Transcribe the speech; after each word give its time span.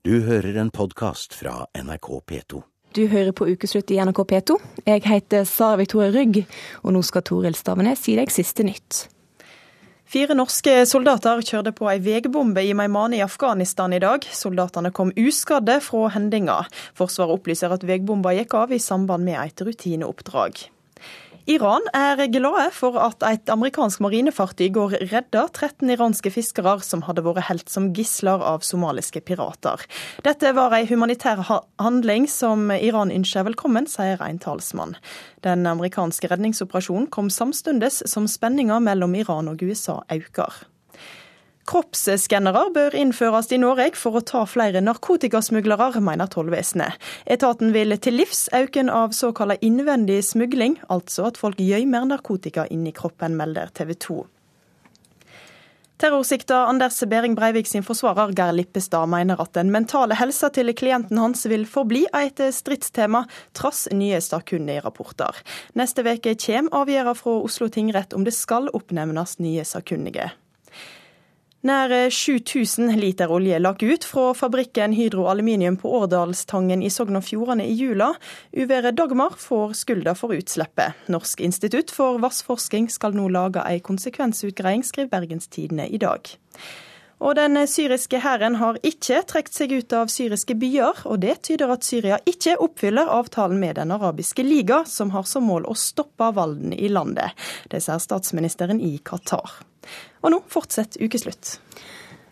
Du 0.00 0.14
hører 0.24 0.56
en 0.56 0.70
podkast 0.72 1.34
fra 1.36 1.66
NRK 1.76 2.06
P2. 2.24 2.62
Du 2.96 3.02
hører 3.12 3.34
på 3.36 3.44
Ukeslutt 3.52 3.90
i 3.92 3.98
NRK 4.00 4.22
P2. 4.30 4.54
Jeg 4.86 5.02
heter 5.04 5.44
Sara 5.44 5.76
Victoria 5.76 6.08
Rygg, 6.14 6.38
og 6.80 6.94
nå 6.96 7.02
skal 7.04 7.26
Toril 7.28 7.52
Stavenes 7.58 8.00
si 8.06 8.14
deg 8.16 8.32
siste 8.32 8.64
nytt. 8.64 9.02
Fire 10.08 10.32
norske 10.38 10.78
soldater 10.88 11.44
kjørte 11.44 11.74
på 11.76 11.90
ei 11.92 11.98
veibombe 12.00 12.64
i 12.64 12.72
Meymaneh 12.72 13.20
i 13.20 13.26
Afghanistan 13.26 13.92
i 13.92 14.00
dag. 14.00 14.24
Soldatene 14.24 14.88
kom 14.88 15.12
uskadde 15.20 15.76
fra 15.84 16.08
hendinga. 16.16 16.62
Forsvaret 16.96 17.36
opplyser 17.36 17.76
at 17.76 17.84
veibomba 17.84 18.32
gikk 18.38 18.56
av 18.56 18.72
i 18.72 18.80
samband 18.80 19.28
med 19.28 19.36
et 19.44 19.68
rutineoppdrag. 19.68 20.64
Iran 21.50 21.82
er 21.96 22.20
glade 22.30 22.68
for 22.70 22.94
at 23.02 23.24
et 23.26 23.50
amerikansk 23.50 23.98
marinefartøy 24.04 24.68
går 24.70 24.92
redda 25.10 25.48
13 25.48 25.90
iranske 25.90 26.30
fiskere 26.30 26.76
som 26.86 27.02
hadde 27.08 27.24
vært 27.26 27.48
helt 27.48 27.72
som 27.72 27.88
gisler 27.96 28.44
av 28.46 28.62
somaliske 28.62 29.24
pirater. 29.26 29.82
Dette 30.22 30.52
var 30.54 30.76
ei 30.78 30.86
humanitær 30.86 31.42
handling 31.82 32.28
som 32.30 32.70
Iran 32.70 33.10
ønsker 33.10 33.48
velkommen, 33.50 33.90
sier 33.90 34.22
en 34.22 34.38
talsmann. 34.38 34.94
Den 35.42 35.66
amerikanske 35.66 36.30
redningsoperasjonen 36.30 37.10
kom 37.10 37.34
samtidig 37.34 37.96
som 37.98 38.30
spenninga 38.30 38.78
mellom 38.86 39.18
Iran 39.18 39.50
og 39.50 39.66
USA 39.66 40.04
øker. 40.06 40.69
Kroppsskannere 41.68 42.64
bør 42.74 42.96
innføres 42.96 43.50
i 43.52 43.60
Norge 43.60 43.92
for 44.00 44.16
å 44.16 44.24
ta 44.24 44.46
flere 44.48 44.80
narkotikasmuglere, 44.80 46.00
mener 46.00 46.30
tollvesenet. 46.32 46.96
Etaten 47.30 47.74
vil 47.76 47.94
til 48.00 48.16
livs 48.22 48.48
øken 48.56 48.90
av 48.90 49.12
såkalt 49.16 49.60
innvendig 49.62 50.22
smugling, 50.24 50.78
altså 50.88 51.28
at 51.28 51.40
folk 51.40 51.60
gjemmer 51.60 52.08
narkotika 52.08 52.66
inni 52.72 52.94
kroppen, 52.96 53.36
melder 53.38 53.72
TV 53.76 53.94
2. 54.08 54.20
Terrorsikta 56.00 56.62
Anders 56.64 57.02
Behring 57.04 57.34
Breivik 57.36 57.66
sin 57.68 57.84
forsvarer 57.84 58.32
Geir 58.32 58.54
Lippestad 58.56 59.10
mener 59.12 59.36
at 59.42 59.52
den 59.52 59.68
mentale 59.68 60.16
helsa 60.16 60.48
til 60.48 60.72
klienten 60.72 61.20
hans 61.20 61.44
vil 61.44 61.66
forbli 61.68 62.06
et 62.16 62.40
stridstema, 62.56 63.26
trass 63.52 63.84
nye 63.92 64.16
sakkunnigrapporter. 64.24 65.42
Neste 65.76 66.00
uke 66.08 66.32
kommer 66.40 66.80
avgjørelsen 66.80 67.20
fra 67.20 67.38
Oslo 67.44 67.68
tingrett 67.68 68.16
om 68.16 68.24
det 68.24 68.32
skal 68.32 68.72
oppnevnes 68.72 69.36
nye 69.44 69.66
sakkyndige. 69.68 70.30
Nær 71.60 71.92
7000 72.08 72.94
liter 72.96 73.28
olje 73.28 73.58
lakk 73.60 73.82
ut 73.84 74.04
fra 74.08 74.30
fabrikken 74.32 74.94
Hydro 74.96 75.26
Aluminium 75.28 75.74
på 75.76 75.90
Årdalstangen 75.98 76.80
i 76.80 76.88
Sogn 76.88 77.18
og 77.20 77.26
Fjordane 77.26 77.66
i 77.68 77.74
jula. 77.76 78.14
Uværet 78.56 78.96
Dagmar 78.96 79.36
får 79.36 79.74
skylda 79.82 80.14
for 80.16 80.32
utslippet. 80.32 80.96
Norsk 81.12 81.44
institutt 81.44 81.92
for 81.92 82.16
vassforsking 82.24 82.88
skal 82.88 83.12
nå 83.12 83.28
lage 83.36 83.60
ei 83.68 83.82
konsekvensutgreiing, 83.84 84.86
skriver 84.88 85.12
Bergens 85.12 85.52
Tidende 85.52 85.84
i 85.84 86.00
dag. 86.00 86.32
Og 87.20 87.34
Den 87.36 87.58
syriske 87.68 88.20
hæren 88.24 88.56
har 88.56 88.78
ikke 88.86 89.20
trukket 89.28 89.56
seg 89.56 89.74
ut 89.76 89.92
av 89.92 90.08
syriske 90.08 90.56
byer, 90.56 91.02
og 91.04 91.20
det 91.20 91.42
tyder 91.44 91.72
at 91.74 91.84
Syria 91.84 92.16
ikke 92.28 92.56
oppfyller 92.64 93.12
avtalen 93.12 93.60
med 93.60 93.76
Den 93.76 93.92
arabiske 93.92 94.44
liga, 94.46 94.84
som 94.88 95.12
har 95.12 95.28
som 95.28 95.44
mål 95.44 95.68
å 95.68 95.76
stoppe 95.76 96.30
valden 96.36 96.72
i 96.72 96.88
landet. 96.88 97.36
Det 97.68 97.82
sier 97.84 98.00
statsministeren 98.00 98.80
i 98.80 98.96
Qatar. 99.04 99.60
Og 100.24 100.32
nå 100.32 100.40
fortsetter 100.48 101.04
ukeslutt. 101.04 101.58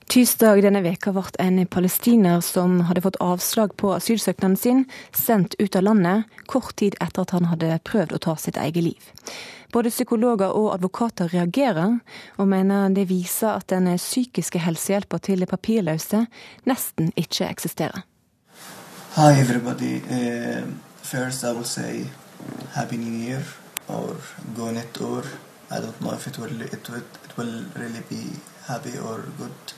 Tirsdag 0.09 0.63
denne 0.65 0.81
veka 0.81 1.13
ble 1.13 1.23
en 1.45 1.59
palestiner 1.69 2.41
som 2.41 2.79
hadde 2.89 3.03
fått 3.05 3.19
avslag 3.21 3.75
på 3.77 3.91
asylsøknaden 3.93 4.57
sin, 4.57 4.79
sendt 5.13 5.53
ut 5.61 5.77
av 5.77 5.83
landet 5.85 6.39
kort 6.49 6.77
tid 6.81 6.95
etter 7.05 7.27
at 7.27 7.35
han 7.37 7.49
hadde 7.51 7.77
prøvd 7.85 8.15
å 8.17 8.21
ta 8.25 8.35
sitt 8.41 8.57
eget 8.57 8.87
liv. 8.87 9.11
Både 9.69 9.93
psykologer 9.93 10.55
og 10.57 10.71
advokater 10.79 11.29
reagerer, 11.29 11.99
og 12.41 12.49
mener 12.49 12.89
det 12.97 13.05
viser 13.11 13.59
at 13.59 13.69
den 13.69 13.91
psykiske 13.99 14.63
helsehjelpa 14.65 15.21
til 15.29 15.45
papirløse 15.45 16.23
nesten 16.65 17.13
ikke 17.13 17.45
eksisterer. 17.51 18.01
Hi 19.19 19.37
everybody. 19.37 20.01
Uh, 20.09 20.65
first 21.03 21.45
I 21.45 21.53
will 21.53 22.09
happy 22.73 22.97
new 22.97 23.13
year 23.13 23.45
or 23.89 24.17
go 24.57 24.71
net 24.71 25.03
or 25.03 25.25
I 25.71 25.81
don't 25.85 26.01
know 26.01 26.15
if 26.15 26.27
it 26.27 26.39
will, 26.39 26.63
it 26.63 26.89
will, 26.89 27.05
it 27.77 28.41
happy 28.67 28.97
or 28.97 29.25
good. 29.37 29.78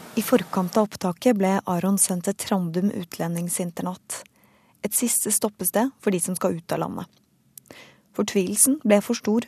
I 0.15 0.21
forkant 0.21 0.75
av 0.75 0.89
opptaket 0.89 1.37
ble 1.39 1.53
Aron 1.71 1.95
sendt 2.01 2.25
til 2.27 2.35
Trandum 2.35 2.89
utlendingsinternat. 2.91 4.17
Et 4.83 4.91
siste 4.91 5.31
stoppested 5.31 5.93
for 6.03 6.11
de 6.11 6.19
som 6.19 6.35
skal 6.35 6.57
ut 6.57 6.75
av 6.75 6.81
landet. 6.83 7.07
Fortvilelsen 8.17 8.81
ble 8.83 8.97
for 9.05 9.15
stor. 9.15 9.47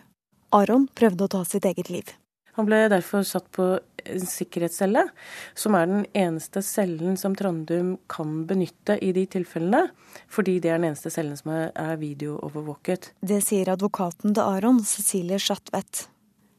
Aron 0.55 0.85
prøvde 0.95 1.27
å 1.27 1.33
ta 1.33 1.41
sitt 1.43 1.67
eget 1.67 1.91
liv. 1.91 2.13
Han 2.55 2.69
ble 2.69 2.79
derfor 2.93 3.25
satt 3.27 3.49
på 3.51 3.65
en 4.05 4.25
sikkerhetscelle, 4.29 5.03
som 5.57 5.75
er 5.75 5.89
den 5.89 6.07
eneste 6.15 6.61
cellen 6.63 7.17
som 7.19 7.35
Trandum 7.35 7.97
kan 8.07 8.43
benytte 8.47 8.95
i 9.03 9.11
de 9.11 9.25
tilfellene, 9.35 9.89
fordi 10.31 10.59
det 10.63 10.71
er 10.71 10.79
den 10.79 10.93
eneste 10.93 11.11
cellen 11.11 11.35
som 11.39 11.51
er 11.57 11.99
videoovervåket. 11.99 13.11
Det 13.19 13.41
sier 13.43 13.73
advokaten 13.73 14.37
til 14.37 14.45
Aron, 14.45 14.83
Cecilie 14.85 15.41
Schatvedt. 15.41 16.05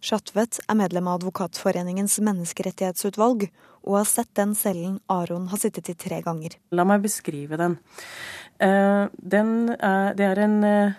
Schatvedt 0.05 0.59
er 0.69 0.77
medlem 0.77 1.07
av 1.09 1.23
Advokatforeningens 1.23 2.19
menneskerettighetsutvalg, 2.27 3.47
og 3.89 3.95
har 3.97 4.09
sett 4.09 4.35
den 4.37 4.53
cellen 4.59 4.99
Aron 5.09 5.47
har 5.49 5.61
sittet 5.63 5.89
i 5.89 5.95
tre 5.97 6.19
ganger. 6.25 6.59
La 6.77 6.85
meg 6.85 7.01
beskrive 7.07 7.57
den. 7.57 7.79
Eh, 8.61 9.07
den 9.17 9.55
er, 9.79 10.13
det 10.19 10.27
er 10.29 10.43
en 10.45 10.59
eh, 10.69 10.99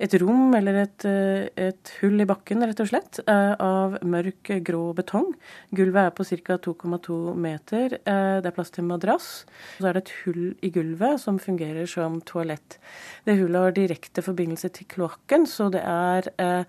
et 0.00 0.14
rom 0.20 0.54
eller 0.56 0.78
et, 0.82 1.04
eh, 1.04 1.48
et, 1.68 1.92
hull 2.00 2.22
i 2.22 2.26
bakken, 2.28 2.64
rett 2.64 2.80
og 2.80 2.88
slett, 2.88 3.20
eh, 3.28 3.52
av 3.60 3.98
mørk, 4.02 4.48
grå 4.64 4.94
betong. 4.96 5.34
Gulvet 5.76 6.06
er 6.06 6.10
på 6.16 6.24
ca. 6.24 6.56
2,2 6.56 7.34
meter. 7.36 7.98
Eh, 8.06 8.40
det 8.40 8.46
er 8.46 8.56
plass 8.56 8.70
til 8.70 8.84
madrass. 8.84 9.44
Så 9.78 9.88
er 9.88 9.92
det 9.92 10.04
et 10.04 10.14
hull 10.24 10.54
i 10.62 10.70
gulvet 10.70 11.20
som 11.20 11.38
fungerer 11.38 11.86
som 11.86 12.20
toalett. 12.22 12.78
Det 13.26 13.38
hullet 13.38 13.60
har 13.60 13.72
direkte 13.72 14.22
forbindelse 14.22 14.72
til 14.72 14.86
kloakken, 14.86 15.46
så 15.46 15.70
det 15.70 15.82
er 15.84 16.64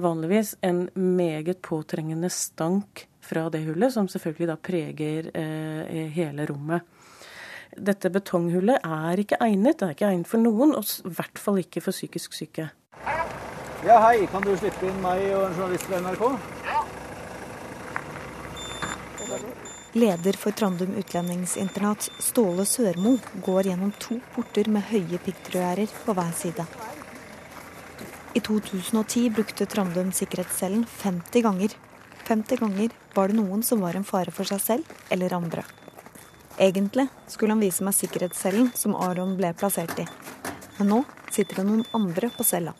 vanligvis 0.00 0.56
en 0.62 0.88
meget 0.94 1.60
påtrengende 1.60 2.30
stank 2.30 3.06
fra 3.20 3.50
det 3.50 3.66
hullet, 3.66 3.92
som 3.92 4.06
selvfølgelig 4.08 4.46
da 4.46 4.56
preger 4.56 5.30
hele 6.14 6.46
rommet 6.46 6.82
dette 7.76 8.10
betonghullet 8.12 8.84
er 8.84 9.22
ikke 9.22 9.38
egnet. 9.44 9.78
Det 9.80 9.86
er 9.86 9.96
ikke 9.96 10.10
egnet 10.10 10.30
for 10.30 10.42
noen, 10.42 10.74
og 10.76 10.84
i 10.84 11.14
hvert 11.18 11.40
fall 11.40 11.60
ikke 11.62 11.82
for 11.84 11.96
psykisk 11.96 12.36
syke. 12.36 12.70
Ja, 13.86 14.00
hei. 14.02 14.26
Kan 14.32 14.44
du 14.44 14.54
slippe 14.56 14.88
inn 14.88 15.00
meg 15.04 15.28
og 15.36 15.48
en 15.48 15.58
journalist 15.58 15.88
fra 15.90 16.00
NRK? 16.02 16.24
Ja. 16.66 16.82
Leder 19.96 20.36
for 20.36 20.52
Trandum 20.52 20.92
utlendingsinternat, 21.00 22.10
Ståle 22.20 22.66
Sørmo, 22.68 23.14
går 23.46 23.70
gjennom 23.70 23.94
to 23.96 24.18
porter 24.34 24.68
med 24.68 24.84
høye 24.90 25.20
piggtrådgjerder 25.24 25.94
på 26.04 26.16
hver 26.18 26.34
side. 26.36 26.66
I 28.36 28.42
2010 28.44 29.30
brukte 29.38 29.64
Trandum 29.72 30.12
sikkerhetscellen 30.12 30.84
50 30.98 31.46
ganger. 31.48 31.78
50 32.28 32.60
ganger 32.60 32.92
var 33.16 33.32
det 33.32 33.38
noen 33.38 33.64
som 33.64 33.80
var 33.80 33.96
en 33.96 34.04
fare 34.04 34.34
for 34.36 34.44
seg 34.44 34.60
selv 34.60 34.96
eller 35.08 35.32
andre. 35.38 35.64
Egentlig 36.58 37.06
skulle 37.28 37.52
han 37.52 37.60
vise 37.60 37.84
meg 37.84 37.92
sikkerhetscellen 37.92 38.70
som 38.74 38.94
Aron 38.96 39.34
ble 39.36 39.50
plassert 39.58 39.98
i. 40.00 40.06
Men 40.78 40.88
nå 40.88 41.00
sitter 41.28 41.60
det 41.60 41.66
noen 41.68 41.84
andre 41.96 42.30
på 42.32 42.46
cella. 42.48 42.72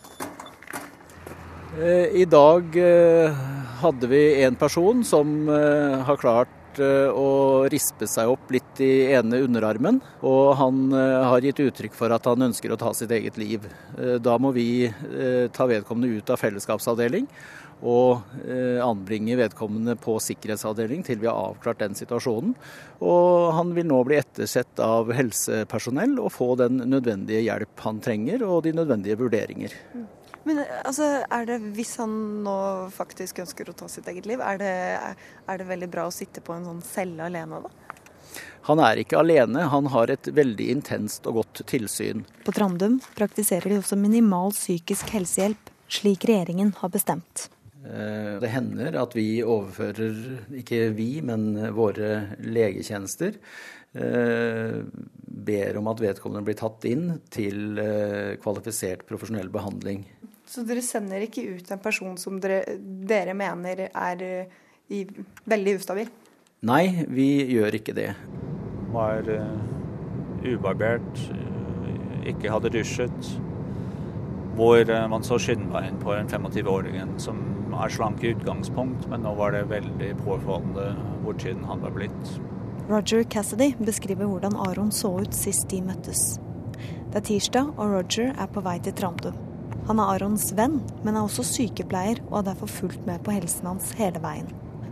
Eh, 1.76 2.08
I 2.22 2.24
dag 2.24 2.76
eh, 2.80 3.42
hadde 3.82 4.08
vi 4.08 4.22
en 4.46 4.56
person 4.56 5.04
som 5.04 5.48
eh, 5.52 5.98
har 6.08 6.16
klart 6.16 6.52
å 6.80 7.28
rispe 7.72 8.08
seg 8.10 8.30
opp 8.32 8.50
litt 8.54 8.80
i 8.84 9.12
ene 9.16 9.42
underarmen. 9.46 10.00
Og 10.26 10.54
han 10.60 10.90
har 10.92 11.44
gitt 11.44 11.62
uttrykk 11.64 11.96
for 11.96 12.14
at 12.14 12.26
han 12.28 12.48
ønsker 12.48 12.72
å 12.72 12.80
ta 12.80 12.92
sitt 12.96 13.12
eget 13.14 13.38
liv. 13.40 13.66
Da 14.20 14.36
må 14.42 14.52
vi 14.56 14.88
ta 15.56 15.68
vedkommende 15.68 16.18
ut 16.20 16.34
av 16.34 16.42
fellesskapsavdeling 16.42 17.30
og 17.84 18.22
eh, 18.48 18.80
anbringe 18.80 19.36
vedkommende 19.36 19.96
på 20.00 20.16
sikkerhetsavdeling 20.22 21.02
til 21.04 21.20
vi 21.20 21.28
har 21.28 21.50
avklart 21.50 21.82
den 21.82 21.96
situasjonen. 21.98 22.54
Og 23.04 23.52
han 23.56 23.74
vil 23.76 23.88
nå 23.90 24.00
bli 24.06 24.20
ettersett 24.20 24.80
av 24.80 25.12
helsepersonell 25.16 26.16
og 26.22 26.32
få 26.32 26.54
den 26.62 26.80
nødvendige 26.88 27.44
hjelp 27.44 27.84
han 27.84 28.00
trenger 28.04 28.46
og 28.48 28.62
de 28.64 28.76
nødvendige 28.76 29.20
vurderinger. 29.20 29.76
Men 30.46 30.62
altså, 30.86 31.08
er 31.26 31.48
det, 31.48 31.58
Hvis 31.74 31.96
han 31.98 32.12
nå 32.46 32.58
faktisk 32.94 33.42
ønsker 33.42 33.70
å 33.70 33.74
ta 33.76 33.88
sitt 33.90 34.06
eget 34.12 34.28
liv, 34.30 34.42
er 34.42 34.60
det, 34.62 34.74
er 35.46 35.58
det 35.58 35.66
veldig 35.66 35.90
bra 35.90 36.06
å 36.06 36.14
sitte 36.14 36.44
på 36.44 36.54
en 36.54 36.68
sånn 36.68 36.84
celle 36.86 37.26
alene 37.26 37.64
da? 37.64 37.72
Han 38.66 38.80
er 38.82 38.98
ikke 38.98 39.20
alene, 39.20 39.68
han 39.70 39.86
har 39.94 40.10
et 40.10 40.28
veldig 40.34 40.64
intenst 40.72 41.26
og 41.30 41.40
godt 41.40 41.62
tilsyn. 41.70 42.24
På 42.46 42.54
Trandum 42.54 42.98
praktiserer 43.18 43.70
de 43.70 43.78
også 43.78 43.98
minimal 43.98 44.50
psykisk 44.54 45.12
helsehjelp, 45.14 45.70
slik 45.86 46.26
regjeringen 46.26 46.72
har 46.80 46.90
bestemt. 46.94 47.46
Eh, 47.86 48.34
det 48.42 48.50
hender 48.50 48.98
at 48.98 49.14
vi 49.14 49.38
overfører, 49.46 50.18
ikke 50.62 50.90
vi, 50.98 51.10
men 51.22 51.52
våre 51.76 52.38
legetjenester, 52.42 53.38
eh, 53.94 54.80
ber 55.46 55.78
om 55.78 55.92
at 55.92 56.02
vedkommende 56.02 56.46
blir 56.48 56.58
tatt 56.58 56.86
inn 56.90 57.20
til 57.30 57.78
eh, 57.78 58.34
kvalifisert 58.42 59.06
profesjonell 59.06 59.52
behandling. 59.54 60.02
Så 60.46 60.62
dere 60.66 60.82
sender 60.84 61.24
ikke 61.26 61.42
ut 61.56 61.70
en 61.74 61.82
person 61.82 62.14
som 62.20 62.38
dere, 62.40 62.62
dere 62.78 63.34
mener 63.34 63.88
er 63.88 64.22
i, 64.88 65.02
veldig 65.44 65.74
ustabil? 65.80 66.10
Nei, 66.66 67.04
vi 67.10 67.28
gjør 67.52 67.76
ikke 67.78 67.94
det. 67.96 68.12
Var 68.94 69.28
uh, 69.28 70.46
ubarbert, 70.46 71.20
ikke 72.26 72.50
hadde 72.50 72.72
dusjet. 72.74 73.32
Hvor 74.56 74.80
uh, 74.88 75.02
man 75.10 75.26
så 75.26 75.38
skinnbein 75.42 75.98
på 76.00 76.14
en 76.16 76.30
25-åringen 76.30 77.18
som 77.22 77.42
er 77.76 77.92
slank 77.92 78.24
i 78.24 78.32
utgangspunkt, 78.32 79.08
men 79.10 79.26
nå 79.26 79.34
var 79.36 79.52
det 79.52 79.66
veldig 79.70 80.14
påfallende 80.22 80.92
hvor 81.24 81.36
tynn 81.42 81.66
han 81.68 81.82
var 81.84 81.92
blitt. 81.98 82.36
Roger 82.86 83.26
Cassidy 83.26 83.74
beskriver 83.82 84.30
hvordan 84.30 84.56
Aron 84.68 84.92
så 84.94 85.10
ut 85.20 85.34
sist 85.34 85.68
de 85.70 85.82
møttes. 85.84 86.38
Det 87.10 87.20
er 87.20 87.26
tirsdag, 87.32 87.74
og 87.76 87.98
Roger 87.98 88.32
er 88.32 88.48
på 88.52 88.62
vei 88.64 88.78
til 88.82 88.94
Trandum. 88.96 89.45
Han 89.86 90.00
er 90.02 90.16
Arons 90.16 90.48
venn, 90.58 90.80
men 91.06 91.14
er 91.14 91.22
også 91.22 91.44
sykepleier 91.46 92.18
og 92.26 92.40
har 92.40 92.46
derfor 92.48 92.70
fulgt 92.70 93.04
med 93.06 93.20
på 93.22 93.30
helsen 93.36 93.68
hans 93.70 93.92
hele 93.94 94.18
veien. 94.18 94.48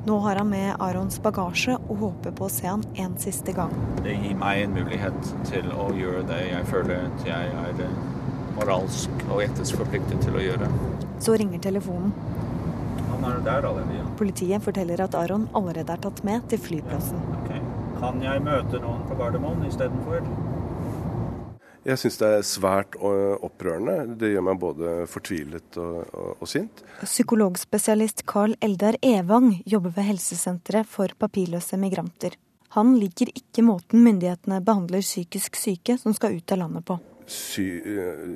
Nå 0.06 0.20
har 0.22 0.38
han 0.38 0.50
med 0.52 0.76
Arons 0.84 1.16
bagasje 1.24 1.74
og 1.80 1.96
håper 1.98 2.34
på 2.38 2.46
å 2.46 2.52
se 2.52 2.68
han 2.68 2.84
en 3.02 3.16
siste 3.18 3.54
gang. 3.56 3.72
Det 4.04 4.14
gir 4.14 4.36
meg 4.38 4.62
en 4.62 4.76
mulighet 4.76 5.30
til 5.48 5.66
å 5.72 5.88
gjøre 5.98 6.22
det 6.28 6.40
jeg 6.44 6.68
føler 6.70 7.08
at 7.08 7.26
jeg 7.26 7.54
er 7.64 7.82
moralsk 8.54 9.26
og 9.30 9.42
etisk 9.42 9.80
forpliktet 9.82 10.22
til 10.22 10.38
å 10.38 10.44
gjøre. 10.44 10.70
Så 11.24 11.34
ringer 11.42 11.64
telefonen. 11.64 12.14
Han 13.10 13.26
er 13.32 13.42
der 13.48 13.66
allerede, 13.66 13.98
ja. 13.98 14.06
Politiet 14.20 14.62
forteller 14.62 15.02
at 15.08 15.18
Aron 15.18 15.48
allerede 15.58 15.96
er 15.96 16.06
tatt 16.06 16.22
med 16.28 16.46
til 16.52 16.62
flyplassen. 16.68 17.18
Okay. 17.40 17.64
Kan 17.98 18.22
jeg 18.22 18.46
møte 18.46 18.78
noen 18.84 19.02
på 19.08 19.18
Gardermoen 19.18 19.66
istedenfor? 19.66 20.22
Jeg 21.84 22.00
syns 22.00 22.16
det 22.16 22.28
er 22.32 22.46
svært 22.48 22.96
opprørende. 22.96 24.16
Det 24.16 24.30
gjør 24.32 24.44
meg 24.46 24.60
både 24.62 24.92
fortvilet 25.10 25.76
og, 25.80 25.98
og, 26.16 26.30
og, 26.38 26.46
sint. 26.48 26.80
Psykologspesialist 27.02 28.24
Carl 28.30 28.56
Eldar 28.64 28.96
Evang 29.04 29.50
jobber 29.68 29.92
ved 29.98 30.08
helsesenteret 30.14 30.88
for 30.88 31.12
papirløse 31.20 31.76
migranter. 31.80 32.38
Han 32.74 32.96
liker 32.98 33.28
ikke 33.36 33.62
måten 33.62 34.02
myndighetene 34.02 34.62
behandler 34.64 35.04
psykisk 35.04 35.58
syke 35.60 35.98
som 36.00 36.16
skal 36.16 36.38
ut 36.38 36.54
av 36.56 36.64
landet 36.64 36.86
på. 36.88 36.96
Psy 37.28 37.66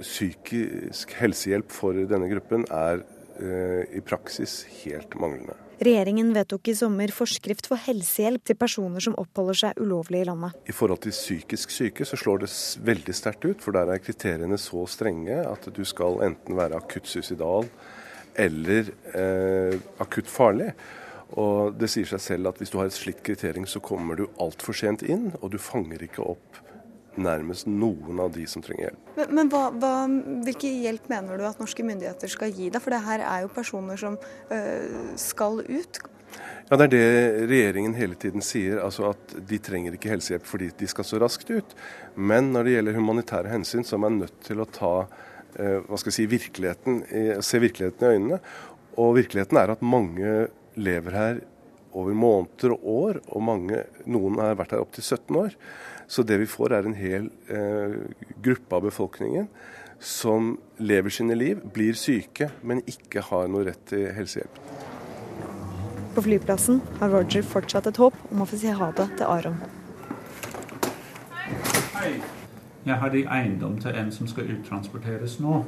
psykisk 0.04 1.16
helsehjelp 1.18 1.72
for 1.74 1.96
denne 2.08 2.28
gruppen 2.30 2.68
er 2.68 3.02
eh, 3.40 3.82
i 3.96 4.04
praksis 4.04 4.60
helt 4.82 5.16
manglende. 5.20 5.56
Regjeringen 5.78 6.32
vedtok 6.34 6.72
i 6.72 6.74
sommer 6.74 7.12
forskrift 7.14 7.68
for 7.70 7.78
helsehjelp 7.78 8.42
til 8.50 8.56
personer 8.58 9.02
som 9.04 9.14
oppholder 9.20 9.58
seg 9.60 9.78
ulovlig 9.78 10.24
i 10.24 10.26
landet. 10.26 10.56
I 10.66 10.74
forhold 10.74 11.04
til 11.04 11.14
psykisk 11.14 11.70
syke 11.70 12.06
så 12.08 12.18
slår 12.18 12.42
det 12.42 12.50
veldig 12.88 13.14
sterkt 13.14 13.46
ut, 13.46 13.62
for 13.62 13.76
der 13.76 13.92
er 13.94 14.02
kriteriene 14.02 14.58
så 14.58 14.82
strenge 14.90 15.38
at 15.46 15.68
du 15.74 15.84
skal 15.86 16.18
enten 16.26 16.58
være 16.58 16.80
akutt 16.82 17.06
suicidal 17.06 17.70
eller 18.38 18.90
eh, 19.14 19.78
akutt 20.02 20.30
farlig. 20.30 20.72
Og 21.38 21.76
det 21.78 21.90
sier 21.92 22.10
seg 22.10 22.24
selv 22.24 22.50
at 22.50 22.58
hvis 22.58 22.74
du 22.74 22.80
har 22.80 22.90
et 22.90 22.98
slikt 22.98 23.22
kriterium, 23.26 23.68
så 23.68 23.82
kommer 23.84 24.18
du 24.18 24.26
altfor 24.42 24.74
sent 24.74 25.04
inn, 25.06 25.30
og 25.38 25.52
du 25.54 25.60
fanger 25.62 26.02
ikke 26.08 26.26
opp 26.26 26.58
nærmest 27.20 27.68
noen 27.68 28.20
av 28.22 28.32
de 28.34 28.44
som 28.50 28.62
trenger 28.64 28.88
hjelp. 28.88 29.08
Men, 29.16 29.32
men 29.38 29.50
hva, 29.52 29.64
hva, 29.74 29.94
Hvilken 30.46 30.78
hjelp 30.84 31.08
mener 31.10 31.40
du 31.40 31.46
at 31.48 31.60
norske 31.62 31.84
myndigheter 31.86 32.30
skal 32.32 32.52
gi 32.54 32.70
deg? 32.72 32.82
For 32.84 32.94
det 32.94 33.02
her 33.06 33.24
er 33.24 33.42
jo 33.44 33.50
personer 33.54 34.00
som 34.00 34.18
øh, 34.18 35.10
skal 35.20 35.62
ut. 35.64 36.00
Ja, 36.68 36.76
Det 36.76 36.86
er 36.88 36.92
det 36.92 37.48
regjeringen 37.50 37.96
hele 37.96 38.18
tiden 38.20 38.44
sier. 38.44 38.82
altså 38.84 39.10
At 39.12 39.36
de 39.48 39.58
trenger 39.58 39.96
ikke 39.96 40.12
helsehjelp 40.12 40.46
fordi 40.48 40.70
de 40.78 40.90
skal 40.90 41.06
så 41.08 41.20
raskt 41.22 41.50
ut. 41.50 41.76
Men 42.14 42.52
når 42.54 42.68
det 42.68 42.76
gjelder 42.76 42.98
humanitære 43.00 43.52
hensyn, 43.52 43.84
så 43.84 43.96
er 43.96 44.04
man 44.06 44.20
nødt 44.22 44.40
til 44.46 44.60
å 44.62 44.68
ta 44.68 44.94
øh, 45.02 45.78
hva 45.88 46.00
skal 46.00 46.12
jeg 46.12 46.18
si, 46.20 46.30
virkeligheten, 46.30 47.04
se 47.44 47.62
virkeligheten 47.62 48.04
i 48.04 48.18
øynene. 48.18 48.42
Og 48.98 49.14
virkeligheten 49.20 49.60
er 49.60 49.72
at 49.72 49.84
mange 49.84 50.48
lever 50.78 51.14
her 51.14 51.40
over 51.92 52.16
måneder 52.16 52.74
og 52.76 52.88
år, 52.92 53.20
og 53.28 53.44
mange, 53.44 53.82
noen 54.06 54.38
har 54.42 54.58
vært 54.58 54.76
her 54.76 54.84
opptil 54.84 55.04
17 55.04 55.40
år. 55.40 55.56
Så 56.08 56.24
det 56.24 56.38
vi 56.40 56.48
får 56.48 56.74
er 56.76 56.88
en 56.88 56.96
hel 56.96 57.28
eh, 57.52 57.98
gruppe 58.44 58.78
av 58.78 58.86
befolkningen 58.88 59.48
som 59.98 60.54
lever 60.78 61.10
sine 61.10 61.34
liv, 61.34 61.60
blir 61.74 61.98
syke, 61.98 62.50
men 62.62 62.84
ikke 62.86 63.24
har 63.30 63.48
noe 63.50 63.66
rett 63.66 63.82
til 63.90 64.06
helsehjelp. 64.14 64.60
På 66.14 66.24
flyplassen 66.24 66.80
har 67.00 67.12
Roger 67.12 67.44
fortsatt 67.46 67.90
et 67.90 68.00
håp 68.00 68.16
om 68.32 68.42
å 68.42 68.48
få 68.48 68.58
si 68.58 68.72
ha 68.72 68.90
det 68.96 69.08
til 69.18 69.26
Aron. 69.28 69.60
Hei. 71.98 72.18
Jeg 72.88 72.96
har 72.96 73.10
de 73.12 73.26
eiendom 73.28 73.74
til 73.82 73.96
en 74.00 74.08
som 74.12 74.28
skal 74.30 74.48
uttransporteres 74.54 75.34
nå. 75.44 75.58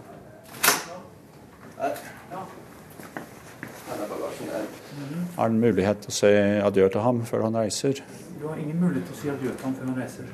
Har 5.41 5.49
han 5.49 5.57
mulighet 5.57 6.03
til 6.05 6.11
å 6.11 6.13
si 6.13 6.31
adjø 6.61 6.87
til 6.93 7.01
ham 7.01 7.23
før 7.25 7.47
han 7.47 7.55
reiser? 7.57 8.03
Du 8.37 8.43
har 8.45 8.59
ingen 8.61 8.77
mulighet 8.77 9.07
til 9.09 9.15
å 9.15 9.21
si 9.23 9.29
adjø 9.33 9.53
til 9.55 9.65
ham 9.65 9.75
før 9.79 9.87
han 9.89 9.95
reiser. 9.97 10.27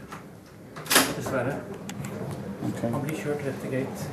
Dessverre. 1.15 1.53
Okay. 2.67 2.91
Han 2.91 3.05
blir 3.05 3.21
kjørt 3.21 3.45
rett 3.47 3.61
til 3.63 3.71
gate. 3.77 4.09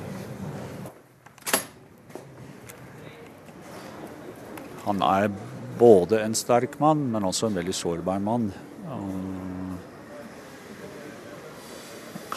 Han 4.84 5.02
er 5.08 5.34
både 5.80 6.20
en 6.28 6.38
sterk 6.38 6.78
mann, 6.84 7.02
men 7.16 7.26
også 7.26 7.50
en 7.50 7.58
veldig 7.58 7.74
sårbar 7.80 8.22
mann. 8.22 8.52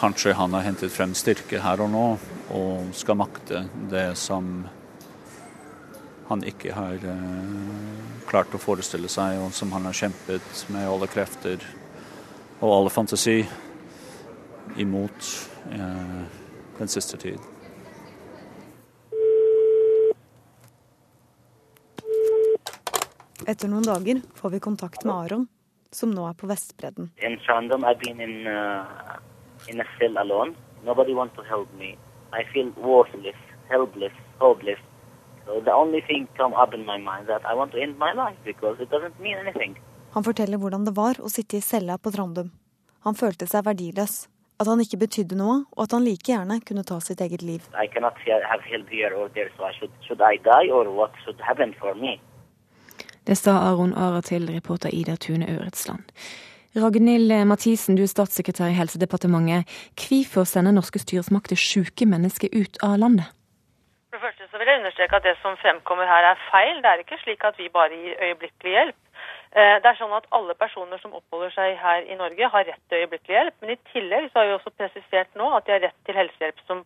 Kanskje 0.01 0.33
han 0.41 0.57
har 0.57 0.65
hentet 0.65 0.97
frem 0.97 1.13
styrke 1.13 1.61
her 1.61 1.85
og 1.85 1.93
nå, 1.93 2.07
og 2.57 2.89
skal 2.97 3.21
makte 3.21 3.67
det 3.93 4.07
som 4.17 4.65
han 6.27 6.43
ikke 6.43 6.73
har 6.75 7.03
uh, 7.03 8.23
klart 8.27 8.55
å 8.55 8.61
forestille 8.61 9.09
seg, 9.11 9.39
og 9.39 9.53
som 9.55 9.71
han 9.75 9.87
har 9.87 9.95
kjempet 9.95 10.65
med 10.73 10.87
alle 10.87 11.07
krefter 11.11 11.63
og 12.59 12.71
alle 12.73 12.91
fantasi 12.91 13.37
imot 14.77 15.29
uh, 15.71 16.23
den 16.79 16.91
siste 16.91 17.19
tid. 17.21 17.39
Etter 23.47 23.69
noen 23.71 23.85
dager 23.87 24.19
får 24.35 24.57
vi 24.57 24.59
kontakt 24.59 25.05
med 25.07 25.13
Aron, 25.15 25.45
som 25.95 26.11
nå 26.11 26.25
er 26.27 26.35
på 26.35 26.49
Vestbredden. 26.49 27.13
In 27.23 27.39
Trondheim, 27.45 27.85
I've 27.87 28.01
been 28.03 28.19
in, 28.19 28.43
uh, 28.43 28.83
in 29.71 29.79
a 29.79 29.87
cell 29.97 30.17
alone. 30.19 30.51
Nobody 30.83 31.13
wants 31.13 31.35
to 31.37 31.43
help 31.47 31.71
me. 31.79 31.95
I 32.33 32.43
feel 32.51 32.73
worthless, 32.75 33.39
helpless, 33.69 34.11
hopeless. 34.39 34.83
So 35.47 35.61
the 35.61 35.73
only 35.73 36.01
thing 36.01 36.27
come 36.37 36.53
up 36.53 36.73
in 36.73 36.85
my 36.85 36.97
mind 36.97 37.27
that 37.27 37.41
I 37.45 37.53
want 37.55 37.71
to 37.71 37.81
end 37.81 37.97
my 37.97 38.13
life 38.13 38.37
because 38.45 38.83
it 38.83 38.89
doesn't 38.89 39.19
mean 39.19 39.37
anything. 39.37 39.77
Han 40.11 40.23
forteller 40.23 40.57
hvordan 40.57 40.85
det 40.85 40.95
var 40.95 41.21
å 41.23 41.29
sitte 41.29 41.57
i 41.57 41.61
cella 41.61 41.97
på 41.97 42.11
Trandum. 42.11 42.49
Han 43.07 43.15
følte 43.15 43.47
seg 43.47 43.63
verdiløs, 43.63 44.27
at 44.59 44.67
han 44.67 44.81
ikke 44.83 44.99
betydde 45.05 45.37
noe, 45.39 45.61
og 45.77 45.83
at 45.85 45.93
han 45.95 46.03
like 46.03 46.27
gjerne 46.27 46.59
kunne 46.67 46.83
ta 46.83 46.97
sitt 46.99 47.21
eget 47.23 47.45
liv. 47.45 47.63
I 47.77 47.87
cannot 47.93 48.19
have 48.25 48.65
help 48.65 48.89
here 48.89 49.13
or 49.15 49.29
there, 49.29 49.51
so 49.55 49.69
should, 49.79 49.93
should 50.07 50.19
die 50.19 50.67
or 50.73 50.89
what 50.91 51.15
should 51.23 51.39
happen 51.39 51.75
for 51.79 51.95
me? 51.95 52.17
Det 53.27 53.37
sa 53.37 53.57
Aron 53.69 53.93
Ara 53.93 54.21
til 54.21 54.47
reporter 54.51 54.89
Ida 54.89 55.15
Tune 55.15 55.47
Øretsland. 55.47 56.03
Ragnhild 56.75 57.31
Mathisen, 57.47 57.95
du 57.95 58.03
er 58.03 58.11
statssekretær 58.11 58.71
i 58.71 58.75
Helsedepartementet. 58.77 59.65
Hvorfor 59.95 60.43
sender 60.43 60.75
norske 60.75 60.99
styresmakter 60.99 61.55
syke 61.55 62.05
mennesker 62.05 62.51
ut 62.53 62.77
av 62.83 62.99
landet? 62.99 63.36
For 64.17 64.25
det 64.25 64.33
første 64.33 64.51
så 64.51 64.57
vil 64.57 64.67
jeg 64.67 64.79
understreke 64.79 65.15
at 65.15 65.23
det 65.23 65.35
som 65.43 65.57
fremkommer 65.61 66.07
her 66.09 66.25
er 66.25 66.39
feil. 66.49 66.79
Det 66.81 66.89
er 66.89 67.01
ikke 67.03 67.19
slik 67.21 67.43
at 67.45 67.57
vi 67.61 67.67
bare 67.69 67.93
gir 67.93 68.15
øyeblikkelig 68.25 68.71
hjelp. 68.73 68.95
Eh, 69.53 69.75
det 69.83 69.89
er 69.91 69.99
sånn 69.99 70.15
at 70.17 70.25
Alle 70.33 70.55
personer 70.57 70.97
som 71.03 71.13
oppholder 71.13 71.53
seg 71.53 71.77
her 71.77 72.01
i 72.01 72.17
Norge 72.17 72.49
har 72.55 72.65
rett 72.65 72.81
til 72.89 73.03
øyeblikkelig 73.03 73.37
hjelp. 73.37 73.55
Men 73.61 73.75
i 73.75 73.77
tillegg 73.91 74.31
så 74.31 74.39
har 74.39 74.49
vi 74.49 74.55
også 74.57 74.73
presisert 74.73 75.37
nå 75.37 75.51
at 75.53 75.67
de 75.67 75.75
har 75.75 75.85
rett 75.85 75.99
til 76.09 76.17
helsehjelp 76.17 76.65
som 76.65 76.81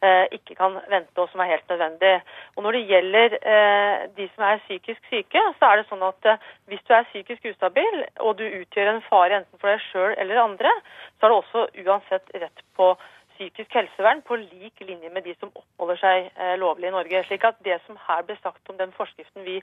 eh, 0.00 0.24
ikke 0.38 0.56
kan 0.62 0.80
vente 0.94 1.20
og 1.20 1.28
som 1.34 1.44
er 1.44 1.52
helt 1.52 1.68
nødvendig. 1.68 2.16
Og 2.56 2.64
Når 2.64 2.78
det 2.78 2.82
gjelder 2.94 3.38
eh, 3.42 4.08
de 4.16 4.30
som 4.32 4.48
er 4.48 4.64
psykisk 4.64 5.12
syke, 5.12 5.46
så 5.60 5.68
er 5.68 5.76
det 5.76 5.88
sånn 5.92 6.08
at 6.08 6.32
hvis 6.64 6.84
du 6.88 6.96
er 6.96 7.08
psykisk 7.12 7.52
ustabil 7.52 8.04
og 8.24 8.38
du 8.40 8.46
utgjør 8.48 8.94
en 8.94 9.06
fare 9.12 9.42
enten 9.42 9.60
for 9.60 9.68
deg 9.68 9.84
sjøl 9.90 10.16
eller 10.16 10.46
andre, 10.48 10.72
så 11.18 11.28
har 11.28 11.36
du 11.36 11.42
også 11.42 11.68
uansett 11.84 12.36
rett 12.40 12.68
på 12.72 12.94
psykisk 13.40 13.72
helsevern 13.72 14.20
på 14.28 14.36
lik 14.36 14.82
linje 14.84 15.08
med 15.14 15.24
de 15.24 15.34
som 15.40 15.50
oppholder 15.54 16.00
seg 16.00 16.28
eh, 16.28 16.56
lovlig 16.60 16.90
i 16.90 16.94
Norge. 16.94 17.24
slik 17.24 17.44
at 17.48 17.56
det 17.64 17.78
som 17.86 17.96
her 18.06 18.22
ble 18.28 18.36
sagt 18.42 18.68
om 18.68 18.76
den 18.76 18.92
forskriften 18.92 19.46
vi 19.48 19.56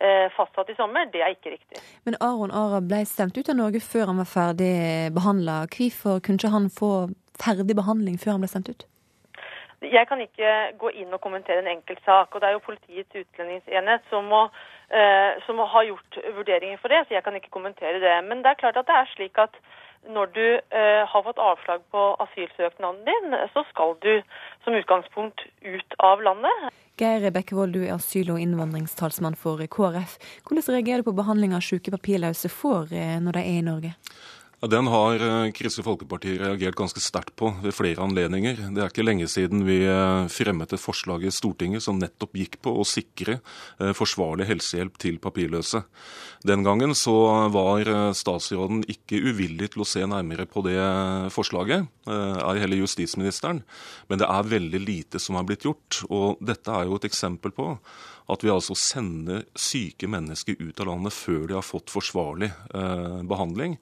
eh, 0.00 0.26
fastsatte 0.36 0.72
i 0.72 0.78
sommer, 0.80 1.10
det 1.12 1.20
er 1.22 1.36
ikke 1.36 1.52
riktig. 1.56 1.82
Men 2.08 2.16
Aron 2.24 2.54
Ara 2.62 2.80
ble 2.80 3.04
stemt 3.04 3.36
ut 3.36 3.48
av 3.52 3.58
Norge 3.60 3.84
før 3.84 4.12
han 4.12 4.22
var 4.22 4.30
ferdig 4.32 4.74
behandla. 5.16 5.66
Hvorfor 5.74 6.22
kunne 6.24 6.40
ikke 6.40 6.54
han 6.56 6.70
få 6.72 6.92
ferdig 7.38 7.76
behandling 7.76 8.16
før 8.22 8.38
han 8.38 8.46
ble 8.46 8.52
sendt 8.54 8.72
ut? 8.72 8.88
Jeg 9.78 10.08
kan 10.10 10.18
ikke 10.18 10.52
gå 10.80 10.90
inn 10.98 11.12
og 11.14 11.20
kommentere 11.22 11.62
en 11.62 11.70
enkelt 11.70 12.00
sak. 12.04 12.34
og 12.34 12.40
Det 12.40 12.48
er 12.48 12.56
jo 12.56 12.64
Politiets 12.64 13.14
utlendingsenhet 13.14 14.08
som 14.10 14.24
må, 14.24 14.48
eh, 14.90 15.36
som 15.46 15.58
har 15.58 15.84
gjort 15.86 16.18
vurderinger 16.34 16.80
for 16.82 16.88
det, 16.88 17.04
så 17.06 17.14
jeg 17.14 17.22
kan 17.24 17.36
ikke 17.36 17.54
kommentere 17.54 18.00
det. 18.00 18.16
Men 18.24 18.42
det 18.42 18.50
er 18.50 18.62
klart 18.62 18.76
at 18.76 18.88
det 18.88 18.96
er 18.96 19.12
slik 19.14 19.38
at 19.38 19.54
når 20.06 20.30
du 20.34 20.46
eh, 20.56 21.04
har 21.10 21.22
fått 21.26 21.40
avslag 21.42 21.82
på 21.92 22.04
asylsøknaden 22.24 23.04
din, 23.04 23.36
så 23.52 23.64
skal 23.70 23.96
du 24.04 24.12
som 24.64 24.76
utgangspunkt 24.78 25.44
ut 25.62 25.98
av 25.98 26.22
landet. 26.22 26.70
Geir 26.98 27.30
Bekkevold, 27.30 27.76
du 27.76 27.84
er 27.84 27.94
asyl- 27.94 28.32
og 28.34 28.40
innvandringstalsmann 28.42 29.36
for 29.38 29.60
KrF. 29.70 30.16
Hvordan 30.46 30.74
reagerer 30.74 31.04
du 31.04 31.10
på 31.10 31.18
behandling 31.20 31.54
av 31.54 31.62
syke 31.62 31.92
papirløse 31.94 32.50
får 32.50 32.94
eh, 32.96 33.18
når 33.22 33.38
de 33.38 33.44
er 33.44 33.60
i 33.60 33.66
Norge? 33.66 33.94
Ja, 34.58 34.66
Den 34.66 34.88
har 34.90 35.22
eh, 35.22 35.52
Kristelig 35.54 35.84
Folkeparti 35.86 36.32
reagert 36.40 36.74
ganske 36.74 36.98
sterkt 36.98 37.36
på 37.38 37.52
ved 37.62 37.76
flere 37.76 38.02
anledninger. 38.02 38.58
Det 38.74 38.82
er 38.82 38.90
ikke 38.90 39.04
lenge 39.04 39.28
siden 39.30 39.62
vi 39.68 39.84
eh, 39.86 40.26
fremmet 40.34 40.74
et 40.74 40.82
forslag 40.82 41.22
i 41.22 41.30
Stortinget 41.30 41.84
som 41.84 42.00
nettopp 42.00 42.34
gikk 42.34 42.58
på 42.66 42.72
å 42.74 42.86
sikre 42.86 43.36
eh, 43.38 43.92
forsvarlig 43.94 44.48
helsehjelp 44.50 44.98
til 44.98 45.20
papirløse. 45.22 45.84
Den 46.42 46.66
gangen 46.66 46.96
så 46.98 47.14
var 47.54 47.86
statsråden 48.14 48.82
ikke 48.90 49.22
uvillig 49.30 49.72
til 49.74 49.82
å 49.82 49.88
se 49.88 50.02
nærmere 50.06 50.46
på 50.50 50.62
det 50.66 50.78
forslaget, 51.34 51.88
ei 52.06 52.60
heller 52.62 52.78
justisministeren. 52.78 53.64
Men 54.06 54.22
det 54.22 54.28
er 54.30 54.52
veldig 54.54 54.80
lite 54.84 55.22
som 55.22 55.38
er 55.38 55.48
blitt 55.48 55.66
gjort. 55.66 56.04
Og 56.06 56.38
dette 56.38 56.70
er 56.70 56.86
jo 56.86 56.98
et 56.98 57.08
eksempel 57.10 57.54
på 57.54 57.72
at 58.28 58.44
vi 58.44 58.52
altså 58.52 58.76
sender 58.76 59.46
syke 59.58 60.08
mennesker 60.10 60.58
ut 60.60 60.80
av 60.82 60.90
landet 60.90 61.16
før 61.16 61.46
de 61.48 61.56
har 61.56 61.66
fått 61.66 61.92
forsvarlig 61.92 62.50
eh, 62.52 63.20
behandling. 63.28 63.78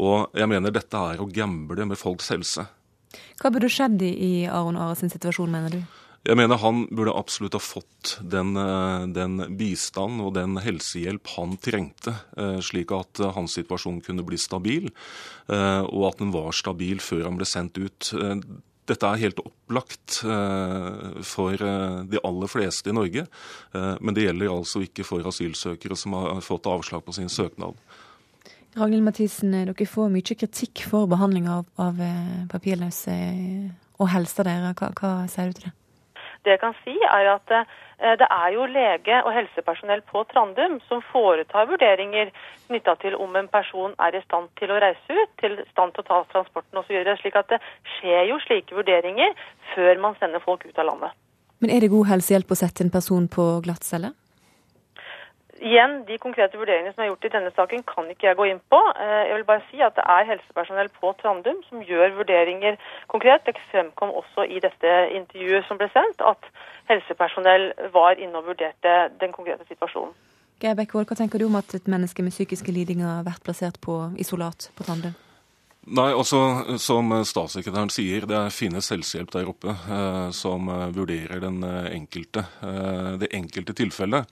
Og 0.00 0.30
jeg 0.38 0.50
mener 0.50 0.74
dette 0.74 1.06
er 1.12 1.22
å 1.22 1.30
gamble 1.30 1.88
med 1.90 1.98
folks 1.98 2.30
helse. 2.34 2.68
Hva 3.40 3.50
burde 3.50 3.70
skjedd 3.72 4.02
i 4.06 4.46
Aron 4.46 4.78
Ares 4.78 5.02
situasjon, 5.02 5.50
mener 5.50 5.74
du? 5.74 5.82
Jeg 6.20 6.36
mener 6.36 6.60
Han 6.60 6.82
burde 6.92 7.16
absolutt 7.16 7.56
ha 7.56 7.62
fått 7.64 8.18
den, 8.20 8.52
eh, 8.56 9.06
den, 9.08 9.56
bistand 9.56 10.20
og 10.20 10.34
den 10.36 10.58
helsehjelp 10.60 11.26
han 11.36 11.56
trengte, 11.56 12.12
eh, 12.36 12.60
slik 12.60 12.92
at 12.92 13.22
hans 13.34 13.56
situasjon 13.56 14.02
kunne 14.04 14.24
bli 14.26 14.36
stabil, 14.36 14.90
eh, 15.48 15.82
og 15.82 16.12
at 16.12 16.18
den 16.18 16.30
var 16.30 16.52
stabil 16.52 17.00
før 17.00 17.24
han 17.24 17.38
ble 17.38 17.46
sendt 17.46 17.78
ut. 17.80 18.12
Dette 18.90 19.06
er 19.06 19.20
helt 19.22 19.40
opplagt 19.42 20.20
eh, 20.26 21.22
for 21.26 21.54
eh, 21.54 21.98
de 22.10 22.20
aller 22.26 22.50
fleste 22.50 22.90
i 22.90 22.96
Norge, 22.96 23.26
eh, 23.76 23.92
men 24.00 24.16
det 24.16 24.26
gjelder 24.26 24.50
altså 24.50 24.82
ikke 24.86 25.06
for 25.06 25.26
asylsøkere 25.30 25.98
som 25.98 26.16
har 26.18 26.40
fått 26.44 26.66
avslag 26.70 27.04
på 27.06 27.14
sin 27.14 27.30
søknad. 27.30 27.78
Ragnhild 28.78 29.06
Mathisen, 29.06 29.54
dere 29.54 29.86
får 29.86 30.10
mye 30.14 30.38
kritikk 30.42 30.84
for 30.90 31.10
behandling 31.10 31.48
av, 31.50 31.66
av 31.82 31.98
papirløse 32.50 33.14
og 33.98 34.10
helsa 34.12 34.46
deres. 34.46 34.78
Hva, 34.78 34.92
hva 34.94 35.14
sier 35.30 35.50
du 35.50 35.58
til 35.58 35.68
det? 35.68 35.74
Det 36.44 36.56
jeg 36.56 36.60
kan 36.62 36.76
si 36.84 36.96
er 37.04 37.34
at 37.34 37.52
Eh, 38.00 38.16
det 38.20 38.28
er 38.30 38.48
jo 38.54 38.64
lege 38.64 39.16
og 39.26 39.32
helsepersonell 39.36 40.00
på 40.12 40.22
Trandum 40.32 40.78
som 40.88 41.02
foretar 41.12 41.68
vurderinger 41.68 42.30
knytta 42.68 42.94
til 43.02 43.16
om 43.24 43.36
en 43.36 43.48
person 43.52 43.92
er 44.06 44.16
i 44.16 44.22
stand 44.24 44.48
til 44.60 44.72
å 44.72 44.78
reise 44.80 45.16
ut, 45.16 45.34
til 45.42 45.58
stand 45.72 45.92
til 45.92 46.04
å 46.04 46.08
ta 46.08 46.20
transporten 46.32 46.80
osv. 46.80 46.96
Slik 47.20 47.36
at 47.36 47.52
det 47.52 47.60
skjer 47.98 48.30
jo 48.30 48.40
slike 48.46 48.78
vurderinger 48.78 49.36
før 49.74 50.00
man 50.00 50.16
sender 50.20 50.40
folk 50.44 50.64
ut 50.64 50.80
av 50.80 50.88
landet. 50.88 51.18
Men 51.60 51.74
er 51.76 51.84
det 51.84 51.92
god 51.92 52.08
helsehjelp 52.08 52.54
å 52.54 52.60
sette 52.62 52.86
en 52.86 52.94
person 52.94 53.28
på 53.28 53.50
glattcelle? 53.66 54.14
Igjen, 55.60 56.06
De 56.08 56.16
konkrete 56.18 56.56
vurderingene 56.56 56.94
som 56.94 57.02
er 57.04 57.10
gjort 57.10 57.26
i 57.28 57.32
denne 57.34 57.50
saken, 57.52 57.82
kan 57.84 58.08
ikke 58.08 58.26
jeg 58.30 58.38
gå 58.38 58.46
inn 58.48 58.62
på. 58.72 58.80
Eh, 58.96 59.28
jeg 59.28 59.34
vil 59.36 59.44
bare 59.44 59.66
si 59.68 59.82
at 59.84 59.94
det 59.98 60.06
er 60.16 60.28
helsepersonell 60.30 60.88
på 60.96 61.12
Trandum 61.20 61.60
som 61.68 61.84
gjør 61.84 62.16
vurderinger 62.16 62.80
konkret. 63.12 63.44
Det 63.44 63.56
fremkom 63.68 64.14
også 64.22 64.48
i 64.48 64.60
dette 64.64 64.96
intervjuet 65.20 65.68
som 65.68 65.76
ble 65.80 65.90
sendt, 65.92 66.24
at 66.24 66.48
helsepersonell 66.88 67.72
var 67.92 68.16
inne 68.16 68.40
og 68.40 68.48
vurderte 68.48 68.96
den 69.20 69.36
konkrete 69.36 69.68
situasjonen. 69.68 70.16
Geir 70.60 70.76
Bekkevold, 70.76 71.08
hva 71.08 71.16
tenker 71.16 71.40
du 71.40 71.46
om 71.48 71.56
at 71.60 71.74
et 71.76 71.88
menneske 71.88 72.24
med 72.24 72.36
psykiske 72.36 72.72
lidinger 72.72 73.08
har 73.08 73.26
vært 73.28 73.44
plassert 73.44 73.80
på 73.84 74.06
isolat 74.20 74.72
på 74.76 74.84
Trandum? 74.88 75.16
Nei, 75.88 76.10
altså 76.12 76.76
Som 76.78 77.08
statssekretæren 77.24 77.88
sier, 77.92 78.26
det 78.28 78.40
finnes 78.52 78.90
helsehjelp 78.92 79.30
der 79.32 79.48
oppe 79.48 79.72
eh, 79.72 80.26
som 80.36 80.68
vurderer 80.92 81.40
den 81.40 81.64
enkelte, 81.64 82.44
eh, 82.60 83.14
det 83.22 83.30
enkelte 83.36 83.74
tilfellet. 83.78 84.28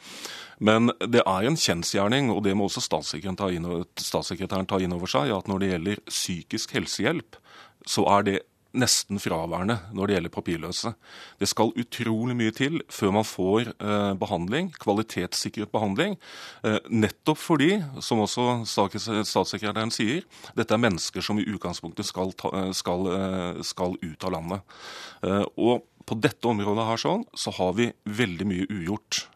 Men 0.61 0.93
det 1.01 1.23
er 1.25 1.49
en 1.49 1.57
kjensgjerning, 1.57 2.29
og 2.35 2.43
det 2.45 2.53
må 2.59 2.69
også 2.69 2.83
statssekretæren 2.85 3.39
ta, 3.41 3.49
inn, 3.55 3.67
statssekretæren 3.97 4.69
ta 4.69 4.81
inn 4.83 4.93
over 4.93 5.11
seg, 5.11 5.33
at 5.33 5.49
når 5.49 5.63
det 5.63 5.73
gjelder 5.73 6.05
psykisk 6.11 6.77
helsehjelp, 6.77 7.41
så 7.89 8.05
er 8.19 8.29
det 8.29 8.39
nesten 8.77 9.21
fraværende 9.23 9.79
når 9.97 10.07
det 10.07 10.17
gjelder 10.17 10.35
papirløse. 10.35 10.93
Det 11.41 11.49
skal 11.49 11.73
utrolig 11.79 12.37
mye 12.37 12.55
til 12.55 12.81
før 12.93 13.15
man 13.17 13.27
får 13.27 13.73
eh, 13.73 14.13
behandling, 14.21 14.73
kvalitetssikret 14.83 15.73
behandling. 15.73 16.19
Eh, 16.67 16.79
nettopp 16.91 17.41
fordi, 17.41 17.71
som 18.05 18.21
også 18.25 18.65
statssekretæren 18.69 19.93
sier, 19.95 20.27
dette 20.59 20.77
er 20.77 20.85
mennesker 20.85 21.25
som 21.25 21.41
i 21.41 21.47
utgangspunktet 21.49 22.09
skal, 22.09 22.35
ta, 22.37 22.53
eh, 22.61 22.73
skal, 22.77 23.09
eh, 23.15 23.63
skal 23.67 23.97
ut 24.03 24.29
av 24.29 24.37
landet. 24.37 24.77
Eh, 25.23 25.47
og 25.57 25.89
på 26.09 26.17
dette 26.21 26.49
området 26.49 26.87
her 26.89 27.01
sånn, 27.01 27.27
så 27.37 27.53
har 27.59 27.75
vi 27.77 27.91
veldig 28.05 28.47
mye 28.49 28.69
ugjort. 28.73 29.27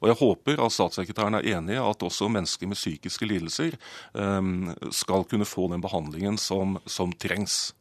Og 0.00 0.08
jeg 0.08 0.18
håper 0.20 0.62
at 0.64 0.74
statssekretæren 0.74 1.36
er 1.36 1.48
enig 1.56 1.76
i 1.76 1.82
at 1.82 2.04
også 2.06 2.30
mennesker 2.32 2.70
med 2.70 2.78
psykiske 2.78 3.28
lidelser 3.28 3.76
um, 4.16 4.70
skal 4.96 5.26
kunne 5.28 5.48
få 5.48 5.68
den 5.72 5.84
behandlingen 5.84 6.40
som, 6.40 6.78
som, 6.88 7.12
trengs. 7.12 7.74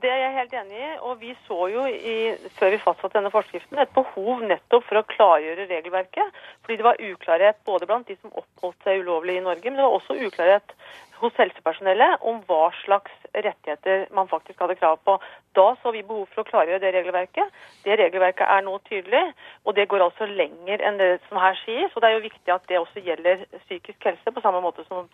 Det 0.00 0.08
er 0.08 0.20
jeg 0.22 0.36
helt 0.36 0.54
enig 0.56 0.78
i. 0.80 0.88
Og 1.06 1.20
vi 1.20 1.34
så 1.46 1.58
jo 1.72 1.84
i, 1.88 2.16
før 2.56 2.72
vi 2.74 2.80
fastsatte 2.84 3.18
denne 3.18 3.32
forskriften 3.34 3.80
et 3.82 3.92
behov 3.96 4.40
nettopp 4.48 4.86
for 4.88 5.00
å 5.00 5.06
klargjøre 5.10 5.68
regelverket. 5.68 6.40
Fordi 6.64 6.78
det 6.80 6.86
var 6.86 7.02
uklarhet 7.04 7.60
både 7.68 7.88
blant 7.90 8.08
de 8.08 8.16
som 8.20 8.32
oppholdt 8.32 8.80
seg 8.86 9.04
ulovlig 9.04 9.36
i 9.38 9.44
Norge, 9.44 9.66
men 9.68 9.80
det 9.80 9.86
var 9.86 9.98
også 9.98 10.16
uklarhet 10.16 10.74
hos 11.20 11.36
helsepersonellet 11.36 12.22
om 12.24 12.38
hva 12.48 12.70
slags 12.80 13.12
rettigheter 13.34 14.06
man 14.16 14.28
faktisk 14.30 14.62
hadde 14.62 14.78
krav 14.80 14.96
på. 15.04 15.18
Da 15.56 15.66
så 15.82 15.92
vi 15.92 16.04
behov 16.06 16.30
for 16.32 16.42
å 16.42 16.48
klargjøre 16.48 16.80
det 16.82 16.94
regelverket. 16.96 17.52
Det 17.84 17.98
regelverket 18.00 18.46
er 18.46 18.64
nå 18.64 18.78
tydelig, 18.88 19.26
og 19.66 19.76
det 19.76 19.88
går 19.90 20.06
altså 20.06 20.28
lenger 20.30 20.80
enn 20.86 21.00
det 21.00 21.10
som 21.28 21.40
her 21.42 21.58
sies. 21.64 21.92
Og 21.92 22.00
det 22.00 22.08
er 22.08 22.16
jo 22.16 22.24
viktig 22.24 22.54
at 22.54 22.64
det 22.70 22.80
også 22.80 23.04
gjelder 23.04 23.44
psykisk 23.66 24.08
helse 24.08 24.32
på 24.32 24.44
samme 24.44 24.62
måte 24.64 24.86
som, 24.88 25.10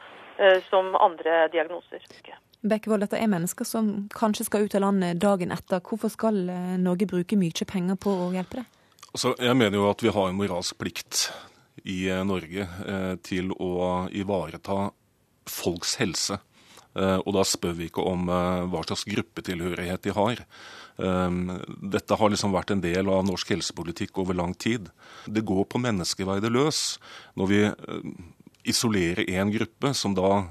som 0.71 0.93
andre 1.01 1.47
diagnoser. 1.53 2.03
Bekkevold, 2.67 3.05
dette 3.05 3.19
er 3.21 3.31
mennesker 3.31 3.69
som 3.69 3.91
kanskje 4.15 4.47
skal 4.49 4.67
ut 4.67 4.75
av 4.79 4.83
landet 4.87 5.21
dagen 5.23 5.53
etter. 5.55 5.83
Hvorfor 5.85 6.11
skal 6.13 6.47
eh, 6.51 6.73
Norge 6.83 7.09
bruke 7.09 7.39
mye 7.39 7.69
penger 7.69 7.99
på 8.01 8.15
å 8.27 8.31
hjelpe 8.35 8.63
det? 8.63 8.67
Altså, 9.13 9.35
jeg 9.41 9.57
mener 9.57 9.79
jo 9.79 9.91
at 9.91 10.03
vi 10.03 10.13
har 10.13 10.31
en 10.31 10.39
moralsk 10.39 10.79
plikt 10.81 11.29
i 11.85 12.07
eh, 12.11 12.25
Norge 12.27 12.67
eh, 12.67 13.13
til 13.27 13.53
å 13.53 14.07
ivareta 14.11 14.91
folks 15.47 15.97
helse. 16.01 16.41
Eh, 16.97 17.19
og 17.23 17.37
da 17.37 17.45
spør 17.47 17.77
vi 17.79 17.91
ikke 17.91 18.05
om 18.09 18.27
eh, 18.33 18.65
hva 18.73 18.83
slags 18.87 19.07
gruppetilhørighet 19.13 20.09
de 20.09 20.17
har. 20.17 20.43
Eh, 20.97 21.41
dette 21.95 22.19
har 22.19 22.33
liksom 22.33 22.57
vært 22.57 22.75
en 22.75 22.83
del 22.83 23.13
av 23.13 23.27
norsk 23.29 23.53
helsepolitikk 23.55 24.19
over 24.25 24.39
lang 24.39 24.57
tid. 24.57 24.91
Det 25.29 25.45
går 25.47 25.69
på 25.71 25.83
menneskeverdet 25.87 26.51
løs 26.51 26.97
når 27.39 27.53
vi 27.53 27.63
isolerer 28.69 29.25
én 29.31 29.53
gruppe 29.55 29.93
som 29.95 30.15
da 30.17 30.43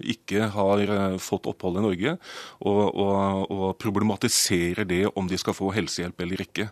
ikke 0.00 0.48
har 0.54 1.18
fått 1.20 1.48
opphold 1.50 1.80
i 1.80 1.84
Norge, 1.84 2.14
og, 2.62 2.84
og, 2.94 3.50
og 3.50 3.66
problematisere 3.82 4.86
det 4.88 5.04
om 5.12 5.28
de 5.28 5.38
skal 5.40 5.56
få 5.56 5.72
helsehjelp 5.74 6.24
eller 6.24 6.44
ikke. 6.46 6.70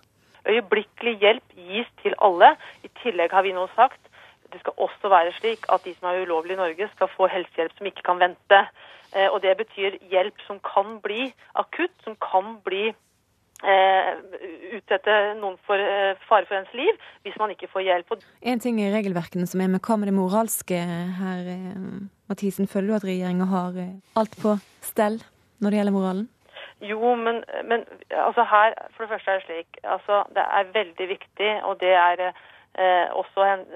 Øyeblikkelig 0.49 1.19
hjelp 1.23 1.59
gis 1.69 1.91
til 2.03 2.17
alle. 2.19 2.55
I 2.83 2.91
tillegg 3.03 3.35
har 3.35 3.45
vi 3.47 3.55
nå 3.55 3.67
sagt 3.77 4.01
det 4.53 4.61
skal 4.61 4.77
også 4.77 5.09
være 5.09 5.33
slik 5.39 5.65
at 5.73 5.85
de 5.85 5.95
som 5.97 6.09
er 6.11 6.23
ulovlig 6.27 6.57
i 6.57 6.61
Norge, 6.61 6.89
skal 6.95 7.09
få 7.17 7.29
helsehjelp 7.33 7.73
som 7.77 7.89
ikke 7.89 8.05
kan 8.05 8.21
vente. 8.21 8.59
Eh, 9.17 9.29
og 9.33 9.43
Det 9.43 9.57
betyr 9.57 9.97
hjelp 10.13 10.45
som 10.47 10.61
kan 10.61 10.99
bli 11.05 11.33
akutt, 11.55 11.95
som 12.05 12.17
kan 12.21 12.59
bli 12.65 12.93
eh, 13.63 14.11
utsette 14.79 15.17
noen 15.41 15.57
for 15.67 15.81
eh, 15.81 16.19
fare 16.29 16.49
for 16.49 16.59
ens 16.59 16.73
liv 16.77 16.99
hvis 17.27 17.39
man 17.41 17.55
ikke 17.55 17.71
får 17.73 17.87
hjelp. 17.87 18.15
En 18.43 18.63
ting 18.63 18.81
i 18.83 18.91
regelverkene 18.93 19.49
som 19.49 19.63
er, 19.63 19.71
med, 19.73 19.83
hva 19.85 19.99
med 20.01 20.11
det 20.11 20.17
moralske 20.19 20.83
her? 21.23 21.49
Eh, 21.57 21.81
Mathisen, 22.33 22.71
føler 22.71 22.93
du 22.93 22.97
at 22.97 23.09
regjeringa 23.09 23.49
har 23.51 23.75
alt 24.17 24.39
på 24.41 24.57
stell 24.81 25.19
når 25.61 25.71
det 25.71 25.79
gjelder 25.81 25.97
moralen? 25.97 26.31
Jo, 26.83 27.13
men, 27.15 27.43
men 27.69 27.85
altså 28.11 28.43
her, 28.49 28.75
for 28.95 29.05
det 29.05 29.13
første 29.13 29.31
er 29.31 29.39
det 29.39 29.45
slik 29.47 29.77
altså 29.87 30.25
Det 30.35 30.43
er 30.43 30.73
veldig 30.75 31.07
viktig, 31.13 31.51
og 31.69 31.77
det 31.83 31.93
er 31.95 32.33
eh, 32.79 33.09
også 33.23 33.45
en, 33.47 33.67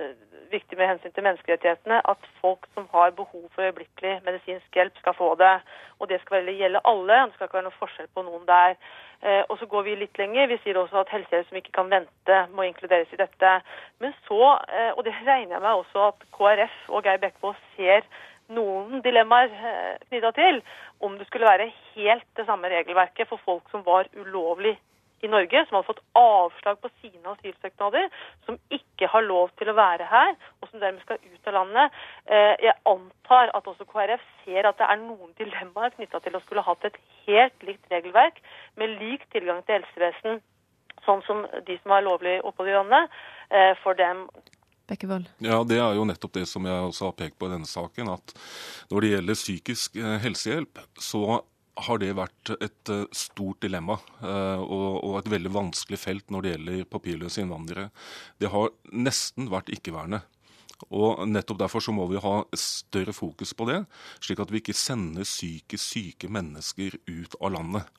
viktig 0.50 0.78
med 0.78 0.88
hensyn 0.90 1.12
til 1.12 1.24
menneskerettighetene 1.26 1.98
at 2.12 2.28
folk 2.40 2.66
som 2.74 2.88
har 2.92 3.10
behov 3.10 3.48
for 3.54 3.62
øyeblikkelig 3.62 4.20
medisinsk 4.24 4.74
hjelp, 4.74 4.98
skal 4.98 5.14
få 5.14 5.34
det. 5.34 5.56
Og 5.98 6.08
det 6.08 6.20
skal 6.20 6.46
gjelde 6.46 6.84
alle. 6.84 7.18
Det 7.26 7.34
skal 7.34 7.48
ikke 7.48 7.58
være 7.58 7.68
noe 7.68 7.80
forskjell 7.80 8.08
på 8.14 8.24
noen 8.26 8.46
der. 8.46 8.76
Eh, 9.22 9.42
og 9.48 9.58
så 9.58 9.66
går 9.66 9.82
vi 9.82 9.98
litt 10.02 10.18
lenger. 10.18 10.46
Vi 10.52 10.60
sier 10.62 10.78
også 10.78 11.02
at 11.02 11.12
helsehjelp 11.14 11.48
som 11.48 11.60
ikke 11.60 11.76
kan 11.80 11.90
vente, 11.90 12.38
må 12.54 12.68
inkluderes 12.68 13.12
i 13.12 13.20
dette. 13.20 13.52
Men 13.98 14.14
så, 14.28 14.40
eh, 14.68 14.92
og 14.96 15.04
det 15.04 15.14
regner 15.26 15.56
jeg 15.56 15.66
med 15.66 15.82
også 15.82 16.08
at 16.12 16.26
KrF 16.38 16.76
og 16.88 17.04
Geir 17.04 17.22
Bekkevold 17.22 17.60
ser 17.76 18.06
noen 18.48 19.00
dilemmaer 19.02 19.50
eh, 19.50 19.94
knytta 20.08 20.30
til 20.36 20.60
om 21.00 21.16
det 21.18 21.26
skulle 21.26 21.48
være 21.48 21.72
helt 21.96 22.28
det 22.36 22.46
samme 22.46 22.70
regelverket 22.70 23.28
for 23.28 23.42
folk 23.44 23.66
som 23.72 23.82
var 23.86 24.06
ulovlig 24.14 24.76
i 25.26 25.30
Norge, 25.32 25.62
som 25.66 25.78
hadde 25.78 25.88
fått 25.90 26.02
avslag 26.18 26.80
på 26.82 26.90
sine 27.02 27.34
asylsøknader, 27.34 28.08
som 28.46 28.58
ikke 28.72 29.10
har 29.12 29.26
lov 29.26 29.52
til 29.60 29.70
å 29.70 29.76
være 29.76 30.08
her, 30.10 30.34
og 30.60 30.70
som 30.70 30.82
dermed 30.82 31.04
skal 31.04 31.20
ut 31.20 31.50
av 31.50 31.56
landet. 31.58 32.00
Eh, 32.30 32.54
jeg 32.64 32.76
antar 32.88 33.52
at 33.58 33.70
også 33.70 33.88
KrF 33.90 34.26
ser 34.44 34.68
at 34.70 34.80
det 34.80 34.88
er 34.88 35.00
noen 35.02 35.32
dilemmaer 35.40 35.94
knytta 35.96 36.22
til 36.24 36.38
å 36.38 36.42
skulle 36.44 36.64
hatt 36.66 36.88
et 36.88 36.98
helt 37.26 37.66
likt 37.68 37.90
regelverk 37.92 38.42
med 38.80 38.98
lik 39.00 39.26
tilgang 39.34 39.62
til 39.66 39.80
helsevesen, 39.80 40.42
sånn 41.06 41.24
som 41.26 41.46
de 41.66 41.78
som 41.82 41.94
har 41.94 42.06
lovlig 42.06 42.38
opphold 42.42 42.70
i 42.70 42.78
landet. 42.78 43.18
Eh, 43.50 43.72
for 43.82 43.98
dem 43.98 44.28
Bekkevold? 44.86 45.26
Ja, 45.42 45.64
Det 45.64 45.80
er 45.82 45.96
jo 45.98 46.04
nettopp 46.06 46.36
det 46.36 46.46
som 46.46 46.66
jeg 46.66 46.86
også 46.88 47.08
har 47.08 47.18
pekt 47.18 47.38
på 47.40 47.48
i 47.48 47.54
denne 47.56 47.66
saken. 47.66 48.06
At 48.12 48.34
når 48.90 49.02
det 49.02 49.10
gjelder 49.10 49.38
psykisk 49.40 49.96
eh, 49.98 50.18
helsehjelp, 50.22 50.78
så 50.94 51.40
har 51.76 52.00
det 52.00 52.14
vært 52.16 52.52
et 52.56 52.92
eh, 52.92 53.04
stort 53.16 53.60
dilemma 53.64 53.98
eh, 54.24 54.62
og 54.62 55.18
et 55.18 55.28
veldig 55.30 55.52
vanskelig 55.52 55.98
felt 56.00 56.32
når 56.32 56.44
det 56.44 56.54
gjelder 56.54 56.88
papirløse 56.92 57.42
innvandrere. 57.42 57.90
Det 58.40 58.50
har 58.52 58.72
nesten 58.92 59.50
vært 59.52 59.72
ikke-værende. 59.74 60.22
Og 60.92 61.22
Nettopp 61.28 61.60
derfor 61.62 61.84
så 61.84 61.92
må 61.96 62.04
vi 62.10 62.20
ha 62.20 62.34
større 62.56 63.14
fokus 63.16 63.54
på 63.56 63.68
det, 63.70 63.82
slik 64.20 64.42
at 64.44 64.52
vi 64.52 64.60
ikke 64.60 64.76
sender 64.76 65.24
psykisk 65.24 65.84
syke 65.84 66.28
mennesker 66.32 66.98
ut 67.08 67.36
av 67.40 67.54
landet. 67.56 67.96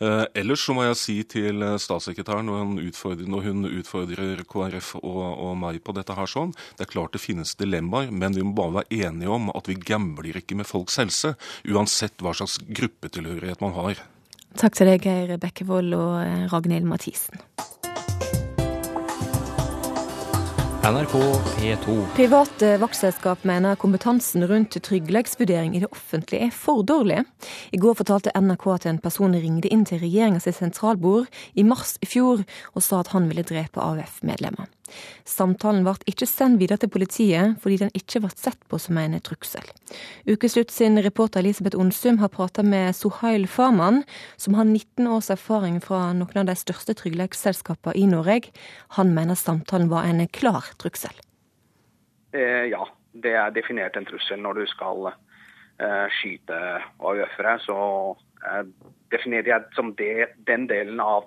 Eh, 0.00 0.24
ellers 0.40 0.62
så 0.64 0.72
må 0.72 0.86
jeg 0.86 0.96
si 0.96 1.14
til 1.28 1.60
eh, 1.60 1.76
statssekretæren 1.80 2.46
når 2.48 2.62
hun 2.62 2.78
utfordrer, 2.80 3.26
når 3.28 3.48
hun 3.50 3.66
utfordrer 3.68 4.40
KrF 4.48 4.94
og, 5.02 5.18
og, 5.28 5.50
meg 5.60 5.82
på 5.84 5.92
dette 5.96 6.16
her 6.16 6.30
sånn, 6.30 6.54
det 6.78 6.86
er 6.86 6.92
klart 6.94 7.12
det 7.12 7.20
finnes 7.20 7.52
dilemmaer, 7.60 8.08
men 8.08 8.32
vi 8.36 8.44
må 8.46 8.54
bare 8.56 8.78
være 8.78 9.02
enige 9.10 9.34
om 9.34 9.50
at 9.52 9.68
vi 9.68 9.76
gambler 9.76 10.40
ikke 10.40 10.56
med 10.56 10.68
folks 10.68 10.96
helse, 11.02 11.34
uansett 11.68 12.16
hva 12.24 12.32
slags 12.32 12.56
gruppetilhørighet 12.64 13.60
man 13.60 13.76
har. 13.76 14.00
Takk 14.60 14.80
til 14.80 14.88
deg, 14.88 15.04
Geir 15.04 15.36
Bekkevold 15.42 15.92
og 15.98 16.16
eh, 16.24 16.46
Ragnhild 16.48 16.88
Mathisen. 16.88 17.44
NRK 20.80 21.12
P2. 21.58 21.94
Private 22.16 22.68
vaktselskap 22.80 23.42
mener 23.44 23.76
kompetansen 23.76 24.46
rundt 24.48 24.78
tryggleiksvurdering 24.80 25.74
i 25.76 25.82
det 25.82 25.90
offentlige 25.92 26.46
er 26.46 26.54
for 26.56 26.80
dårlig. 26.88 27.20
I 27.68 27.76
går 27.76 27.98
fortalte 27.98 28.32
NRK 28.32 28.64
at 28.72 28.86
en 28.88 29.00
person 29.04 29.36
ringte 29.36 29.68
inn 29.68 29.84
til 29.84 30.00
regjeringas 30.00 30.48
sentralbord 30.56 31.28
i 31.52 31.66
mars 31.68 31.98
i 32.00 32.08
fjor 32.08 32.46
og 32.72 32.86
sa 32.86 33.02
at 33.04 33.12
han 33.12 33.28
ville 33.28 33.44
drepe 33.44 33.76
AUF-medlemmer. 33.84 34.72
Samtalen 35.28 35.84
ble 35.86 35.96
ikke 36.10 36.28
sendt 36.28 36.60
videre 36.60 36.80
til 36.80 36.92
politiet, 36.92 37.56
fordi 37.62 37.80
den 37.84 37.92
ikke 37.96 38.22
ble 38.24 38.32
sett 38.34 38.60
på 38.68 38.78
som 38.82 38.98
en 39.00 39.16
trussel. 39.24 39.66
Ukeslutt 40.28 40.70
sin 40.74 41.00
reporter 41.02 41.42
Elisabeth 41.42 41.78
Onsum 41.78 42.20
har 42.22 42.32
pratet 42.34 42.66
med 42.66 42.94
Sohail 42.96 43.46
Farman, 43.48 44.02
som 44.36 44.54
har 44.58 44.68
19 44.68 45.08
års 45.10 45.30
erfaring 45.32 45.80
fra 45.84 46.10
noen 46.16 46.42
av 46.42 46.50
de 46.50 46.56
største 46.58 46.96
tryggleiksselskapene 46.98 47.96
i 47.98 48.06
Norge. 48.10 48.54
Han 48.98 49.14
mener 49.16 49.38
samtalen 49.38 49.90
var 49.90 50.08
en 50.08 50.26
klar 50.28 50.72
trussel. 50.80 51.14
Eh, 52.32 52.70
ja, 52.70 52.84
det 53.12 53.34
er 53.34 53.54
definert 53.54 53.96
en 53.98 54.06
trussel 54.06 54.40
når 54.42 54.60
du 54.60 54.64
skal 54.70 55.10
eh, 55.10 56.06
skyte 56.20 56.60
AUF-ere. 56.98 57.56
Så 57.64 57.76
eh, 58.46 58.64
definerer 59.12 59.52
jeg 59.54 59.76
som 59.76 59.94
det, 59.98 60.30
den 60.46 60.68
delen 60.70 61.02
av 61.02 61.26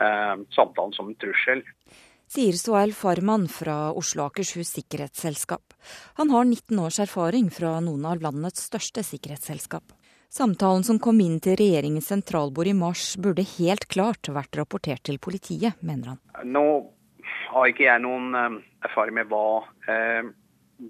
eh, 0.00 0.36
samtalen 0.56 0.96
som 0.96 1.10
en 1.12 1.20
trussel 1.20 1.64
sier 2.32 2.56
Soel 2.56 2.94
Farman 2.96 3.44
fra 3.50 3.92
Oslo 3.92 4.24
Akershus 4.24 4.70
sikkerhetsselskap. 4.72 5.74
Han 6.16 6.30
har 6.32 6.46
19 6.46 6.78
års 6.80 7.00
erfaring 7.02 7.50
fra 7.52 7.74
noen 7.84 8.06
av 8.08 8.22
landets 8.24 8.70
største 8.70 9.04
sikkerhetsselskap. 9.04 9.92
Samtalen 10.32 10.86
som 10.86 10.96
kom 11.02 11.20
inn 11.20 11.36
til 11.44 11.58
regjeringens 11.60 12.08
sentralbord 12.08 12.70
i 12.70 12.72
mars, 12.72 13.18
burde 13.20 13.44
helt 13.58 13.84
klart 13.92 14.30
vært 14.32 14.56
rapportert 14.56 15.04
til 15.04 15.20
politiet, 15.20 15.76
mener 15.84 16.14
han. 16.14 16.22
Nå 16.48 16.64
har 17.52 17.68
ikke 17.68 17.84
jeg 17.84 18.00
noen 18.00 18.32
eh, 18.38 18.58
erfaring 18.88 19.18
med 19.20 19.28
hva 19.28 19.66
eh, 19.92 20.32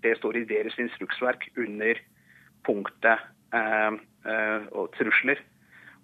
det 0.07 0.15
står 0.21 0.39
i 0.39 0.47
deres 0.47 0.79
instruksverk 0.79 1.49
under 1.59 1.99
punktet 2.63 3.27
eh, 3.51 3.99
og 4.71 4.93
trusler 4.95 5.43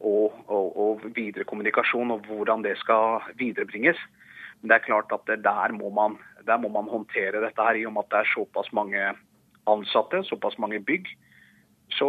og, 0.03 0.35
og, 0.51 0.67
og 0.75 1.07
videre 1.15 1.47
kommunikasjon 1.47 2.11
og 2.11 2.27
hvordan 2.27 2.67
det 2.67 2.75
skal 2.83 3.23
viderebringes. 3.39 4.03
Men 4.61 4.73
det 4.73 4.79
er 4.79 4.89
klart 4.89 5.15
at 5.15 5.31
der 5.45 5.73
må, 5.77 5.91
man, 5.95 6.19
der 6.47 6.59
må 6.59 6.71
man 6.73 6.91
håndtere 6.91 7.43
dette 7.45 7.63
her, 7.63 7.79
i 7.79 7.87
og 7.87 7.95
med 7.95 8.07
at 8.07 8.15
det 8.15 8.21
er 8.25 8.35
såpass 8.35 8.71
mange 8.75 9.03
ansatte, 9.71 10.23
såpass 10.27 10.59
mange 10.59 10.81
bygg. 10.81 11.07
Så, 11.97 12.09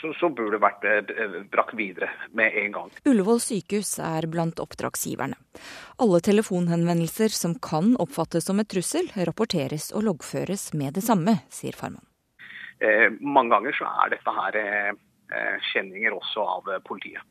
så, 0.00 0.14
så 0.16 0.30
burde 0.32 0.56
det 0.56 0.62
vært 0.62 1.50
brakt 1.52 1.74
videre 1.76 2.08
med 2.32 2.54
en 2.62 2.72
gang. 2.72 2.92
Ullevål 3.04 3.42
sykehus 3.44 3.98
er 4.00 4.24
blant 4.30 4.62
oppdragsgiverne. 4.62 5.36
Alle 6.00 6.20
telefonhenvendelser 6.24 7.34
som 7.36 7.58
kan 7.60 7.92
oppfattes 8.00 8.48
som 8.48 8.62
et 8.62 8.70
trussel, 8.72 9.10
rapporteres 9.28 9.90
og 9.92 10.06
loggføres 10.08 10.70
med 10.80 10.96
det 10.96 11.04
samme, 11.04 11.42
sier 11.52 11.76
Farman. 11.76 12.06
Eh, 12.80 13.10
mange 13.20 13.52
ganger 13.52 13.76
så 13.76 13.90
er 14.06 14.16
dette 14.16 14.34
her 14.38 14.58
eh 14.62 14.96
kjenninger 15.72 16.16
også 16.16 16.44
av 16.56 16.72
eh, 16.72 16.80
politiet. 16.84 17.22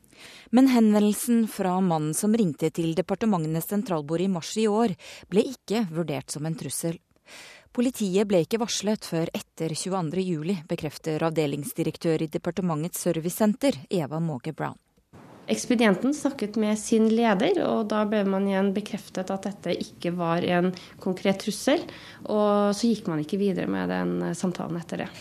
Men 0.50 0.70
henvendelsen 0.72 1.46
fra 1.52 1.76
mannen 1.82 2.16
som 2.18 2.34
ringte 2.38 2.72
til 2.74 2.96
departementenes 2.98 3.70
sentralbord 3.70 4.24
i 4.24 4.32
mars 4.32 4.56
i 4.58 4.66
år, 4.68 4.96
ble 5.30 5.46
ikke 5.52 5.86
vurdert 5.92 6.34
som 6.34 6.48
en 6.50 6.58
trussel. 6.58 6.98
Politiet 7.78 8.26
ble 8.26 8.42
ikke 8.42 8.58
varslet 8.58 9.06
før 9.06 9.30
etter 9.38 9.76
22.07, 9.78 10.64
bekrefter 10.66 11.22
avdelingsdirektør 11.28 12.24
i 12.26 12.32
departementets 12.34 13.04
servicesenter, 13.06 13.78
Eva 13.94 14.22
Måge 14.24 14.56
Brown. 14.58 14.80
Ekspedienten 15.48 16.16
snakket 16.18 16.58
med 16.60 16.76
sin 16.80 17.06
leder, 17.14 17.62
og 17.64 17.86
da 17.92 18.02
ble 18.10 18.26
man 18.28 18.50
igjen 18.50 18.74
bekreftet 18.76 19.30
at 19.32 19.46
dette 19.48 19.78
ikke 19.80 20.12
var 20.18 20.44
en 20.44 20.74
konkret 21.00 21.40
trussel. 21.46 21.86
Og 22.26 22.76
så 22.76 22.90
gikk 22.90 23.08
man 23.08 23.22
ikke 23.24 23.40
videre 23.40 23.70
med 23.72 23.94
den 23.94 24.36
samtalen 24.36 24.82
etter 24.82 25.06
det. 25.06 25.12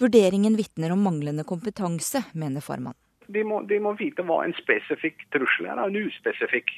Vurderingen 0.00 0.56
vitner 0.56 0.94
om 0.94 1.02
manglende 1.04 1.44
kompetanse, 1.44 2.24
mener 2.32 2.64
Farman 2.64 2.96
de 3.30 3.42
må, 3.46 3.62
de 3.68 3.78
må 3.82 3.94
vite 3.98 4.24
hva 4.26 4.42
en 4.44 4.54
spesifikk 4.58 5.26
trussel 5.34 5.68
er, 5.70 5.80
en 5.80 5.98
uspesifikk. 6.00 6.72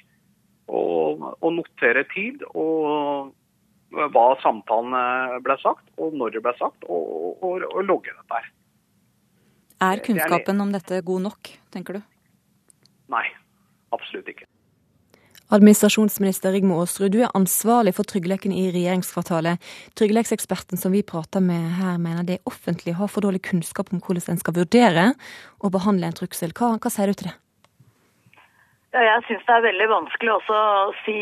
Og, 0.73 1.25
og 1.43 1.51
notere 1.57 2.05
tid 2.13 2.45
og 2.55 3.33
hva 3.93 4.27
samtalen 4.41 4.95
ble 5.45 5.57
sagt, 5.61 5.85
og 6.01 6.15
når 6.17 6.37
det 6.37 6.43
ble 6.47 6.55
sagt, 6.57 6.87
og, 6.87 7.43
og, 7.45 7.67
og 7.67 7.83
logge 7.85 8.15
dette 8.15 8.39
her. 8.39 8.47
Er 9.83 10.01
kunnskapen 10.07 10.63
om 10.63 10.73
dette 10.73 11.03
god 11.05 11.27
nok, 11.27 11.51
tenker 11.75 11.99
du? 11.99 12.01
Nei, 13.13 13.27
absolutt 13.93 14.31
ikke. 14.33 14.47
Administrasjonsminister 15.53 16.55
Rigmor 16.55 16.81
Aasrud, 16.81 17.13
du 17.13 17.19
er 17.21 17.35
ansvarlig 17.37 17.93
for 17.99 18.09
tryggleiken 18.09 18.55
i 18.57 18.71
regjeringskvartalet. 18.73 19.61
Tryggleikseksperten 20.01 20.81
som 20.81 20.95
vi 20.97 21.03
prater 21.05 21.45
med 21.45 21.67
her, 21.77 21.99
mener 22.01 22.25
det 22.25 22.39
offentlige 22.49 22.97
har 22.97 23.11
for 23.13 23.21
dårlig 23.21 23.43
kunnskap 23.45 23.93
om 23.93 24.01
hvordan 24.01 24.33
en 24.33 24.41
skal 24.41 24.57
vurdere 24.57 25.11
og 25.61 25.75
behandle 25.75 26.09
en 26.09 26.17
trussel. 26.17 26.57
Hva, 26.57 26.79
hva 26.81 26.93
sier 26.95 27.13
du 27.13 27.21
til 27.21 27.29
det? 27.29 27.37
Ja, 28.97 29.03
jeg 29.11 29.27
syns 29.29 29.45
det 29.45 29.53
er 29.59 29.67
veldig 29.69 29.91
vanskelig 29.93 30.33
også 30.39 30.57
å 30.57 30.89
si, 31.03 31.19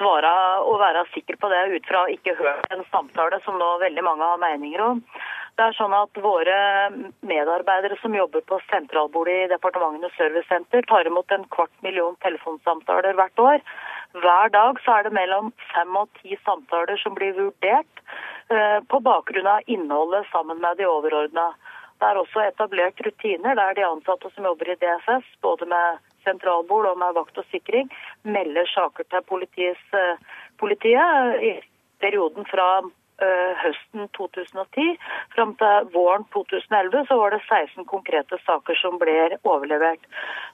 svare 0.00 0.34
og 0.66 0.82
være 0.82 1.06
sikker 1.14 1.38
på 1.38 1.50
det 1.54 1.62
ut 1.76 1.86
fra 1.90 2.04
ikke 2.10 2.34
hørt 2.38 2.74
en 2.74 2.82
samtale 2.90 3.38
som 3.46 3.58
nå 3.58 3.70
veldig 3.82 4.04
mange 4.06 4.32
har 4.32 4.42
meninger 4.42 4.82
om. 4.82 5.04
Det 5.58 5.64
er 5.66 5.74
sånn 5.74 5.94
at 5.96 6.18
Våre 6.22 6.56
medarbeidere 7.26 7.96
som 7.98 8.12
jobber 8.14 8.44
på 8.46 8.60
sentralbordet 8.68 9.34
i 9.34 9.48
departementenes 9.50 10.14
servicesenter, 10.14 10.84
tar 10.86 11.08
imot 11.10 11.32
en 11.34 11.46
kvart 11.50 11.72
million 11.82 12.14
telefonsamtaler 12.22 13.16
hvert 13.18 13.42
år. 13.42 13.64
Hver 14.22 14.52
dag 14.54 14.78
så 14.84 14.94
er 14.94 15.08
det 15.08 15.16
mellom 15.18 15.50
fem 15.72 15.96
og 15.98 16.20
ti 16.20 16.38
samtaler 16.46 17.00
som 17.02 17.16
blir 17.18 17.34
vurdert 17.34 18.02
eh, 18.54 18.78
på 18.86 19.00
bakgrunn 19.02 19.50
av 19.50 19.66
innholdet 19.66 20.30
sammen 20.30 20.62
med 20.62 20.78
de 20.78 20.86
overordna. 20.86 21.48
Det 21.98 22.06
er 22.06 22.20
også 22.22 22.44
etablert 22.44 23.02
rutiner 23.02 23.58
der 23.58 23.74
de 23.74 23.88
ansatte 23.88 24.30
som 24.36 24.46
jobber 24.46 24.70
i 24.70 24.78
DFS, 24.78 25.26
både 25.42 25.66
med 25.74 25.98
sentralbord 26.22 26.86
og 26.92 27.02
med 27.02 27.18
vakt 27.18 27.42
og 27.42 27.50
sikring, 27.50 27.90
melder 28.22 28.70
saker 28.76 29.10
til 29.10 29.26
eh, 29.26 30.22
politiet 30.62 31.42
i 31.50 31.52
perioden 31.98 32.46
fra 32.46 32.68
høsten 33.62 34.06
2010 34.16 34.94
fram 35.34 35.54
til 35.58 35.88
våren 35.94 36.24
2011 36.34 37.06
så 37.08 37.16
var 37.18 37.34
det 37.34 37.40
16 37.46 37.86
konkrete 37.90 38.38
saker 38.46 38.78
som 38.78 38.98
ble 39.00 39.16
overlevert. 39.42 40.04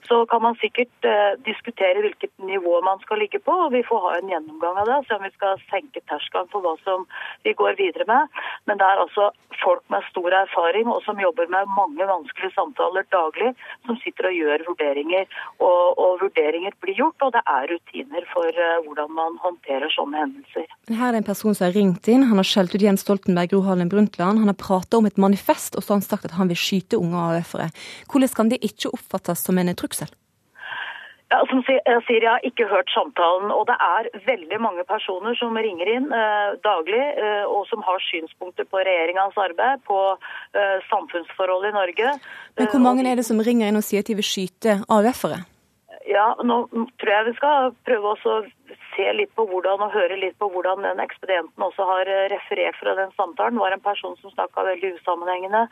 Så 0.09 0.25
kan 0.31 0.43
man 0.45 0.57
sikkert 0.61 1.09
uh, 1.09 1.37
diskutere 1.47 2.03
hvilket 2.05 2.33
nivå 2.45 2.81
man 2.85 3.01
skal 3.05 3.23
ligge 3.23 3.41
på, 3.41 3.53
og 3.67 3.73
vi 3.73 3.85
får 3.89 4.03
ha 4.05 4.13
en 4.19 4.33
gjennomgang 4.33 4.81
av 4.83 4.91
det. 4.91 4.99
Se 5.09 5.17
om 5.17 5.25
vi 5.25 5.33
skal 5.37 5.63
senke 5.71 6.03
terskelen 6.11 6.51
for 6.53 6.65
hva 6.65 6.75
som 6.85 7.07
vi 7.47 7.55
går 7.57 7.79
videre 7.81 8.07
med. 8.11 8.41
Men 8.69 8.81
det 8.81 8.89
er 8.89 9.03
altså 9.05 9.31
folk 9.63 9.85
med 9.93 10.05
stor 10.11 10.37
erfaring 10.43 10.91
og 10.93 11.01
som 11.07 11.21
jobber 11.21 11.49
med 11.53 11.71
mange 11.79 12.09
vanskelige 12.09 12.57
samtaler 12.57 13.07
daglig, 13.15 13.55
som 13.87 13.99
sitter 14.03 14.29
og 14.31 14.39
gjør 14.41 14.67
vurderinger. 14.69 15.29
Og, 15.61 15.99
og 16.05 16.21
vurderinger 16.25 16.77
blir 16.85 16.99
gjort, 17.01 17.17
og 17.25 17.33
det 17.37 17.45
er 17.57 17.71
rutiner 17.73 18.29
for 18.33 18.61
uh, 18.61 18.77
hvordan 18.85 19.17
man 19.21 19.41
håndterer 19.45 19.93
sånne 19.95 20.25
hendelser. 20.25 20.69
Her 20.93 21.13
er 21.13 21.21
en 21.23 21.31
person 21.31 21.57
som 21.57 21.69
har 21.69 21.77
ringt 21.77 22.09
inn. 22.13 22.27
Han 22.29 22.41
har 22.41 22.51
skjelt 22.55 22.75
ut 22.75 22.85
Jens 22.87 23.03
Stoltenberg, 23.05 23.51
Gro 23.53 23.63
Harlem 23.67 23.91
Brundtland. 23.93 24.43
Han 24.43 24.51
har 24.51 24.59
prata 24.59 25.01
om 25.01 25.09
et 25.11 25.21
manifest, 25.21 25.75
og 25.75 25.83
så 25.83 25.95
har 25.95 26.03
han 26.03 26.07
sagt 26.07 26.29
at 26.29 26.37
han 26.39 26.51
vil 26.51 26.61
skyte 26.61 27.01
unge 27.01 27.19
AUF-ere. 27.19 27.73
Hvordan 28.11 28.37
kan 28.37 28.53
det 28.53 28.63
ikke 28.63 28.95
oppfattes 28.95 29.43
som 29.45 29.59
en 29.59 29.75
trussel? 29.79 30.13
Ja, 31.33 31.41
som 31.51 31.63
jeg 31.67 31.81
sier, 32.07 32.23
jeg 32.23 32.31
har 32.31 32.45
ikke 32.47 32.67
hørt 32.71 32.91
samtalen. 32.95 33.51
Og 33.51 33.65
det 33.67 33.75
er 33.83 34.11
veldig 34.27 34.59
mange 34.63 34.85
personer 34.87 35.35
som 35.39 35.57
ringer 35.57 35.89
inn 35.97 36.11
eh, 36.15 36.53
daglig, 36.63 37.01
eh, 37.01 37.47
og 37.49 37.65
som 37.71 37.83
har 37.87 38.03
synspunkter 38.07 38.69
på 38.69 38.83
regjeringas 38.85 39.39
arbeid, 39.47 39.83
på 39.89 39.99
eh, 40.15 40.77
samfunnsforhold 40.91 41.67
i 41.71 41.75
Norge. 41.75 42.13
Men 42.61 42.71
hvor 42.71 42.85
mange 42.85 43.09
er 43.11 43.19
det 43.19 43.27
som 43.27 43.43
ringer 43.43 43.73
inn 43.73 43.81
og 43.81 43.87
sier 43.87 44.05
at 44.05 44.13
de 44.13 44.19
vil 44.21 44.29
skyte 44.29 44.79
AUF-ere? 44.87 45.43
Ja, 46.05 46.35
nå 46.45 46.67
tror 47.01 47.11
jeg 47.17 47.31
vi 47.31 47.37
skal 47.41 47.73
prøve 47.89 48.13
å 48.13 48.37
se 48.97 49.07
litt 49.17 49.33
på 49.37 49.47
hvordan 49.49 49.83
og 49.85 49.95
høre 49.95 50.17
litt 50.21 50.37
på 50.41 50.49
hvordan 50.53 50.85
den 50.87 51.03
ekspedienten 51.03 51.67
også 51.67 51.87
har 51.89 52.11
eh, 52.11 52.27
referert 52.33 52.79
fra 52.81 52.95
den 52.99 53.13
samtalen. 53.19 53.61
Var 53.61 53.77
en 53.77 53.85
person 53.85 54.17
som 54.21 54.33
snakka 54.35 54.65
veldig 54.69 54.95
usammenhengende. 54.99 55.67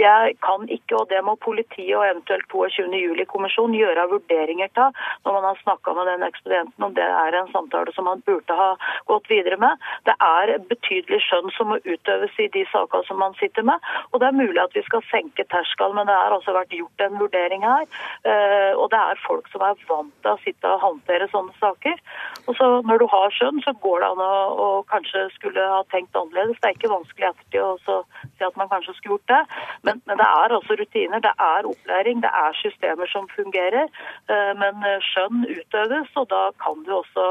Jeg 0.00 0.36
kan 0.44 0.66
ikke, 0.68 1.00
og 1.00 1.10
det 1.12 1.22
må 1.26 1.36
politiet 1.42 1.96
og 1.96 2.06
eventuelt 2.06 2.48
22. 2.52 2.88
juli-kommisjonen 3.06 3.76
gjøre 3.78 4.08
vurderinger 4.12 4.70
av 4.82 4.96
når 5.24 5.36
man 5.36 5.46
har 5.48 5.60
snakka 5.62 5.94
med 5.96 6.08
den 6.10 6.24
ekspedienten, 6.26 6.84
om 6.84 6.94
det 6.96 7.06
er 7.06 7.36
en 7.38 7.50
samtale 7.52 7.92
som 7.96 8.08
man 8.08 8.22
burde 8.26 8.56
ha 8.58 8.70
gått 9.10 9.30
videre 9.30 9.58
med. 9.60 9.82
Det 10.08 10.14
er 10.22 10.56
betydelig 10.70 11.20
skjønn 11.26 11.52
som 11.56 11.72
må 11.72 11.80
utøves 11.84 12.40
i 12.42 12.48
de 12.54 12.64
sakene 12.72 13.06
som 13.08 13.20
man 13.22 13.36
sitter 13.40 13.66
med. 13.66 13.82
Og 14.12 14.20
det 14.22 14.30
er 14.30 14.40
mulig 14.40 14.62
at 14.62 14.74
vi 14.76 14.84
skal 14.86 15.04
senke 15.10 15.46
terskelen, 15.52 15.96
men 15.98 16.10
det 16.10 16.16
har 16.16 16.34
altså 16.34 16.54
vært 16.56 16.74
gjort 16.76 17.06
en 17.06 17.20
vurdering 17.20 17.66
her. 17.66 17.86
Eh, 18.28 18.72
og 18.76 18.90
det 18.92 19.00
er 19.00 19.24
folk 19.26 19.48
som 19.52 19.64
er 19.66 19.78
vant 19.88 20.14
til 20.22 20.34
å 20.34 20.42
sitte 20.44 20.74
og 20.74 20.82
håndtere 20.84 21.30
sånne 21.32 21.54
saker. 21.60 22.00
Og 22.46 22.54
så 22.58 22.66
når 22.86 23.02
du 23.02 23.06
har 23.10 23.32
skjønn, 23.34 23.58
så 23.64 23.72
går 23.82 24.02
det 24.02 24.08
an 24.12 24.22
å, 24.22 24.34
å, 24.64 24.66
kanskje 24.90 25.24
skulle 25.34 25.62
ha 25.72 25.80
tenkt 25.92 26.16
annerledes. 26.18 26.58
Det 26.62 26.70
er 26.70 26.76
ikke 26.76 26.92
vanskelig 26.92 27.28
ettertid 27.30 27.62
å 27.62 27.98
si 28.38 28.46
at 28.46 28.58
man 28.60 28.70
kanskje 28.70 28.94
skulle 28.96 29.16
gjort 29.16 29.32
det. 29.32 29.40
Men, 29.88 30.00
men, 30.06 30.20
det 30.20 30.28
er 30.28 30.54
altså 30.58 30.76
rutiner, 30.78 31.24
det 31.24 31.32
er 31.48 31.70
opplæring, 31.72 32.22
det 32.22 32.30
er 32.42 32.60
systemer 32.60 33.10
som 33.10 33.26
fungerer. 33.34 33.90
Eh, 34.30 34.52
men 34.62 34.86
skjønn 35.08 35.42
utøves, 35.48 36.14
og 36.22 36.30
da 36.30 36.44
kan 36.62 36.86
det 36.86 36.94
også 37.00 37.26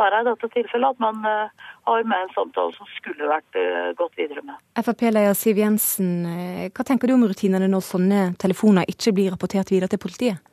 være 0.00 0.22
i 0.22 0.28
dette 0.30 0.52
tilfellet 0.56 0.96
at 0.96 1.04
man 1.04 1.20
eh, 1.28 1.68
har 1.90 2.08
med 2.08 2.24
en 2.24 2.34
samtale 2.38 2.72
som 2.78 2.88
skulle 2.96 3.28
vært 3.28 3.60
eh, 3.60 3.92
gått 4.00 4.16
videre 4.20 4.44
med. 4.48 4.56
Frp-leder 4.80 5.36
Siv 5.38 5.60
Jensen, 5.60 6.16
hva 6.72 6.88
tenker 6.88 7.10
du 7.10 7.18
om 7.18 7.28
rutinene 7.28 7.68
når 7.68 7.84
sånne 7.84 8.26
telefoner 8.40 8.88
ikke 8.88 9.12
blir 9.16 9.32
rapportert 9.36 9.72
videre 9.74 9.92
til 9.92 10.00
politiet? 10.00 10.52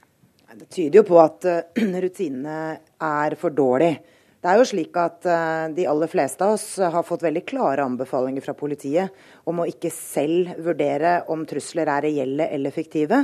Det 0.51 0.67
tyder 0.67 0.99
jo 0.99 1.07
på 1.07 1.19
at 1.21 1.45
rutinene 2.03 2.57
er 3.01 3.35
for 3.39 3.53
dårlig. 3.55 3.95
Det 4.41 4.49
er 4.49 4.57
jo 4.57 4.65
slik 4.65 4.95
at 4.97 5.25
uh, 5.29 5.67
De 5.69 5.83
aller 5.85 6.09
fleste 6.09 6.41
av 6.41 6.55
oss 6.55 6.65
har 6.81 7.05
fått 7.05 7.25
veldig 7.27 7.43
klare 7.45 7.85
anbefalinger 7.85 8.41
fra 8.41 8.55
politiet 8.57 9.13
om 9.49 9.61
å 9.61 9.67
ikke 9.69 9.91
selv 9.93 10.55
vurdere 10.65 11.19
om 11.29 11.43
trusler 11.45 11.91
er 11.93 12.07
reelle 12.07 12.47
eller 12.49 12.73
fiktive, 12.73 13.19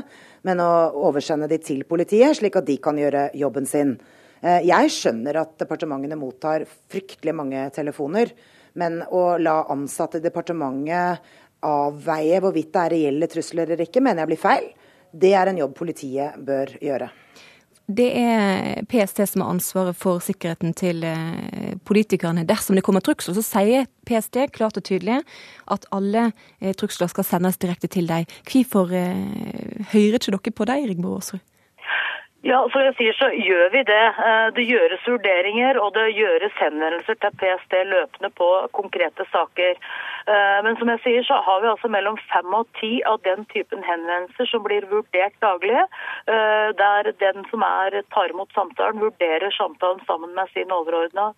men 0.45 0.61
å 0.61 0.69
oversende 1.09 1.49
de 1.49 1.57
til 1.57 1.81
politiet, 1.89 2.37
slik 2.37 2.59
at 2.59 2.67
de 2.69 2.77
kan 2.77 2.99
gjøre 3.01 3.31
jobben 3.37 3.65
sin. 3.65 3.95
Uh, 4.43 4.61
jeg 4.61 4.93
skjønner 4.93 5.41
at 5.41 5.57
departementene 5.63 6.19
mottar 6.21 6.67
fryktelig 6.69 7.33
mange 7.33 7.65
telefoner, 7.73 8.35
men 8.77 9.01
å 9.09 9.39
la 9.41 9.63
ansatte 9.73 10.21
i 10.21 10.25
departementet 10.25 11.33
avveie 11.65 12.37
hvorvidt 12.43 12.69
det 12.75 12.83
er 12.83 12.93
reelle 12.93 13.29
trusler 13.31 13.65
eller 13.65 13.87
ikke, 13.87 14.03
mener 14.05 14.21
jeg 14.21 14.35
blir 14.35 14.45
feil. 14.45 14.67
Det 15.09 15.33
er 15.33 15.49
en 15.49 15.63
jobb 15.63 15.73
politiet 15.79 16.37
bør 16.45 16.77
gjøre. 16.83 17.09
Det 17.87 18.07
er 18.19 18.81
PST 18.91 19.21
som 19.31 19.45
har 19.45 19.53
ansvaret 19.53 19.95
for 19.95 20.19
sikkerheten 20.19 20.73
til 20.75 21.05
eh, 21.07 21.77
politikerne 21.87 22.43
dersom 22.43 22.75
det 22.75 22.83
kommer 22.83 22.99
trusler. 22.99 23.37
Så 23.37 23.45
sier 23.47 23.87
PST 24.07 24.41
klart 24.51 24.75
og 24.75 24.83
tydelig 24.83 25.21
at 25.71 25.87
alle 25.95 26.25
eh, 26.59 26.73
trusler 26.75 27.07
skal 27.07 27.23
sendes 27.23 27.59
direkte 27.63 27.87
til 27.87 28.09
deg. 28.11 28.27
Hvorfor 28.51 28.91
eh, 28.91 29.85
hører 29.93 30.19
ikke 30.19 30.35
dere 30.35 30.57
på 30.59 30.67
deg, 30.67 30.89
Rigmor 30.91 31.21
Aasrud? 31.21 31.46
Ja, 32.45 32.59
som 32.69 32.83
jeg 32.85 32.93
sier 32.99 33.15
så 33.17 33.31
gjør 33.33 33.71
vi 33.73 33.81
det. 33.87 34.03
Det 34.53 34.65
gjøres 34.69 35.07
vurderinger 35.09 35.79
og 35.81 35.95
det 35.95 36.11
gjøres 36.13 36.53
henvendelser 36.61 37.17
til 37.17 37.33
PST 37.41 37.73
løpende 37.89 38.29
på 38.37 38.49
konkrete 38.77 39.25
saker. 39.31 39.79
Eh, 40.27 40.59
men 40.63 40.75
som 40.75 40.89
jeg 40.91 40.99
sier, 41.03 41.23
så 41.23 41.39
har 41.43 41.61
vi 41.63 41.69
altså 41.71 41.87
mellom 41.91 42.17
fem 42.27 42.51
og 42.53 42.67
ti 42.79 42.97
av 43.07 43.21
den 43.23 43.45
typen 43.53 43.83
henvendelser 43.85 44.49
som 44.51 44.65
blir 44.65 44.83
vurdert 44.91 45.37
daglig. 45.43 45.77
Eh, 46.27 46.69
der 46.81 47.11
den 47.21 47.45
som 47.51 47.63
er, 47.63 47.95
tar 48.11 48.33
imot 48.33 48.51
samtalen, 48.55 48.99
vurderer 48.99 49.53
samtalen 49.55 50.03
sammen 50.09 50.35
med 50.35 50.51
sin 50.51 50.73
overordna. 50.75 51.29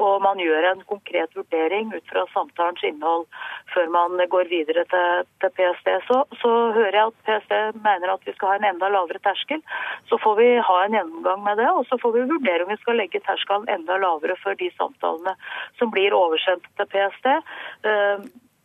Og 0.00 0.22
man 0.24 0.40
gjør 0.40 0.70
en 0.70 0.80
konkret 0.88 1.36
vurdering 1.36 1.92
ut 1.92 2.06
fra 2.08 2.24
samtalens 2.32 2.84
innhold 2.86 3.26
før 3.74 3.92
man 3.92 4.16
går 4.32 4.48
videre 4.48 4.86
til, 4.88 5.28
til 5.42 5.54
PST. 5.58 5.92
Så, 6.08 6.22
så, 6.40 6.54
hører 6.78 6.96
jeg 6.96 7.12
at 7.12 7.22
PST 7.28 7.54
mener 7.84 8.14
at 8.14 8.24
vi 8.24 8.32
skal 8.32 8.54
ha 8.54 8.58
en 8.58 8.68
enda 8.72 8.88
lavere 8.94 9.20
terskel. 9.20 9.60
Så 10.08 10.16
får 10.22 10.40
vi 10.40 10.48
ha 10.64 10.76
en 10.84 10.96
gjennomgang 10.98 11.40
med 11.44 11.58
det, 11.60 11.68
og 11.70 11.86
så 11.88 11.98
får 12.02 12.14
vi 12.16 12.26
vurdere 12.32 12.64
om 12.64 12.72
vi 12.72 12.80
skal 12.82 12.98
legge 13.00 13.22
terskelen 13.24 13.68
enda 13.72 13.98
lavere 14.02 14.36
for 14.42 14.58
de 14.58 14.70
samtalene 14.76 15.34
som 15.80 15.92
blir 15.94 16.16
oversendt 16.16 16.68
til 16.78 16.90
PST. 16.92 17.28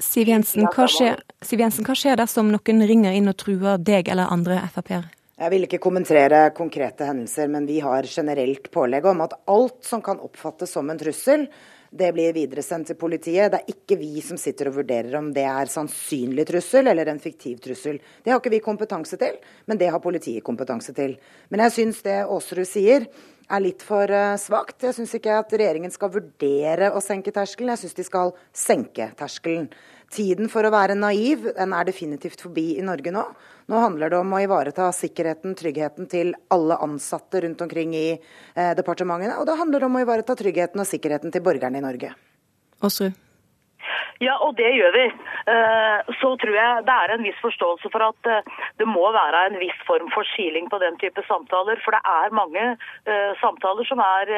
Siv 0.03 0.29
Jensen, 0.32 0.67
hva 0.73 0.88
skjer, 0.89 1.19
Siv 1.45 1.62
Jensen, 1.63 1.86
hva 1.88 1.95
skjer 1.97 2.17
dersom 2.19 2.49
noen 2.51 2.88
ringer 2.89 3.15
inn 3.15 3.29
og 3.32 3.38
truer 3.39 3.77
deg 3.79 4.10
eller 4.12 4.32
andre 4.34 4.60
Frp-er? 4.73 5.06
Jeg 5.43 5.49
vil 5.49 5.65
ikke 5.65 5.82
kommentere 5.82 6.45
konkrete 6.56 7.08
hendelser, 7.10 7.49
men 7.51 7.65
vi 7.67 7.79
har 7.84 8.06
generelt 8.08 8.69
pålegg 8.71 9.06
om 9.10 9.23
at 9.25 9.34
alt 9.49 9.79
som 9.86 10.03
kan 10.06 10.21
oppfattes 10.23 10.71
som 10.75 10.91
en 10.91 10.99
trussel, 10.99 11.47
det 11.93 12.10
blir 12.15 12.34
videresendt 12.34 12.89
til 12.89 12.97
politiet. 12.97 13.51
Det 13.53 13.60
er 13.62 13.73
ikke 13.75 13.97
vi 13.99 14.21
som 14.25 14.39
sitter 14.41 14.71
og 14.71 14.79
vurderer 14.79 15.13
om 15.19 15.29
det 15.36 15.45
er 15.45 15.69
sannsynlig 15.69 16.47
trussel 16.49 16.89
eller 16.89 17.12
en 17.12 17.21
fiktiv 17.21 17.60
trussel. 17.62 17.99
Det 18.23 18.34
har 18.34 18.41
ikke 18.41 18.56
vi 18.56 18.63
kompetanse 18.65 19.19
til, 19.21 19.38
men 19.69 19.77
det 19.77 19.91
har 19.93 20.01
politiet 20.01 20.43
kompetanse 20.45 20.95
til. 20.97 21.15
Men 21.53 21.65
jeg 21.67 21.75
syns 21.77 22.01
det 22.06 22.17
Aasrud 22.23 22.65
sier 22.69 23.06
er 23.53 23.62
litt 23.62 23.84
for 23.86 24.08
svagt. 24.08 24.41
svakt. 24.47 24.84
Jeg 24.84 24.97
syns 24.97 25.13
ikke 25.19 25.38
at 25.38 25.53
regjeringen 25.53 25.93
skal 25.93 26.12
vurdere 26.13 26.91
å 26.93 27.01
senke 27.03 27.34
terskelen, 27.36 27.73
jeg 27.75 27.86
syns 27.86 27.99
de 27.99 28.08
skal 28.08 28.34
senke 28.53 29.12
terskelen. 29.19 29.69
Tiden 30.13 30.49
for 30.52 30.65
å 30.65 30.71
være 30.73 30.97
naiv 30.97 31.47
den 31.56 31.73
er 31.73 31.89
definitivt 31.89 32.43
forbi 32.45 32.76
i 32.78 32.86
Norge 32.86 33.13
nå. 33.13 33.23
Nå 33.71 33.80
handler 33.80 34.12
det 34.12 34.19
om 34.19 34.34
å 34.36 34.41
ivareta 34.43 34.89
sikkerheten, 34.93 35.56
tryggheten 35.58 36.10
til 36.12 36.34
alle 36.54 36.78
ansatte 36.84 37.41
rundt 37.45 37.62
omkring 37.65 37.95
i 37.97 38.08
eh, 38.13 38.73
departementene. 38.78 39.39
Og 39.39 39.47
det 39.49 39.58
handler 39.60 39.88
om 39.88 39.97
å 39.97 40.04
ivareta 40.04 40.36
tryggheten 40.38 40.84
og 40.84 40.89
sikkerheten 40.89 41.34
til 41.34 41.45
borgerne 41.45 41.80
i 41.80 41.86
Norge. 41.86 42.13
Åsrud. 42.84 43.15
Ja, 44.23 44.38
og 44.45 44.56
det 44.58 44.69
gjør 44.77 44.93
vi. 44.95 45.06
Eh, 45.53 46.12
så 46.21 46.34
tror 46.41 46.56
jeg 46.58 46.84
det 46.88 46.95
er 46.95 47.13
en 47.13 47.25
viss 47.25 47.39
forståelse 47.43 47.91
for 47.93 48.06
at 48.06 48.29
eh, 48.29 48.51
det 48.82 48.88
må 48.88 49.06
være 49.15 49.45
en 49.49 49.58
viss 49.62 49.79
form 49.88 50.12
for 50.13 50.27
kiling 50.36 50.69
på 50.71 50.79
den 50.84 50.97
type 51.01 51.23
samtaler. 51.27 51.82
For 51.84 51.95
det 51.95 52.01
er 52.03 52.36
mange 52.36 52.63
uh, 53.10 53.32
samtaler 53.41 53.88
som, 53.88 53.99
er, 53.99 54.32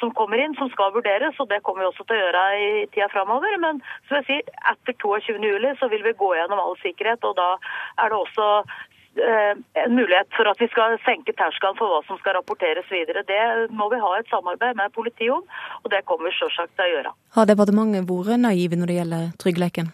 som, 0.00 0.12
kommer 0.18 0.40
inn, 0.40 0.56
som 0.58 0.70
skal 0.72 0.94
vurderes. 0.94 1.38
Og 1.42 1.50
det 1.50 1.62
kommer 1.66 1.84
vi 1.84 1.90
også 1.90 2.06
til 2.06 2.18
å 2.18 2.22
gjøre 2.22 2.44
i 2.60 2.70
tida 2.94 3.10
framover. 3.12 3.58
Men 3.62 3.82
som 4.08 4.20
jeg 4.20 4.28
sier, 4.30 4.54
etter 4.72 4.96
22.07 5.04 5.80
så 5.80 5.90
vil 5.92 6.06
vi 6.06 6.16
gå 6.22 6.32
gjennom 6.38 6.62
all 6.62 6.78
sikkerhet. 6.82 7.24
Og 7.28 7.36
da 7.38 7.50
er 8.02 8.12
det 8.12 8.18
også 8.22 8.48
Eh, 8.52 8.91
en 9.16 9.94
mulighet 9.94 10.28
for 10.36 10.48
at 10.48 10.60
vi 10.60 10.68
skal 10.72 10.96
senke 11.04 11.34
terskelen 11.36 11.76
for 11.78 11.92
hva 11.92 12.00
som 12.08 12.18
skal 12.20 12.38
rapporteres 12.38 12.88
videre. 12.90 13.24
Det 13.28 13.40
må 13.76 13.90
vi 13.92 14.00
ha 14.00 14.12
et 14.18 14.30
samarbeid 14.32 14.78
med 14.78 14.94
politiet 14.96 15.34
om, 15.34 15.44
og 15.82 15.90
det 15.92 16.04
kommer 16.08 16.30
vi 16.30 16.36
selvsagt 16.38 16.72
til 16.76 16.86
å 16.86 16.92
gjøre. 16.96 17.16
Har 17.36 17.50
departementet 17.50 18.08
vært 18.08 18.40
naive 18.40 18.78
når 18.78 18.92
det 18.92 19.00
gjelder 19.00 19.26
tryggheten? 19.42 19.92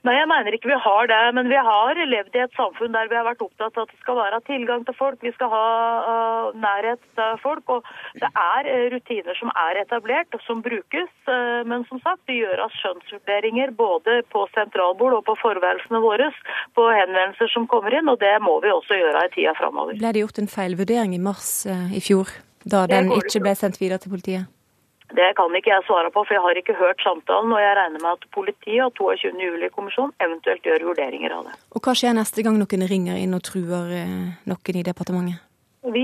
Nei, 0.00 0.14
jeg 0.16 0.28
mener 0.30 0.54
ikke 0.56 0.70
vi 0.70 0.78
har 0.80 1.08
det. 1.10 1.18
Men 1.36 1.50
vi 1.52 1.58
har 1.60 1.98
levd 2.08 2.36
i 2.36 2.42
et 2.44 2.54
samfunn 2.56 2.94
der 2.94 3.10
vi 3.10 3.18
har 3.18 3.26
vært 3.26 3.42
opptatt 3.44 3.76
av 3.76 3.84
at 3.84 3.92
det 3.92 4.00
skal 4.00 4.16
være 4.16 4.40
tilgang 4.46 4.84
til 4.88 4.96
folk, 4.96 5.18
vi 5.20 5.32
skal 5.34 5.50
ha 5.52 5.64
uh, 6.06 6.46
nærhet 6.56 7.02
til 7.18 7.40
folk. 7.42 7.74
Og 7.74 7.90
det 8.22 8.30
er 8.30 8.70
uh, 8.70 8.86
rutiner 8.94 9.36
som 9.36 9.52
er 9.52 9.82
etablert 9.82 10.36
og 10.36 10.44
som 10.46 10.62
brukes. 10.64 11.10
Uh, 11.28 11.60
men 11.68 11.84
som 11.90 12.00
sagt, 12.04 12.22
det 12.30 12.38
gjøres 12.40 12.78
skjønnsvurderinger 12.80 13.74
både 13.76 14.22
på 14.32 14.46
sentralbord 14.54 15.18
og 15.18 15.26
på 15.28 15.36
forværelsene 15.42 16.00
våre 16.04 16.30
på 16.76 16.86
henvendelser 16.94 17.50
som 17.52 17.66
kommer 17.68 17.94
inn, 17.96 18.08
og 18.08 18.20
det 18.22 18.36
må 18.44 18.56
vi 18.64 18.72
også 18.72 18.96
gjøre 18.96 19.26
i 19.26 19.34
tida 19.34 19.52
framover. 19.58 19.98
Ble 20.00 20.14
det 20.14 20.24
gjort 20.24 20.40
en 20.40 20.48
feilvurdering 20.50 21.16
i 21.16 21.20
mars 21.22 21.50
i 21.68 22.00
fjor, 22.04 22.32
da 22.64 22.86
den 22.88 23.12
ikke 23.18 23.42
ble 23.44 23.54
sendt 23.58 23.80
videre 23.82 24.00
til 24.00 24.14
politiet? 24.14 24.48
Det 25.18 25.32
kan 25.38 25.54
ikke 25.58 25.72
jeg 25.72 25.86
svare 25.88 26.10
på, 26.14 26.22
for 26.22 26.36
jeg 26.36 26.44
har 26.44 26.60
ikke 26.60 26.78
hørt 26.78 27.02
samtalen. 27.02 27.52
Og 27.52 27.62
jeg 27.62 27.76
regner 27.78 28.02
med 28.02 28.10
at 28.14 28.26
politiet 28.34 28.84
og 28.86 28.94
22. 28.98 29.34
juli-kommisjonen 29.42 30.14
eventuelt 30.22 30.66
gjør 30.66 30.86
vurderinger 30.92 31.34
av 31.34 31.48
det. 31.48 31.54
Og 31.74 31.82
hva 31.82 31.96
skjer 31.98 32.14
neste 32.16 32.46
gang 32.46 32.58
noen 32.60 32.88
ringer 32.94 33.18
inn 33.18 33.34
og 33.34 33.42
truer 33.46 33.94
eh, 34.02 34.18
noen 34.46 34.82
i 34.82 34.86
departementet? 34.86 35.49
Vi, 35.82 36.02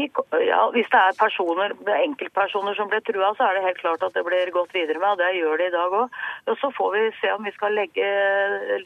ja, 0.48 0.60
hvis 0.72 0.86
det 0.88 0.98
er 0.98 1.16
personer, 1.20 1.74
enkeltpersoner 1.92 2.72
som 2.78 2.88
blir 2.88 3.02
trua, 3.04 3.34
så 3.36 3.44
er 3.44 3.58
det 3.58 3.64
helt 3.66 3.80
klart 3.82 4.06
at 4.06 4.14
det 4.16 4.22
blir 4.24 4.48
gått 4.54 4.72
videre 4.72 5.02
med. 5.02 5.10
og 5.10 5.18
Det 5.20 5.36
gjør 5.36 5.60
det 5.60 5.66
i 5.68 5.74
dag 5.74 5.96
òg. 5.98 6.16
Så 6.62 6.70
får 6.78 6.94
vi 6.94 7.02
se 7.18 7.32
om 7.34 7.44
vi 7.44 7.52
skal 7.52 7.76
legge 7.76 8.06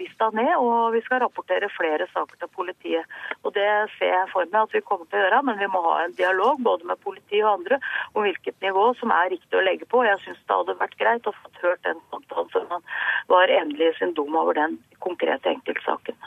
lista 0.00 0.33
ned, 0.35 0.50
og 0.57 0.96
vi 0.96 1.05
skal 1.07 1.22
rapportere 1.22 1.70
flere 1.76 2.11
saker 2.11 2.42
til 2.42 2.50
politiet. 2.59 3.07
Og 3.44 3.55
Det 3.55 3.68
ser 4.00 4.11
jeg 4.16 4.33
for 4.33 4.50
meg 4.50 4.66
at 4.66 4.74
vi 4.74 4.83
kommer 4.90 5.07
til 5.07 5.20
å 5.20 5.22
gjøre, 5.22 5.40
men 5.46 5.62
vi 5.62 5.70
må 5.70 5.85
ha 5.87 5.94
en 6.03 6.18
dialog 6.18 6.59
både 6.66 6.90
med 6.90 7.03
politiet 7.07 7.46
og 7.46 7.61
andre 7.61 7.79
om 8.16 8.26
hvilket 8.26 8.59
nivå 8.66 8.90
som 8.98 9.14
er 9.14 9.31
riktig 9.37 9.62
å 9.62 9.64
legge 9.70 9.87
på. 9.87 10.03
Jeg 10.11 10.18
syns 10.26 10.42
det 10.42 10.59
hadde 10.59 10.79
vært 10.83 10.98
greit 10.98 11.31
å 11.31 11.37
få 11.38 11.55
hørt 11.62 11.87
den 11.87 12.03
samtalen 12.11 12.50
før 12.50 12.66
man 12.74 12.87
var 13.31 13.59
endelig 13.62 13.92
i 13.94 13.98
sin 14.03 14.18
dom 14.18 14.35
over 14.35 14.59
den 14.59 14.81
konkrete 14.98 15.55
enkeltsaken. 15.55 16.18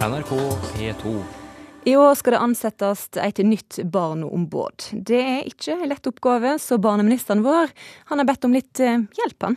NRK 0.00 0.30
P2. 0.74 1.22
I 1.84 1.92
år 1.96 2.14
skal 2.16 2.32
det 2.32 2.38
ansettes 2.40 3.02
et 3.20 3.40
nytt 3.44 3.82
barneombud. 3.84 4.86
Det 4.96 5.18
er 5.20 5.48
ikke 5.48 5.74
en 5.74 5.90
lett 5.90 6.08
oppgave, 6.08 6.54
så 6.56 6.78
barneministeren 6.80 7.42
vår 7.44 7.68
han 8.08 8.22
har 8.22 8.28
bedt 8.30 8.46
om 8.48 8.56
litt 8.56 8.80
eh, 8.80 9.02
hjelp. 9.18 9.50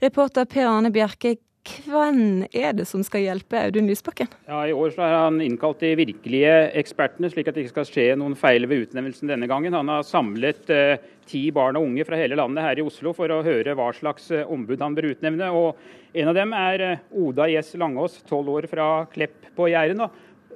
Reporter 0.00 0.48
Per 0.48 0.70
Arne 0.70 0.88
Bjerke, 0.94 1.34
hvem 1.68 2.46
er 2.56 2.72
det 2.72 2.86
som 2.88 3.02
skal 3.04 3.20
hjelpe 3.26 3.58
Audun 3.60 3.88
Lysbakken? 3.90 4.30
Ja, 4.48 4.62
I 4.64 4.72
år 4.72 4.94
så 4.94 5.02
har 5.04 5.26
han 5.26 5.42
innkalt 5.44 5.82
de 5.82 5.92
virkelige 5.98 6.54
ekspertene, 6.80 7.28
slik 7.30 7.50
at 7.50 7.56
det 7.56 7.66
ikke 7.66 7.74
skal 7.74 7.88
skje 7.88 8.06
noen 8.16 8.36
feil 8.38 8.64
ved 8.70 8.86
utnevnelsen 8.86 9.28
denne 9.28 9.48
gangen. 9.50 9.76
Han 9.76 9.92
har 9.92 10.06
samlet 10.08 10.72
eh, 10.72 11.02
ti 11.28 11.42
barn 11.54 11.76
og 11.76 11.84
unge 11.90 12.06
fra 12.08 12.16
hele 12.16 12.38
landet 12.40 12.64
her 12.64 12.80
i 12.80 12.86
Oslo 12.86 13.12
for 13.16 13.28
å 13.34 13.42
høre 13.44 13.76
hva 13.76 13.90
slags 13.96 14.30
eh, 14.32 14.48
ombud 14.48 14.80
han 14.80 14.96
bør 14.96 15.10
utnevne. 15.12 15.52
Og 15.52 15.76
En 16.16 16.32
av 16.32 16.34
dem 16.34 16.56
er 16.56 16.86
eh, 16.86 17.06
Oda 17.12 17.46
Gjess 17.52 17.76
Langås, 17.78 18.18
tolv 18.26 18.48
år 18.56 18.66
fra 18.70 18.90
Klepp 19.12 19.52
på 19.56 19.68
Jæren. 19.70 20.00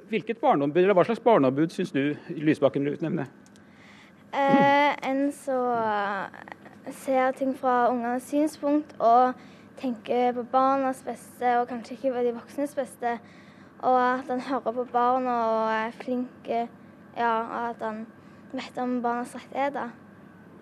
Hvilket 0.09 0.41
barneombud, 0.41 0.83
eller 0.83 0.97
Hva 0.97 1.05
slags 1.05 1.23
barneombud 1.23 1.73
syns 1.73 1.93
du 1.93 2.15
Lysbakken 2.33 2.85
vil 2.85 2.97
utnevne? 2.97 3.29
Eh, 4.33 4.93
en 5.05 5.27
som 5.31 5.69
ser 7.05 7.37
ting 7.37 7.53
fra 7.57 7.85
ungenes 7.93 8.25
synspunkt 8.29 8.97
og 8.99 9.37
tenker 9.79 10.33
på 10.35 10.43
barnas 10.51 11.01
beste, 11.05 11.51
og 11.59 11.67
kanskje 11.69 11.97
ikke 11.97 12.13
på 12.15 12.23
de 12.25 12.33
voksnes 12.35 12.75
beste. 12.77 13.17
Og 13.85 13.97
at 13.99 14.29
han 14.31 14.41
hører 14.41 14.71
på 14.71 14.87
barna 14.91 15.35
og 15.51 15.69
er 15.73 15.93
flink, 15.99 16.47
ja, 16.47 17.33
og 17.43 17.69
at 17.69 17.83
han 17.83 18.05
vet 18.55 18.81
om 18.81 19.01
barnas 19.03 19.35
rettigheter. 19.35 19.93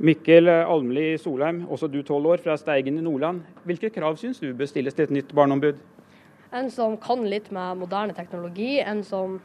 Mikkel 0.04 0.50
Almli 0.50 1.18
Solheim, 1.22 1.64
også 1.70 1.88
du 1.88 2.02
tolv 2.04 2.28
år, 2.34 2.42
fra 2.44 2.58
Steigen 2.58 2.98
i 2.98 3.02
Nordland. 3.06 3.44
Hvilke 3.64 3.90
krav 3.94 4.18
syns 4.18 4.42
du 4.42 4.50
bør 4.54 4.68
stilles 4.68 4.98
til 4.98 5.06
et 5.06 5.14
nytt 5.14 5.36
barneombud? 5.36 5.80
En 6.54 6.70
som 6.74 6.98
kan 7.02 7.24
litt 7.30 7.52
med 7.54 7.78
moderne 7.82 8.14
teknologi. 8.18 8.80
En 8.82 9.04
som, 9.04 9.40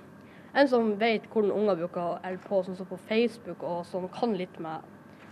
en 0.57 0.69
som 0.69 0.95
vet 1.01 1.29
hvordan 1.33 1.53
unger 1.53 1.83
bruker 1.85 2.01
å 2.03 2.17
holde 2.25 2.41
på, 2.49 2.63
sånn 2.65 2.81
som 2.81 2.89
på 2.89 2.99
Facebook, 3.09 3.63
og 3.63 3.85
som 3.87 4.09
kan 4.13 4.35
litt 4.37 4.57
med 4.61 4.85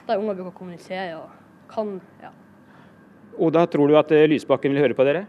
der 0.07 0.20
unger 0.20 0.37
bruker 0.37 0.53
å 0.53 0.59
kommunisere. 0.61 1.16
og 1.16 1.42
kan, 1.68 2.01
ja. 2.22 2.31
Oda, 3.37 3.66
tror 3.68 3.90
du 3.90 3.96
at 3.99 4.11
eh, 4.16 4.27
Lysbakken 4.31 4.72
vil 4.72 4.83
høre 4.85 4.96
på 4.96 5.05
dere? 5.07 5.27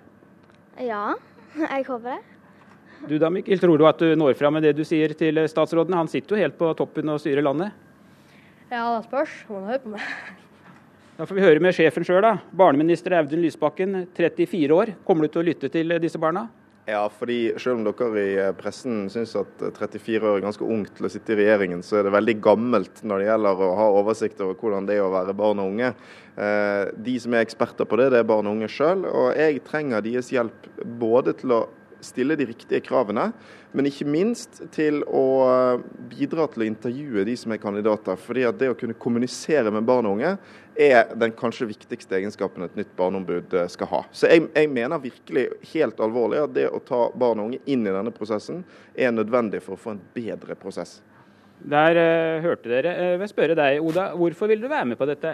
Ja, 0.79 1.15
jeg 1.63 1.87
håper 1.87 2.15
det. 2.15 2.19
Du 3.07 3.17
da, 3.21 3.29
Mikkel, 3.29 3.59
tror 3.61 3.77
du 3.77 3.85
at 3.85 3.99
du 4.01 4.15
når 4.17 4.37
fram 4.39 4.57
med 4.57 4.65
det 4.65 4.73
du 4.77 4.83
sier 4.87 5.13
til 5.17 5.37
statsråden? 5.51 5.95
Han 5.97 6.09
sitter 6.09 6.35
jo 6.35 6.41
helt 6.41 6.57
på 6.57 6.71
toppen 6.79 7.13
og 7.13 7.21
styrer 7.21 7.45
landet. 7.45 7.75
Ja, 8.71 8.97
det 8.97 9.05
spørs 9.05 9.33
om 9.47 9.59
han 9.59 9.69
hører 9.69 9.83
på 9.83 9.93
meg. 9.93 10.07
Da 11.17 11.25
får 11.25 11.37
vi 11.37 11.45
høre 11.45 11.61
med 11.63 11.73
sjefen 11.73 12.05
sjøl, 12.05 12.21
da. 12.21 12.35
Barneminister 12.53 13.15
Audun 13.17 13.41
Lysbakken, 13.41 14.03
34 14.17 14.75
år. 14.75 14.91
Kommer 15.05 15.25
du 15.25 15.33
til 15.33 15.41
å 15.41 15.47
lytte 15.47 15.69
til 15.73 15.95
disse 16.01 16.19
barna? 16.21 16.45
Ja, 16.87 17.01
fordi 17.11 17.51
selv 17.59 17.81
om 17.81 17.81
dere 17.83 18.21
i 18.23 18.35
pressen 18.55 19.09
syns 19.11 19.33
at 19.35 19.59
34 19.75 20.21
år 20.23 20.37
er 20.37 20.45
ganske 20.45 20.63
ungt 20.63 20.93
til 20.95 21.07
å 21.07 21.09
sitte 21.11 21.33
i 21.33 21.41
regjeringen, 21.41 21.81
så 21.83 21.97
er 21.99 22.07
det 22.07 22.13
veldig 22.15 22.35
gammelt 22.45 23.01
når 23.03 23.19
det 23.19 23.27
gjelder 23.27 23.63
å 23.65 23.73
ha 23.75 23.87
oversikt 23.97 24.39
over 24.45 24.55
hvordan 24.55 24.87
det 24.87 24.95
er 24.95 25.03
å 25.03 25.11
være 25.11 25.35
barn 25.35 25.59
og 25.59 25.73
unge. 25.73 25.89
Eh, 26.39 26.83
de 27.09 27.17
som 27.19 27.35
er 27.35 27.43
eksperter 27.43 27.89
på 27.91 27.99
det, 27.99 28.13
det 28.13 28.21
er 28.21 28.29
barn 28.29 28.47
og 28.47 28.55
unge 28.55 28.71
sjøl. 28.71 29.03
Og 29.03 29.35
jeg 29.35 29.59
trenger 29.67 30.05
deres 30.05 30.31
hjelp 30.31 30.69
både 31.03 31.35
til 31.41 31.57
å 31.57 31.59
stille 32.03 32.37
de 32.37 32.47
riktige 32.49 32.81
kravene, 32.85 33.31
men 33.71 33.89
ikke 33.89 34.07
minst 34.09 34.61
til 34.73 35.01
å 35.05 35.25
bidra 36.09 36.47
til 36.51 36.63
å 36.63 36.67
intervjue 36.69 37.25
de 37.27 37.35
som 37.37 37.51
er 37.53 37.61
kandidater. 37.61 38.15
fordi 38.15 38.45
at 38.47 38.57
det 38.59 38.69
å 38.71 38.77
kunne 38.77 38.93
kommunisere 38.93 39.71
med 39.71 39.85
barn 39.85 40.05
og 40.05 40.17
unge 40.17 40.37
er 40.77 41.15
den 41.17 41.33
kanskje 41.33 41.67
viktigste 41.71 42.15
egenskapen 42.19 42.63
et 42.63 42.75
nytt 42.77 42.93
barneombud 42.97 43.53
eh, 43.53 43.67
skal 43.71 43.89
ha. 43.91 44.01
Så 44.11 44.29
jeg, 44.29 44.45
jeg, 44.53 44.69
mener 44.69 45.01
virkelig 45.01 45.47
helt 45.73 45.99
alvorlig 45.99 46.43
at 46.43 46.53
det 46.53 46.67
å 46.69 46.81
ta 46.85 47.07
barn 47.17 47.41
og 47.41 47.49
unge 47.49 47.61
inn 47.65 47.85
i 47.87 47.93
denne 47.93 48.13
prosessen 48.13 48.63
er 48.93 49.13
nødvendig 49.13 49.63
for 49.65 49.75
å 49.75 49.81
få 49.81 49.95
en 49.95 50.01
bedre 50.15 50.57
prosess. 50.59 50.99
Der 51.57 51.97
uh, 51.97 52.43
hørte 52.43 52.69
dere. 52.69 52.93
Uh, 52.93 53.05
jeg 53.15 53.21
vil 53.23 53.31
spørre 53.31 53.57
deg, 53.57 53.79
Oda. 53.81 54.11
Hvorfor 54.13 54.51
vil 54.51 54.61
du 54.61 54.67
være 54.69 54.85
med 54.91 54.99
på 54.99 55.07
dette? 55.09 55.33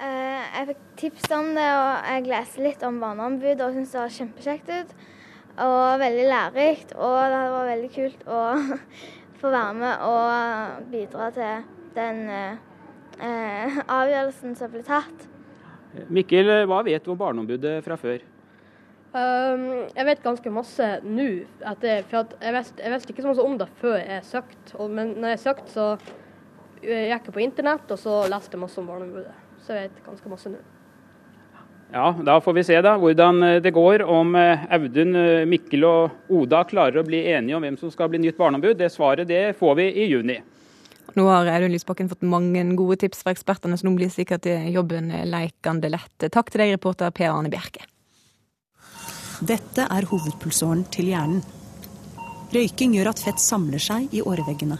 Uh, 0.00 0.40
jeg 0.40 0.70
fikk 0.70 0.86
tips 1.02 1.34
om 1.36 1.50
det, 1.52 1.68
og 1.76 2.08
jeg 2.08 2.30
leste 2.30 2.64
litt 2.64 2.86
om 2.88 2.96
barneombud 3.02 3.60
og 3.60 3.76
syntes 3.76 3.92
det 3.92 4.00
var 4.00 4.16
kjempekjekt 4.16 4.72
ut 4.72 4.96
og 5.60 6.00
veldig 6.00 6.26
lærerikt. 6.30 6.94
Og 6.96 7.18
det 7.32 7.42
var 7.54 7.70
veldig 7.70 7.90
kult 7.94 8.26
å 8.26 8.40
få 9.40 9.52
være 9.52 9.74
med 9.78 10.06
og 10.08 10.90
bidra 10.92 11.30
til 11.34 11.68
den 11.96 12.24
eh, 12.32 13.80
avgjørelsen 13.82 14.56
som 14.58 14.72
ble 14.72 14.84
tatt. 14.86 15.28
Mikkel, 16.08 16.48
hva 16.68 16.80
vet 16.86 17.04
du 17.04 17.12
om 17.12 17.18
Barneombudet 17.20 17.80
fra 17.84 17.98
før? 18.00 18.22
Um, 19.12 19.64
jeg 19.92 20.06
vet 20.08 20.22
ganske 20.24 20.50
masse 20.54 20.86
nå. 21.04 21.28
For 21.60 21.84
jeg 21.84 22.54
visste, 22.56 22.80
jeg 22.80 22.92
visste 22.94 23.12
ikke 23.12 23.24
så 23.26 23.32
mye 23.32 23.44
om 23.44 23.58
det 23.60 23.68
før 23.82 23.98
jeg 24.00 24.24
søkte. 24.24 24.86
Men 24.88 25.16
når 25.20 25.34
jeg 25.34 25.42
søkte, 25.42 25.72
så 25.74 25.88
gikk 26.82 27.28
jeg 27.28 27.34
på 27.34 27.44
internett 27.44 27.92
og 27.92 28.00
så 28.00 28.22
leste 28.32 28.56
jeg 28.56 28.64
masse 28.64 28.80
om 28.80 28.88
Barneombudet. 28.88 29.34
Så 29.62 29.76
jeg 29.76 29.90
vet 29.90 30.06
ganske 30.06 30.32
masse 30.32 30.54
nå. 30.54 30.62
Ja, 31.92 32.16
Da 32.24 32.40
får 32.40 32.52
vi 32.52 32.64
se 32.64 32.78
da 32.80 32.94
hvordan 32.96 33.42
eh, 33.42 33.58
det 33.62 33.74
går. 33.76 34.02
Om 34.02 34.34
eh, 34.34 34.64
Audun, 34.72 35.16
eh, 35.16 35.44
Mikkel 35.48 35.84
og 35.84 36.32
Oda 36.32 36.62
klarer 36.64 37.02
å 37.02 37.06
bli 37.06 37.20
enige 37.34 37.58
om 37.58 37.66
hvem 37.66 37.76
som 37.80 37.92
skal 37.92 38.08
bli 38.08 38.22
nytt 38.22 38.38
barneombud. 38.40 38.78
Det 38.80 38.88
svaret 38.92 39.28
det 39.28 39.52
får 39.58 39.76
vi 39.76 39.88
i 39.92 40.08
juni. 40.08 40.38
Nå 41.12 41.26
har 41.28 41.50
Audun 41.52 41.74
Lysbakken 41.74 42.08
fått 42.08 42.24
mange 42.24 42.62
gode 42.78 42.96
tips 43.02 43.20
fra 43.20 43.34
ekspertene, 43.34 43.76
så 43.76 43.84
nå 43.84 43.92
blir 43.98 44.08
sikkert 44.12 44.48
jobben 44.72 45.10
leikende 45.28 45.90
lett. 45.92 46.30
Takk 46.32 46.48
til 46.48 46.64
deg, 46.64 46.72
reporter 46.78 47.12
Per 47.12 47.28
Arne 47.28 47.52
Bjerke. 47.52 47.84
Dette 49.44 49.84
er 49.90 50.08
hovedpulsåren 50.08 50.86
til 50.94 51.10
hjernen. 51.12 51.42
Røyking 52.54 52.96
gjør 52.96 53.12
at 53.12 53.20
fett 53.20 53.42
samler 53.42 53.82
seg 53.82 54.12
i 54.16 54.24
åreveggene. 54.24 54.78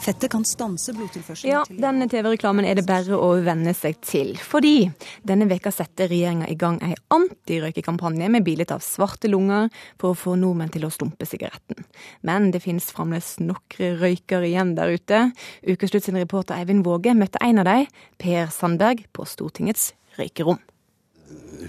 Fettet 0.00 0.30
kan 0.32 0.44
stanse 0.48 0.94
blodtilførselen 0.96 1.52
Ja, 1.52 1.60
denne 1.68 2.06
TV-reklamen 2.08 2.64
er 2.64 2.78
det 2.78 2.86
bare 2.88 3.18
å 3.20 3.34
venne 3.44 3.74
seg 3.76 3.98
til. 4.00 4.32
Fordi 4.40 4.88
denne 5.28 5.44
veka 5.50 5.72
setter 5.74 6.08
regjeringa 6.08 6.48
i 6.48 6.56
gang 6.60 6.78
ei 6.86 6.94
antirøykekampanje 7.12 8.30
med 8.32 8.46
bilde 8.46 8.64
av 8.72 8.80
svarte 8.84 9.28
lunger 9.28 9.68
for 10.00 10.14
å 10.14 10.18
få 10.18 10.38
nordmenn 10.40 10.72
til 10.72 10.88
å 10.88 10.92
stumpe 10.94 11.28
sigaretten. 11.28 11.84
Men 12.24 12.48
det 12.54 12.62
finnes 12.64 12.88
fremdeles 12.96 13.34
nokre 13.44 13.92
røykere 14.00 14.48
igjen 14.48 14.72
der 14.78 14.96
ute. 14.96 15.22
Ukeslutt 15.68 16.08
sin 16.08 16.20
reporter 16.20 16.56
Eivind 16.56 16.86
Våge 16.88 17.12
møtte 17.16 17.42
en 17.44 17.60
av 17.60 17.68
dem, 17.68 17.86
Per 18.16 18.48
Sandberg, 18.56 19.04
på 19.12 19.28
Stortingets 19.28 19.90
røykerom 20.16 20.62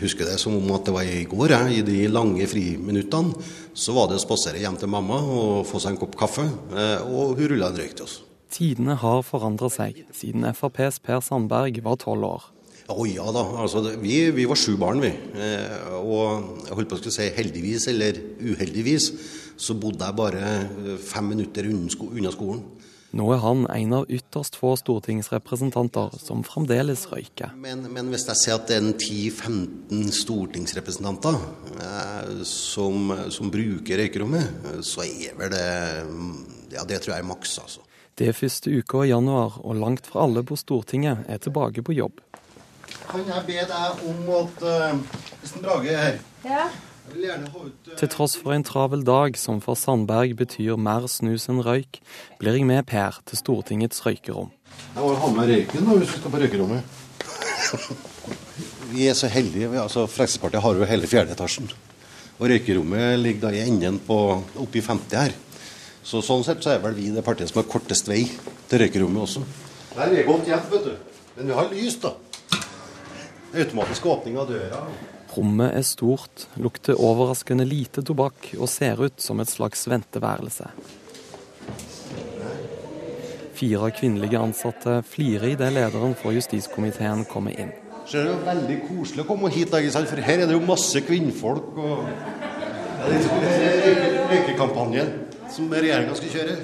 husker 0.01 0.27
det 0.27 0.37
som 0.41 0.55
om 0.57 0.71
at 0.75 0.87
det 0.87 0.93
var 0.95 1.07
i 1.07 1.23
går. 1.29 1.53
Jeg. 1.55 1.77
I 1.79 1.85
de 1.85 1.99
lange 2.11 2.47
friminuttene 2.49 3.35
så 3.77 3.95
var 3.95 4.09
det 4.09 4.19
å 4.19 4.23
spasere 4.23 4.61
hjem 4.61 4.77
til 4.79 4.91
mamma 4.91 5.19
og 5.21 5.67
få 5.69 5.81
seg 5.81 5.93
en 5.93 6.01
kopp 6.01 6.17
kaffe, 6.19 6.45
eh, 6.75 7.03
og 7.05 7.37
hun 7.39 7.51
rulla 7.53 7.71
en 7.71 7.79
røyk 7.81 7.95
til 7.97 8.07
oss. 8.07 8.17
Tidene 8.51 8.97
har 8.99 9.21
forandra 9.23 9.69
seg 9.71 10.01
siden 10.15 10.43
FrPs 10.51 10.99
Per 11.05 11.21
Sandberg 11.23 11.79
var 11.85 11.99
tolv 12.01 12.27
år. 12.27 12.49
Å 12.91 13.05
ja 13.07 13.23
da. 13.31 13.45
Altså, 13.63 13.85
vi, 14.01 14.25
vi, 14.35 14.45
var 14.49 14.59
sju 14.59 14.73
barn, 14.79 14.99
vi. 14.99 15.11
Eh, 15.11 15.93
og 16.01 16.65
jeg 16.67 16.75
holdt 16.75 16.91
på 16.91 16.99
å 16.99 17.13
si 17.13 17.29
heldigvis 17.37 17.87
eller 17.93 18.19
uheldigvis 18.41 19.11
så 19.61 19.77
bodde 19.77 20.07
jeg 20.07 20.17
bare 20.17 20.97
fem 21.05 21.31
minutter 21.31 21.69
unna 21.69 22.33
skolen. 22.33 22.63
Nå 23.11 23.25
er 23.35 23.41
han 23.43 23.65
en 23.67 23.93
av 23.97 24.05
ytterst 24.07 24.55
få 24.55 24.71
stortingsrepresentanter 24.79 26.13
som 26.15 26.45
fremdeles 26.47 27.03
røyker. 27.11 27.51
Men, 27.59 27.83
men 27.91 28.07
hvis 28.13 28.23
jeg 28.29 28.39
ser 28.39 28.55
at 28.55 28.69
det 28.71 28.77
er 28.79 28.87
10-15 28.93 30.13
stortingsrepresentanter 30.15 31.35
eh, 31.75 32.43
som, 32.47 33.11
som, 33.27 33.51
bruker 33.51 33.99
røykerommet, 33.99 34.69
så 34.87 35.03
er 35.03 35.35
vel 35.39 35.51
det 35.51 35.67
Ja, 36.71 36.85
det 36.87 37.01
tror 37.03 37.17
jeg 37.17 37.25
er 37.25 37.27
maks, 37.27 37.57
altså. 37.59 37.83
Det 38.15 38.29
er 38.31 38.37
første 38.37 38.71
uka 38.71 39.03
i 39.03 39.09
januar, 39.09 39.57
og 39.59 39.75
langt 39.75 40.07
fra 40.07 40.23
alle 40.23 40.43
på 40.47 40.55
Stortinget 40.59 41.25
er 41.27 41.39
tilbake 41.43 41.83
på 41.83 41.95
jobb. 41.97 42.21
Kan 43.09 43.27
jeg 43.27 43.43
be 43.47 43.59
deg 43.67 44.05
om 44.07 44.31
at 44.37 44.63
uh, 44.63 45.19
Hvis 45.41 45.53
Brage 45.59 45.91
er 45.91 46.01
her 46.05 46.19
ja. 46.47 46.63
Til 47.11 48.09
tross 48.11 48.37
for 48.39 48.55
en 48.55 48.63
travel 48.65 49.03
dag 49.05 49.35
som 49.39 49.59
for 49.63 49.75
Sandberg 49.79 50.35
betyr 50.39 50.79
mer 50.79 51.07
snus 51.11 51.49
enn 51.51 51.61
røyk, 51.65 51.99
blir 52.39 52.57
jeg 52.57 52.67
med 52.69 52.87
Per 52.87 53.19
til 53.27 53.39
Stortingets 53.39 54.03
røykerom. 54.05 54.51
Jeg 54.95 55.03
må 55.03 55.13
ha 55.19 55.31
med 55.35 55.51
røyken 55.51 55.87
da, 55.87 55.97
hvis 55.99 56.13
vi 56.15 56.21
skal 56.21 56.33
på 56.33 56.41
røykerommet. 56.41 56.99
Vi 58.91 59.07
er 59.07 59.15
så 59.15 59.29
heldige. 59.31 59.69
altså 59.79 60.07
Fremskrittspartiet 60.07 60.63
har 60.63 60.75
jo 60.75 60.87
hele 60.87 61.07
fjerde 61.07 61.35
etasjen. 61.35 61.69
Og 62.39 62.49
røykerommet 62.49 63.19
ligger 63.19 63.47
da 63.47 63.53
i 63.55 63.63
enden 63.67 63.99
på 64.07 64.17
oppi 64.63 64.81
50 64.81 65.15
her. 65.19 65.35
Så 66.03 66.23
sånn 66.25 66.43
sett 66.43 66.63
så 66.63 66.73
er 66.73 66.81
vel 66.83 66.95
vi 66.97 67.11
det 67.13 67.23
partiet 67.23 67.51
som 67.51 67.61
har 67.61 67.69
kortest 67.69 68.09
vei 68.09 68.23
til 68.71 68.81
røykerommet 68.81 69.27
også. 69.27 69.45
Der 69.95 70.15
er 70.15 70.27
godt 70.27 70.47
hjem, 70.49 70.67
vet 70.71 70.87
du. 70.89 70.93
Men 71.37 71.51
vi 71.51 71.57
har 71.59 71.71
lys, 71.71 71.99
da. 72.01 72.15
Automatisk 73.51 74.05
åpning 74.07 74.39
av 74.39 74.47
døra. 74.49 74.85
Rommet 75.31 75.77
er 75.77 75.85
stort, 75.87 76.47
lukter 76.59 76.99
overraskende 76.99 77.63
lite 77.63 78.03
tobakk 78.03 78.49
og 78.57 78.67
ser 78.67 78.99
ut 78.99 79.21
som 79.23 79.39
et 79.39 79.51
slags 79.51 79.85
venteværelse. 79.87 80.67
Fire 83.55 83.91
kvinnelige 83.95 84.41
ansatte 84.41 84.97
flirer 85.07 85.53
idet 85.53 85.71
lederen 85.75 86.17
for 86.19 86.35
justiskomiteen 86.35 87.23
kommer 87.29 87.55
inn. 87.55 87.71
Det 88.11 88.19
er 88.19 88.27
jo 88.27 88.37
veldig 88.43 88.77
koselig 88.89 89.23
å 89.23 89.29
komme 89.29 89.51
hit, 89.53 89.71
for 89.71 90.25
her 90.25 90.41
er 90.41 90.49
det 90.49 90.57
jo 90.57 90.63
masse 90.65 90.99
kvinnfolk. 91.05 91.77
og 91.77 92.07
er 93.07 94.29
røykekampanjen 94.31 95.13
som 95.49 95.71
regjeringa 95.71 96.15
skal 96.17 96.33
kjøre. 96.35 96.57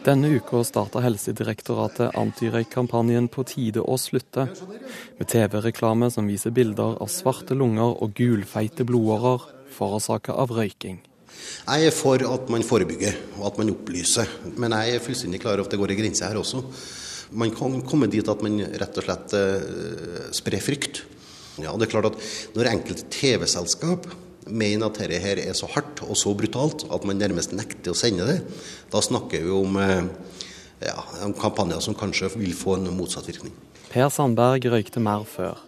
Denne 0.00 0.30
uka 0.32 0.62
starta 0.64 1.02
Helsedirektoratet 1.04 2.14
antirøykkampanjen 2.16 3.26
På 3.28 3.42
tide 3.44 3.82
å 3.84 3.98
slutte, 4.00 4.46
med 5.18 5.28
TV-reklame 5.28 6.08
som 6.08 6.28
viser 6.30 6.54
bilder 6.56 6.96
av 7.04 7.10
svarte 7.12 7.52
lunger 7.52 7.98
og 8.00 8.14
gulfeite 8.16 8.86
blodårer 8.88 9.44
forårsaka 9.76 10.32
av 10.40 10.54
røyking. 10.56 11.02
Jeg 11.66 11.90
er 11.90 11.92
for 11.92 12.24
at 12.24 12.48
man 12.52 12.64
forebygger 12.64 13.18
og 13.36 13.50
at 13.50 13.60
man 13.60 13.74
opplyser, 13.74 14.32
men 14.56 14.72
jeg 14.78 14.96
er 14.96 15.04
fullstendig 15.04 15.42
klar 15.44 15.58
over 15.58 15.68
at 15.68 15.76
det 15.76 15.82
går 15.82 15.92
en 15.92 16.00
grense 16.00 16.32
her 16.32 16.40
også. 16.40 16.62
Man 17.36 17.52
kan 17.52 17.76
komme 17.84 18.08
dit 18.08 18.32
at 18.32 18.40
man 18.46 18.56
rett 18.56 19.02
og 19.02 19.04
slett 19.06 19.36
uh, 19.36 20.32
sprer 20.32 20.64
frykt. 20.64 21.04
Ja, 21.60 21.76
det 21.76 21.90
er 21.90 21.92
klart 21.92 22.08
at 22.14 22.56
Når 22.56 22.72
enkelte 22.72 23.04
TV-selskap 23.12 24.08
mener 24.50 24.88
at 24.88 25.00
dette 25.00 25.22
her 25.22 25.40
er 25.42 25.56
så 25.56 25.68
hardt 25.70 26.02
og 26.06 26.18
så 26.18 26.34
brutalt 26.36 26.86
at 26.90 27.06
man 27.08 27.20
nærmest 27.20 27.54
nekter 27.56 27.94
å 27.94 27.98
sende 27.98 28.28
det, 28.28 28.38
da 28.92 29.02
snakker 29.04 29.46
vi 29.46 29.54
om, 29.54 29.76
eh, 29.80 30.04
ja, 30.86 30.98
om 31.26 31.34
kampanjer 31.36 31.80
som 31.84 31.96
kanskje 31.98 32.32
vil 32.36 32.54
få 32.54 32.78
en 32.78 32.92
motsatt 32.96 33.26
virkning. 33.30 33.54
Per 33.90 34.08
Sandberg 34.08 34.68
røykte 34.70 35.02
mer 35.02 35.26
før. 35.26 35.58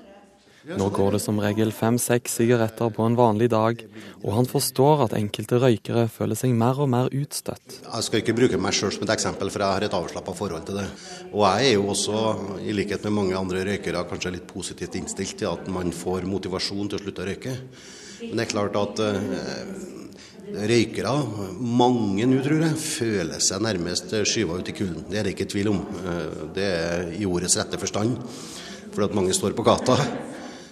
Nå 0.62 0.86
går 0.94 1.16
det 1.16 1.18
som 1.24 1.40
regel 1.42 1.72
fem-seks 1.74 2.36
sigaretter 2.38 2.92
på 2.94 3.02
en 3.02 3.16
vanlig 3.18 3.48
dag, 3.50 3.80
og 4.22 4.28
han 4.36 4.46
forstår 4.46 5.08
at 5.08 5.16
enkelte 5.18 5.58
røykere 5.58 6.04
føler 6.06 6.38
seg 6.38 6.52
mer 6.54 6.78
og 6.78 6.86
mer 6.92 7.08
utstøtt. 7.10 7.80
Jeg 7.82 8.06
skal 8.06 8.22
ikke 8.22 8.36
bruke 8.38 8.60
meg 8.62 8.76
sjøl 8.78 8.92
som 8.94 9.02
et 9.02 9.14
eksempel, 9.16 9.50
for 9.50 9.64
jeg 9.64 9.74
har 9.74 9.86
et 9.88 9.96
avslappa 9.98 10.34
forhold 10.38 10.68
til 10.68 10.78
det. 10.78 10.86
Og 11.32 11.42
jeg 11.48 11.72
er 11.72 11.74
jo 11.74 11.88
også, 11.90 12.20
i 12.62 12.76
likhet 12.78 13.02
med 13.08 13.16
mange 13.16 13.34
andre 13.40 13.64
røykere, 13.72 14.04
kanskje 14.06 14.36
litt 14.36 14.46
positivt 14.52 15.00
innstilt 15.00 15.34
til 15.42 15.50
at 15.50 15.66
man 15.66 15.90
får 15.90 16.30
motivasjon 16.30 16.92
til 16.92 17.00
å 17.00 17.02
slutte 17.02 17.26
å 17.26 17.28
røyke. 17.32 17.56
Men 18.22 18.38
det 18.38 18.44
er 18.44 18.52
klart 18.52 18.76
at 18.78 19.00
uh, 19.02 20.58
røykere, 20.70 21.14
mange 21.58 22.26
nå 22.28 22.42
tror 22.44 22.60
jeg, 22.62 22.80
føler 22.82 23.42
seg 23.42 23.64
nærmest 23.64 24.12
skyva 24.28 24.58
ut 24.60 24.70
i 24.70 24.74
kulden. 24.76 25.06
Det 25.10 25.18
er 25.18 25.26
det 25.26 25.34
ikke 25.34 25.48
tvil 25.50 25.72
om. 25.72 25.80
Uh, 26.04 26.44
det 26.54 26.68
er 26.68 27.08
i 27.18 27.26
ordets 27.28 27.58
rette 27.58 27.80
forstand, 27.80 28.14
fordi 28.92 29.08
at 29.08 29.16
mange 29.18 29.34
står 29.36 29.56
på 29.58 29.66
gata. 29.66 29.98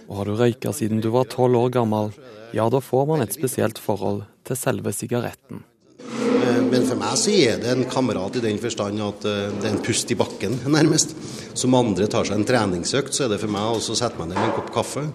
Og 0.06 0.20
har 0.20 0.30
du 0.30 0.36
røyka 0.38 0.74
siden 0.74 1.02
du 1.02 1.10
var 1.14 1.28
tolv 1.30 1.58
år 1.58 1.74
gammel, 1.80 2.14
ja 2.54 2.66
da 2.70 2.80
får 2.82 3.04
man 3.10 3.24
et 3.24 3.34
spesielt 3.34 3.78
forhold 3.78 4.24
til 4.46 4.58
selve 4.58 4.94
sigaretten. 4.94 5.62
Eh, 6.00 6.62
men 6.66 6.86
for 6.86 6.98
meg 6.98 7.14
så 7.18 7.34
er 7.34 7.60
det 7.62 7.70
en 7.70 7.86
kamerat 7.90 8.40
i 8.40 8.42
den 8.42 8.58
forstand 8.62 9.02
at 9.06 9.26
det 9.26 9.68
er 9.68 9.74
en 9.74 9.84
pust 9.86 10.10
i 10.10 10.18
bakken, 10.18 10.58
nærmest. 10.66 11.14
Som 11.54 11.78
andre 11.78 12.10
tar 12.10 12.26
seg 12.26 12.40
en 12.40 12.48
treningsøkt, 12.48 13.14
så 13.14 13.26
er 13.26 13.34
det 13.34 13.42
for 13.42 13.54
meg 13.54 13.76
å 13.76 13.78
sette 13.82 14.18
meg 14.18 14.32
ned 14.32 14.40
med 14.40 14.50
en 14.50 14.58
kopp 14.58 14.74
kaffe 14.80 15.06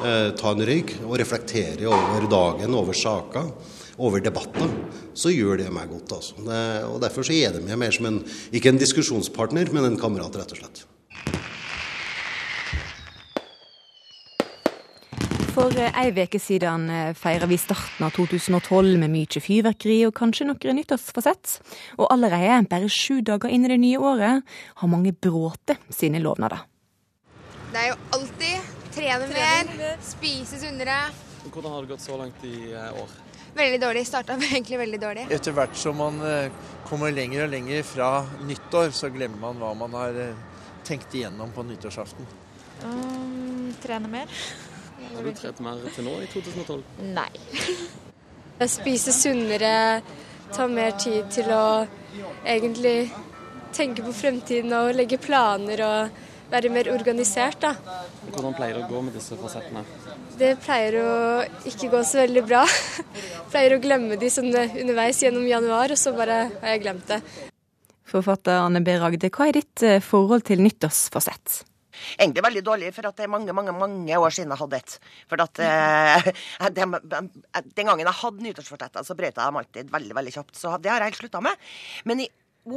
Eh, 0.00 0.30
ta 0.32 0.54
en 0.54 0.62
røyk 0.64 0.94
og 1.04 1.18
reflektere 1.20 1.84
over 1.92 2.24
dagen, 2.32 2.72
over 2.72 2.96
saker, 2.96 3.50
over 4.00 4.22
debatter, 4.24 4.70
så 5.12 5.28
gjør 5.28 5.60
det 5.60 5.66
meg 5.74 5.90
godt. 5.92 6.14
Altså. 6.16 6.38
Det, 6.40 6.60
og 6.88 7.02
Derfor 7.02 7.26
så 7.28 7.36
er 7.36 7.52
det 7.52 7.66
meg 7.66 7.76
mer 7.82 7.92
som 7.92 8.08
en, 8.08 8.22
ikke 8.48 8.72
en 8.72 8.80
diskusjonspartner, 8.80 9.68
men 9.76 9.90
en 9.90 9.98
kamerat, 10.00 10.38
rett 10.40 10.54
og 10.56 10.62
slett. 10.62 10.86
For 15.52 15.76
eh, 15.76 15.92
ei 16.00 16.14
uke 16.16 16.40
siden 16.40 16.88
eh, 16.88 17.12
feira 17.12 17.50
vi 17.50 17.60
starten 17.60 18.08
av 18.08 18.16
2012 18.16 18.96
med 19.02 19.12
mye 19.12 19.44
fyrverkeri 19.44 20.00
og 20.08 20.16
kanskje 20.16 20.48
noen 20.48 20.80
nyttårsfasett. 20.80 21.58
Og 22.00 22.08
allerede, 22.08 22.62
bare 22.72 22.88
sju 22.88 23.20
dager 23.20 23.52
inn 23.52 23.68
i 23.68 23.74
det 23.74 23.82
nye 23.84 24.00
året, 24.00 24.48
har 24.80 24.94
mange 24.96 25.12
bråte 25.12 25.76
sine 25.92 26.24
lovnader. 26.24 26.64
Det 27.70 27.84
er 27.84 27.92
jo 27.92 28.00
alltid 28.16 28.59
Trene 29.00 29.26
mer, 29.32 29.94
spise 30.04 30.58
sunnere. 30.60 30.96
Hvordan 31.48 31.72
har 31.72 31.86
det 31.86 31.88
gått 31.94 32.02
så 32.04 32.18
langt 32.20 32.42
i 32.44 32.72
eh, 32.76 32.98
år? 33.00 33.14
Veldig 33.56 33.78
dårlig. 33.80 34.02
Starta 34.06 34.36
egentlig 34.50 34.76
veldig 34.78 35.00
dårlig. 35.00 35.24
Etter 35.32 35.56
hvert 35.56 35.78
som 35.80 35.96
man 35.96 36.20
eh, 36.20 36.52
kommer 36.84 37.14
lenger 37.16 37.46
og 37.46 37.54
lenger 37.54 37.86
fra 37.88 38.10
nyttår, 38.44 38.92
så 38.92 39.08
glemmer 39.14 39.40
man 39.40 39.62
hva 39.62 39.72
man 39.86 39.96
har 39.96 40.20
eh, 40.20 40.44
tenkt 40.84 41.16
igjennom 41.16 41.54
på 41.56 41.64
nyttårsaften. 41.70 42.28
Um, 42.84 43.72
trene 43.80 44.12
mer. 44.12 44.38
Har 45.14 45.24
du 45.24 45.32
trent 45.32 45.64
mer 45.64 45.80
til 45.96 46.04
nå 46.04 46.18
i 46.20 46.28
2012? 46.36 46.84
Nei. 47.16 47.30
Spise 48.68 49.16
sunnere, 49.16 49.74
ta 50.52 50.68
mer 50.68 50.92
tid 51.00 51.32
til 51.32 51.48
å 51.56 51.66
egentlig 52.44 52.98
tenke 53.72 54.04
på 54.04 54.12
fremtiden 54.12 54.76
og 54.76 54.92
legge 54.92 55.16
planer 55.16 55.88
og 55.88 56.26
være 56.50 56.72
mer 56.72 56.90
organisert. 56.92 57.60
da. 57.62 57.74
Hvordan 58.30 58.56
pleier 58.58 58.78
det 58.78 58.84
å 58.84 58.90
gå 58.90 59.04
med 59.06 59.16
disse 59.16 59.38
fasettene? 59.38 59.84
Det 60.40 60.54
pleier 60.64 60.98
å 61.00 61.12
ikke 61.68 61.90
gå 61.92 62.02
så 62.06 62.22
veldig 62.22 62.44
bra. 62.48 62.64
pleier 63.52 63.76
å 63.76 63.80
glemme 63.82 64.18
de 64.20 64.30
sånn 64.32 64.52
underveis 64.52 65.22
gjennom 65.22 65.46
januar, 65.46 65.92
og 65.92 66.00
så 66.00 66.14
bare 66.16 66.42
har 66.60 66.76
jeg 66.76 66.84
glemt 66.84 67.08
det. 67.10 67.20
Forfatter 68.10 68.58
Anne 68.58 68.82
B. 68.82 68.94
Ragde, 68.98 69.30
hva 69.30 69.48
er 69.48 69.60
ditt 69.60 69.84
eh, 69.86 70.00
forhold 70.02 70.48
til 70.48 70.62
nyttårsfasett? 70.64 71.60
Egentlig 72.16 72.42
veldig 72.42 72.62
dårlig, 72.64 72.92
for 72.96 73.06
at 73.10 73.18
det 73.18 73.26
er 73.26 73.32
mange 73.32 73.54
mange, 73.54 73.74
mange 73.76 74.18
år 74.18 74.34
siden 74.34 74.54
jeg 74.54 74.62
hadde 74.62 74.80
et. 74.80 74.96
For 75.30 75.44
at 75.44 75.60
eh, 75.62 76.30
den, 76.78 76.96
den 76.96 77.90
gangen 77.90 78.06
jeg 78.06 78.18
hadde 78.22 78.46
nyttårsforsetter, 78.46 79.06
så 79.06 79.16
brøyta 79.18 79.44
jeg 79.44 79.52
dem 79.52 79.60
alltid 79.60 79.92
veldig 79.92 80.16
veldig 80.18 80.34
kjapt. 80.38 80.56
Så 80.58 80.74
det 80.82 80.92
har 80.92 81.04
jeg 81.04 81.12
helt 81.12 81.20
slutta 81.22 81.44
med. 81.44 81.68
Men 82.08 82.24
i 82.24 82.30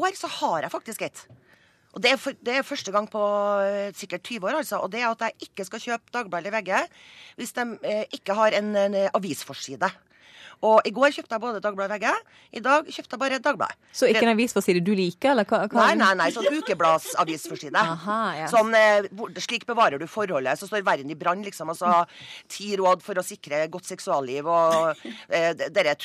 år 0.04 0.20
så 0.20 0.30
har 0.40 0.68
jeg 0.68 0.74
faktisk 0.74 1.08
et. 1.08 1.26
Og 1.94 2.02
det 2.02 2.14
er, 2.14 2.18
for, 2.18 2.34
det 2.42 2.56
er, 2.58 2.66
første 2.66 2.92
gang 2.94 3.06
på 3.10 3.22
eh, 3.62 3.92
sikkert 3.94 4.26
20 4.26 4.48
år, 4.50 4.58
altså. 4.64 4.80
Og 4.82 4.90
det 4.92 5.04
er 5.04 5.12
at 5.12 5.28
jeg 5.28 5.50
ikke 5.50 5.66
skal 5.68 5.84
kjøpe 5.84 6.14
Dagbladet 6.14 6.50
eller 6.50 6.58
VG 6.58 6.72
hvis 7.38 7.54
de 7.54 7.68
eh, 7.86 8.06
ikke 8.18 8.38
har 8.38 8.58
en, 8.58 8.74
en 8.82 8.98
avisforside. 9.14 9.90
Og 10.64 10.88
i 10.88 10.94
går 10.96 11.12
kjøpte 11.18 11.36
jeg 11.36 11.44
både 11.44 11.60
Dagbladet 11.64 11.98
VG. 12.00 12.12
I 12.56 12.62
dag 12.64 12.88
kjøpte 12.88 13.18
jeg 13.18 13.22
bare 13.22 13.40
Dagbladet. 13.44 13.80
Så 13.92 14.08
ikke 14.10 14.24
en 14.24 14.32
avisforside 14.32 14.84
du 14.86 14.94
liker, 14.96 15.34
eller 15.34 15.48
hva? 15.50 15.66
hva? 15.68 15.88
Nei, 15.90 15.98
nei, 16.00 16.14
nei, 16.22 16.30
sånn 16.36 16.48
ukebladsavisforside. 16.48 17.84
ja. 18.40 18.48
Sånn, 18.52 18.72
eh, 18.78 19.10
slik 19.44 19.68
bevarer 19.70 20.00
du 20.00 20.08
forholdet. 20.08 20.60
Så 20.60 20.70
står 20.70 20.86
verden 20.88 21.12
i 21.12 21.18
brann, 21.20 21.44
liksom. 21.44 21.72
Altså 21.74 22.06
ti 22.52 22.72
råd 22.80 23.04
for 23.04 23.20
å 23.20 23.26
sikre 23.26 23.66
godt 23.74 23.90
seksualliv 23.92 24.48
og 24.48 25.04
eh, 25.30 25.52
dere 25.54 25.98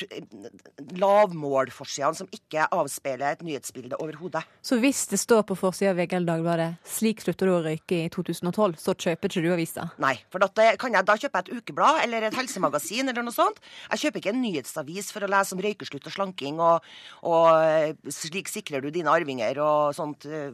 lavmålforsidene 0.99 2.19
som 2.19 2.29
ikke 2.35 2.67
avspeiler 2.75 3.37
et 3.37 3.45
nyhetsbilde 3.45 3.99
overhodet. 4.03 4.43
Så 4.65 4.79
hvis 4.83 5.05
det 5.11 5.21
står 5.21 5.45
på 5.47 5.57
forsida 5.59 5.93
av 5.93 6.01
VG 6.01 6.17
eller 6.19 6.33
Dagbladet 6.33 6.69
'Slik 6.83 7.23
slutter 7.23 7.47
du 7.47 7.55
å 7.55 7.63
røyke 7.63 8.03
i 8.05 8.11
2012', 8.11 8.77
så 8.81 8.93
kjøper 8.93 9.31
ikke 9.31 9.45
du 9.45 9.49
avisa? 9.55 9.89
Nei, 10.01 10.15
for 10.29 10.43
da, 10.43 10.51
jeg, 10.67 10.77
da 10.77 11.15
kjøper 11.15 11.39
jeg 11.39 11.47
et 11.47 11.63
ukeblad 11.63 12.03
eller 12.03 12.27
et 12.27 12.35
helsemagasin 12.37 13.09
eller 13.09 13.25
noe 13.25 13.35
sånt. 13.35 13.59
Jeg 13.93 14.03
kjøper 14.03 14.23
ikke 14.23 14.33
en 14.35 14.41
ny 14.43 14.48
nyhetsavis 14.49 15.13
for 15.15 15.25
å 15.25 15.31
lese 15.31 15.55
om 15.55 15.63
røykeslutt 15.63 16.09
og 16.09 16.15
slanking, 16.15 16.59
og, 16.63 16.89
og 17.23 17.47
eh, 17.63 17.93
slik 18.13 18.51
sikrer 18.51 18.83
du 18.83 18.91
dine 18.93 19.13
arvinger 19.13 19.61
og 19.63 19.95
sånt 19.97 20.27
uh, 20.29 20.49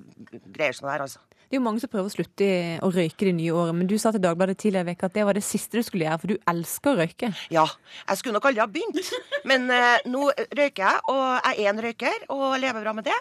greier 0.51 0.75
som 0.75 0.88
det 0.88 0.97
her, 0.97 1.08
altså. 1.08 1.23
Det 1.45 1.53
er 1.53 1.60
jo 1.60 1.65
mange 1.67 1.81
som 1.84 1.89
prøver 1.91 2.10
å 2.10 2.13
slutte 2.13 2.45
å 2.81 2.88
røyke 2.89 3.27
det 3.27 3.36
nye 3.38 3.53
året, 3.53 3.75
men 3.77 3.89
du 3.89 3.93
sa 4.01 4.10
til 4.12 4.23
Dagbladet 4.23 4.58
tidligere 4.63 4.95
i 4.95 4.97
at 4.97 5.13
det 5.13 5.25
var 5.27 5.38
det 5.38 5.43
siste 5.45 5.77
du 5.77 5.86
skulle 5.86 6.08
gjøre, 6.08 6.21
for 6.23 6.34
du 6.34 6.47
elsker 6.51 6.89
å 6.89 6.97
røyke. 7.03 7.29
Ja, 7.53 7.65
jeg 7.99 8.19
skulle 8.19 8.39
nok 8.39 8.47
aldri 8.49 8.63
ha 8.63 8.67
begynt, 8.71 9.12
men 9.49 9.69
eh, 9.69 10.08
nå 10.10 10.25
røyker 10.34 10.81
jeg, 10.81 11.03
og 11.13 11.21
jeg 11.45 11.62
er 11.62 11.69
en 11.69 11.84
røyker 11.86 12.25
og 12.34 12.47
lever 12.63 12.88
bra 12.88 12.95
med 12.97 13.05
det 13.12 13.19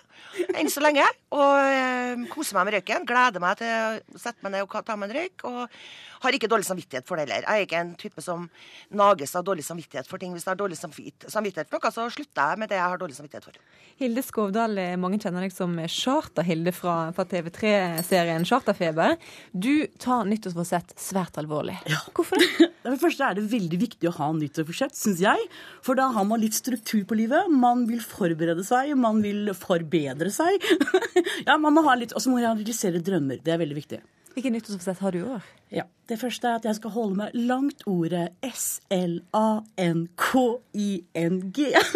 enn 0.57 0.73
så 0.73 0.81
lenge. 0.81 1.05
Og 1.37 1.53
eh, 1.69 2.25
koser 2.33 2.57
meg 2.57 2.71
med 2.71 2.79
røyken, 2.79 3.05
gleder 3.09 3.45
meg 3.45 3.61
til 3.61 3.77
å 4.17 4.25
sette 4.25 4.41
meg 4.41 4.57
ned 4.57 4.65
og 4.65 4.81
ta 4.89 4.97
meg 4.97 5.13
en 5.13 5.17
røyk. 5.21 5.47
og 5.51 5.79
har 6.25 6.39
ikke 6.39 6.51
dårlig 6.51 6.69
samvittighet 6.69 7.09
for 7.09 7.21
det 7.21 7.27
heller. 7.27 7.45
Jeg 7.47 7.65
er 7.65 7.69
ikke 7.69 7.83
en 7.85 7.95
type 8.01 8.25
som 8.25 8.49
nages 8.95 9.35
av 9.37 9.47
dårlig 9.47 9.67
samvittighet 9.67 10.11
for 10.11 10.23
ting. 10.23 10.33
Hvis 10.35 10.47
jeg 10.47 10.55
har 10.55 10.61
dårlig 10.61 10.81
samvittighet 10.81 11.71
for 11.71 11.79
noe, 11.79 11.95
så 11.95 12.09
slutter 12.17 12.55
jeg 12.55 12.63
med 12.63 12.73
det 12.73 12.81
jeg 12.81 12.95
har 12.95 13.01
dårlig 13.01 13.19
samvittighet 13.19 13.49
for. 13.51 13.61
Hilde 14.01 14.25
Skovdal, 14.27 14.81
mange 14.99 15.21
kjenner 15.23 15.45
deg 15.45 15.55
som 15.55 15.77
Charter-Hilde 15.79 16.73
fra, 16.75 16.97
fra 17.15 17.29
TV3 17.31 17.75
TV-serien 17.75 18.45
Charterfeber. 18.45 19.17
Du 19.53 19.87
tar 20.01 20.25
nyttårsforsett 20.29 20.95
svært 21.01 21.39
alvorlig. 21.41 21.77
Ja. 21.91 22.01
Hvorfor 22.15 22.41
det? 22.41 22.49
For 22.85 22.93
det 22.93 23.01
første 23.01 23.29
er 23.29 23.39
det 23.39 23.47
veldig 23.53 23.81
viktig 23.81 24.11
å 24.11 24.15
ha 24.19 24.31
nyttårsforsett, 24.37 24.97
syns 24.99 25.23
jeg. 25.25 25.47
For 25.85 25.99
da 25.99 26.11
har 26.15 26.27
man 26.29 26.43
litt 26.43 26.57
struktur 26.57 27.05
på 27.09 27.19
livet. 27.19 27.51
Man 27.51 27.87
vil 27.91 28.03
forberede 28.05 28.65
seg, 28.67 28.95
man 29.01 29.23
vil 29.25 29.53
forbedre 29.59 30.33
seg. 30.35 30.65
ja, 31.49 31.57
man 31.57 31.77
må 31.77 31.85
ha 31.89 31.97
litt, 31.99 32.15
Og 32.15 32.23
så 32.23 32.33
må 32.33 32.41
man 32.41 32.61
realisere 32.61 33.03
drømmer. 33.05 33.41
Det 33.45 33.55
er 33.55 33.63
veldig 33.63 33.81
viktig. 33.81 34.03
Hvilke 34.35 34.51
nyttårsforsett 34.51 34.99
har 34.99 35.13
du 35.15 35.19
i 35.21 35.29
år? 35.37 35.43
Ja, 35.71 35.83
Det 36.09 36.19
første 36.21 36.49
er 36.49 36.55
at 36.59 36.65
jeg 36.67 36.75
skal 36.77 36.91
holde 36.91 37.17
meg 37.17 37.31
langt 37.35 37.83
ordet 37.87 38.29
S-L-A-N-K-I-N-G. 38.45 39.25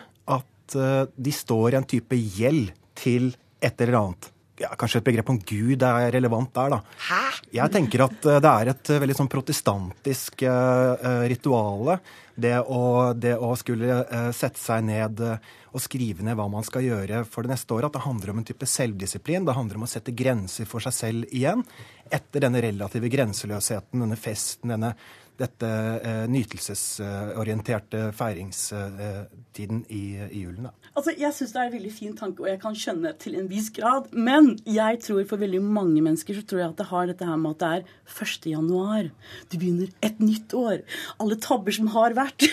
de 0.73 1.31
står 1.33 1.73
i 1.73 1.79
en 1.79 1.87
type 1.87 2.17
gjeld 2.37 2.73
til 2.99 3.31
et 3.63 3.81
eller 3.81 3.99
annet. 4.01 4.29
Ja, 4.59 4.73
kanskje 4.75 4.99
et 4.99 5.07
begrep 5.07 5.29
om 5.31 5.37
Gud 5.39 5.83
er 5.87 6.09
relevant 6.11 6.51
der, 6.55 6.73
da. 6.73 6.79
Hæ? 7.07 7.21
Jeg 7.55 7.71
tenker 7.71 8.03
at 8.09 8.25
det 8.43 8.49
er 8.49 8.71
et 8.73 8.91
veldig 9.05 9.15
sånn 9.15 9.29
protestantisk 9.31 10.43
uh, 10.43 11.23
rituale. 11.31 11.95
Det 12.35 12.57
å, 12.59 12.81
det 13.15 13.37
å 13.39 13.53
skulle 13.59 14.01
uh, 14.03 14.27
sette 14.35 14.59
seg 14.59 14.83
ned 14.89 15.23
uh, 15.23 15.37
og 15.71 15.83
skrive 15.83 16.25
ned 16.25 16.35
hva 16.35 16.49
man 16.51 16.65
skal 16.67 16.83
gjøre 16.83 17.23
for 17.29 17.47
det 17.47 17.53
neste 17.53 17.71
året. 17.75 17.87
At 17.87 17.99
det 17.99 18.03
handler 18.03 18.33
om 18.33 18.41
en 18.41 18.49
type 18.49 18.67
selvdisiplin. 18.67 19.47
Det 19.47 19.55
handler 19.55 19.79
om 19.79 19.87
å 19.87 19.91
sette 19.91 20.15
grenser 20.17 20.67
for 20.67 20.83
seg 20.83 20.97
selv 20.97 21.31
igjen. 21.31 21.63
Etter 22.11 22.43
denne 22.43 22.63
relative 22.65 23.11
grenseløsheten, 23.15 24.03
denne 24.03 24.19
festen, 24.19 24.75
denne 24.75 24.91
dette 25.39 25.69
eh, 26.03 26.25
nytelsesorienterte 26.31 28.09
feiringstiden 28.15 29.83
i, 29.87 30.03
i 30.27 30.43
julen. 30.43 30.67
Da. 30.67 30.91
Altså, 30.97 31.13
Jeg 31.15 31.35
syns 31.35 31.53
det 31.55 31.61
er 31.61 31.69
en 31.69 31.75
veldig 31.77 31.93
fin 31.95 32.15
tanke, 32.17 32.43
og 32.43 32.49
jeg 32.49 32.59
kan 32.61 32.75
skjønne 32.75 33.13
til 33.21 33.37
en 33.39 33.47
viss 33.51 33.69
grad. 33.75 34.09
Men 34.11 34.51
jeg 34.67 34.99
tror 35.05 35.23
for 35.29 35.41
veldig 35.41 35.61
mange 35.63 36.03
mennesker 36.03 36.35
så 36.35 36.43
tror 36.47 36.63
jeg 36.63 36.73
at 36.73 36.81
det 36.81 36.89
har 36.91 37.09
dette 37.09 37.29
her 37.29 37.39
med 37.39 37.55
at 37.55 37.63
det 37.63 37.71
er 37.79 38.25
1. 38.27 38.49
januar. 38.51 39.09
Du 39.51 39.57
begynner 39.57 39.91
et 40.05 40.19
nytt 40.23 40.55
år. 40.57 40.83
Alle 41.19 41.39
tabber 41.39 41.75
som 41.75 41.91
har 41.95 42.17
vært, 42.17 42.47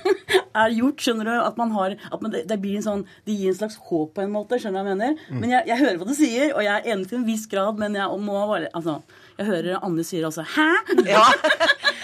er 0.62 0.76
gjort. 0.76 1.02
Skjønner 1.02 1.30
du? 1.30 1.34
At 1.42 1.58
man 1.60 1.74
har, 1.74 1.96
at 2.12 2.22
man, 2.22 2.34
det, 2.34 2.60
blir 2.62 2.78
en 2.78 2.86
sånn, 2.86 3.06
det 3.26 3.36
gir 3.38 3.52
en 3.52 3.60
slags 3.62 3.78
håp 3.90 4.14
på 4.14 4.24
en 4.24 4.34
måte. 4.34 4.60
Skjønner 4.62 4.84
du 4.84 4.92
hva 4.92 4.94
jeg 4.94 5.00
mener? 5.02 5.24
Mm. 5.28 5.40
Men 5.42 5.56
jeg, 5.56 5.70
jeg, 5.72 5.82
hører 5.84 6.00
hva 6.00 6.08
du 6.08 6.16
sier, 6.18 6.52
og 6.54 6.62
jeg 6.66 6.74
er 6.76 6.92
enig 6.94 7.10
til 7.10 7.20
en 7.20 7.28
viss 7.28 7.48
grad, 7.50 7.80
men 7.82 7.98
jeg 7.98 8.22
må 8.28 8.38
bare 8.52 8.70
altså, 8.78 9.00
Jeg 9.38 9.46
hører 9.46 9.84
Anne 9.86 10.02
sier 10.02 10.24
altså 10.26 10.42
'hæ?' 10.42 11.06
Ja. 11.14 11.22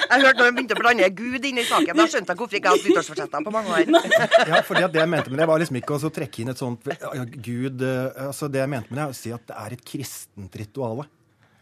Jeg 0.04 0.22
hørte 0.22 0.38
når 0.38 0.46
hun 0.46 0.56
begynte 0.58 0.76
å 0.76 0.78
blande 0.78 1.08
Gud 1.18 1.46
inn 1.48 1.58
i 1.58 1.64
saken. 1.66 1.96
Da 1.98 2.06
skjønte 2.06 2.30
jeg 2.30 2.38
hvorfor 2.38 2.58
ikke 2.58 2.70
jeg 2.70 2.70
har 2.70 2.78
hatt 2.78 2.88
nyttårsforsettene 2.88 3.46
på 3.48 3.54
mange 3.54 3.70
år. 3.74 3.86
Ja, 4.52 4.60
fordi 4.62 4.84
det 4.94 5.00
jeg 5.02 5.10
mente 5.10 5.32
med 5.32 5.40
det, 5.42 5.48
var 5.50 5.58
liksom 5.58 5.78
ikke 5.80 5.96
å 5.98 6.10
trekke 6.14 6.42
inn 6.44 6.52
et 6.52 6.60
sånt 6.60 6.86
ja, 6.92 7.24
Gud 7.24 7.82
eh, 7.82 8.26
altså 8.28 8.46
Det 8.52 8.60
jeg 8.60 8.70
mente 8.70 8.92
med 8.92 9.00
det, 9.00 9.06
er 9.06 9.14
å 9.14 9.18
si 9.18 9.32
at 9.34 9.46
det 9.50 9.56
er 9.64 9.74
et 9.74 9.84
kristent 9.88 10.58
rituale. 10.60 11.08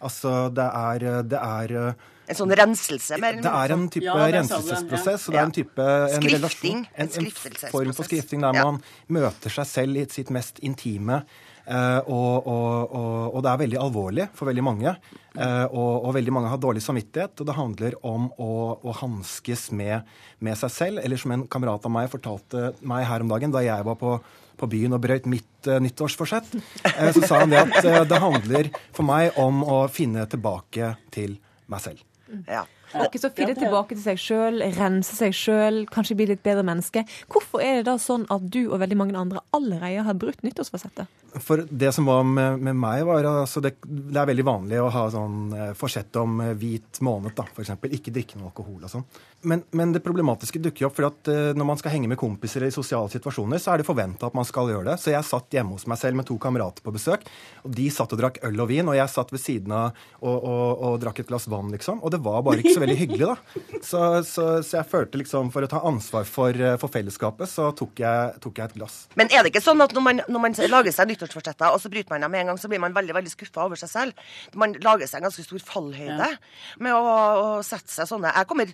Altså, 0.03 0.33
det 0.53 0.67
er, 0.67 1.07
det 1.31 1.39
er 1.39 1.75
En 1.79 2.37
sånn 2.37 2.53
renselse? 2.59 3.21
Mer 3.23 3.39
det 3.41 3.55
er 3.63 3.75
en 3.77 3.87
type 3.95 4.09
ja, 4.11 4.27
renselsesprosess. 4.37 5.29
og 5.29 5.37
det 5.37 5.41
er 5.41 5.47
en 5.47 5.57
type 5.57 5.87
en 5.87 6.27
Skrifting. 6.27 6.83
Relasjon, 6.83 6.85
en, 6.93 7.15
en 7.23 7.73
form 7.73 7.97
for 7.97 8.11
skrifting 8.11 8.45
der 8.45 8.61
man 8.61 8.83
møter 9.09 9.57
seg 9.57 9.71
selv 9.71 10.03
i 10.03 10.05
sitt 10.13 10.35
mest 10.35 10.61
intime. 10.61 11.23
Uh, 11.63 12.01
og, 12.11 12.47
og, 12.51 12.95
og, 13.31 13.39
det 13.45 13.51
er 13.51 13.61
veldig 13.61 13.79
alvorlig 13.81 14.27
for 14.37 14.51
veldig 14.51 14.65
mange. 14.67 14.95
Og, 15.33 15.93
og, 16.05 16.11
veldig 16.13 16.33
mange 16.35 16.51
har 16.53 16.61
dårlig 16.61 16.83
samvittighet. 16.85 17.39
Og 17.41 17.49
det 17.49 17.57
handler 17.57 17.97
om 18.05 18.27
å, 18.37 18.51
å 18.85 18.95
hanskes 18.99 19.71
med, 19.73 20.09
med, 20.45 20.59
seg 20.61 20.75
selv. 20.75 21.01
Eller 21.01 21.21
som 21.21 21.33
en 21.33 21.47
kamerat 21.49 21.89
av 21.89 21.95
meg 21.95 22.11
fortalte 22.13 22.73
meg 22.85 23.07
her 23.09 23.25
om 23.25 23.33
dagen 23.33 23.55
da 23.55 23.63
jeg 23.65 23.87
var 23.87 23.97
på, 24.01 24.19
på 24.61 24.71
byen 24.75 24.99
og 24.99 25.01
brøyt 25.07 25.31
mitt 25.31 25.71
uh, 25.71 25.79
nyttårsforsett, 25.81 26.53
så 26.85 27.25
sa 27.25 27.43
han 27.45 27.55
det 27.55 27.65
at 27.65 28.05
det 28.11 28.21
handler 28.21 28.69
for 28.93 29.09
meg 29.09 29.41
om 29.41 29.65
å 29.65 29.81
finne 29.93 30.27
tilbake 30.29 30.95
til 31.15 31.39
meg 31.73 31.87
selv. 31.87 32.05
Ja. 32.49 32.67
Ikke 33.07 33.21
så 33.23 33.31
finne 33.35 33.57
tilbake 33.57 33.97
til 33.97 34.03
seg 34.05 34.21
sjøl, 34.21 34.63
rense 34.77 35.17
seg 35.17 35.35
sjøl, 35.37 35.83
kanskje 35.93 36.17
bli 36.19 36.29
litt 36.33 36.45
bedre 36.45 36.65
menneske. 36.67 37.05
Hvorfor 37.33 37.65
er 37.65 37.81
det 37.81 37.89
da 37.89 37.97
sånn 38.01 38.27
at 38.33 38.45
du 38.53 38.65
og 38.67 38.81
veldig 38.83 38.99
mange 38.99 39.19
andre 39.19 39.43
allerede 39.57 40.05
har 40.07 40.19
brutt 40.19 40.45
nyttårsforsettet? 40.45 41.21
For 41.41 41.65
det 41.65 41.93
som 41.97 42.09
var 42.11 42.27
med, 42.29 42.61
med 42.61 42.77
meg, 42.77 43.07
var 43.09 43.25
altså 43.25 43.63
det, 43.65 43.79
det, 43.87 44.19
er 44.21 44.29
veldig 44.29 44.45
vanlig 44.45 44.81
å 44.83 44.91
ha 44.93 45.07
sånn 45.13 45.39
eh, 45.57 45.71
forsett 45.79 46.17
om 46.21 46.43
eh, 46.45 46.53
hvit 46.59 47.01
måned, 47.05 47.33
da, 47.39 47.47
f.eks. 47.49 47.73
Ikke 47.89 48.13
drikke 48.13 48.41
noe 48.41 48.51
alkohol 48.51 48.83
og 48.85 48.93
sånn. 48.93 49.07
Men, 49.43 49.65
men, 49.75 49.93
det 49.95 50.03
problematiske 50.05 50.61
dukker 50.63 50.87
opp 50.87 50.97
for 50.99 51.09
at 51.09 51.31
uh, 51.33 51.51
når 51.59 51.67
man 51.67 51.81
skal 51.81 51.95
henge 51.97 52.11
med 52.11 52.21
kompiser 52.21 52.67
i 52.67 52.73
sosiale 52.75 53.11
situasjoner, 53.13 53.59
så 53.63 53.73
er 53.73 53.83
det 53.83 53.89
forventa 53.89 54.29
at 54.29 54.37
man 54.37 54.47
skal 54.47 54.71
gjøre 54.71 54.87
det. 54.93 54.99
Så 55.03 55.13
jeg 55.13 55.27
satt 55.27 55.55
hjemme 55.55 55.77
hos 55.77 55.89
meg 55.91 56.01
selv 56.01 56.19
med 56.21 56.29
to 56.29 56.37
kamerater 56.43 56.85
på 56.85 56.95
besøk. 56.95 57.27
og 57.65 57.75
De 57.77 57.89
satt 57.93 58.15
og 58.15 58.21
drakk 58.23 58.39
øl 58.47 58.63
og 58.63 58.71
vin, 58.71 58.89
og 58.89 58.99
jeg 58.99 59.11
satt 59.11 59.33
ved 59.35 59.43
siden 59.43 59.75
av 59.75 59.99
og, 60.21 60.37
og, 60.37 60.85
og 60.87 60.99
drakk 61.03 61.23
et 61.23 61.31
glass 61.31 61.49
vann, 61.51 61.73
liksom. 61.75 62.03
Og 62.03 62.15
det 62.15 62.23
var 62.23 62.43
bare 62.47 62.63
ikke 62.63 62.77
så 62.77 62.85
veldig 62.85 62.99
hyggelig, 63.03 63.33
da. 63.33 63.63
Så, 63.83 64.03
så, 64.29 64.47
så 64.63 64.79
jeg 64.79 64.89
følte 64.93 65.19
liksom 65.21 65.51
for 65.55 65.67
å 65.67 65.71
ta 65.71 65.83
ansvar 65.89 66.27
for, 66.29 66.55
eh, 66.55 66.77
for 66.81 66.93
fellesskapet, 66.93 67.51
så 67.51 67.71
tok 67.77 68.03
jeg, 68.03 68.39
tok 68.43 68.61
jeg, 68.61 68.71
et 68.71 68.77
glass. 68.79 68.99
Men 69.19 69.33
er 69.35 69.43
det 69.43 69.53
ikke 69.53 69.65
sånn 69.65 69.83
at 69.83 69.95
når 69.97 70.07
man, 70.07 70.23
når 70.31 70.45
man 70.47 70.57
lager 70.71 70.95
seg 70.95 71.11
nyttårsforsetter, 71.11 71.75
og 71.75 71.83
så 71.83 71.91
bryter 71.93 72.15
man 72.15 72.25
dem 72.25 72.35
med 72.35 72.45
en 72.45 72.53
gang, 72.53 72.61
så 72.63 72.71
blir 72.71 72.83
man 72.83 72.95
veldig 72.97 73.17
veldig 73.19 73.33
skuffa 73.35 73.67
over 73.67 73.81
seg 73.81 73.91
selv? 73.91 74.27
Man 74.59 74.77
lager 74.85 75.11
seg 75.11 75.21
en 75.21 75.29
ganske 75.29 75.45
stor 75.47 75.65
fallhøyde 75.67 76.31
ja. 76.31 76.39
med 76.83 76.95
å, 76.95 77.03
å, 77.03 77.51
sette 77.67 77.91
seg 77.93 78.09
sånne 78.11 78.33
Jeg 78.33 78.49
kommer 78.51 78.71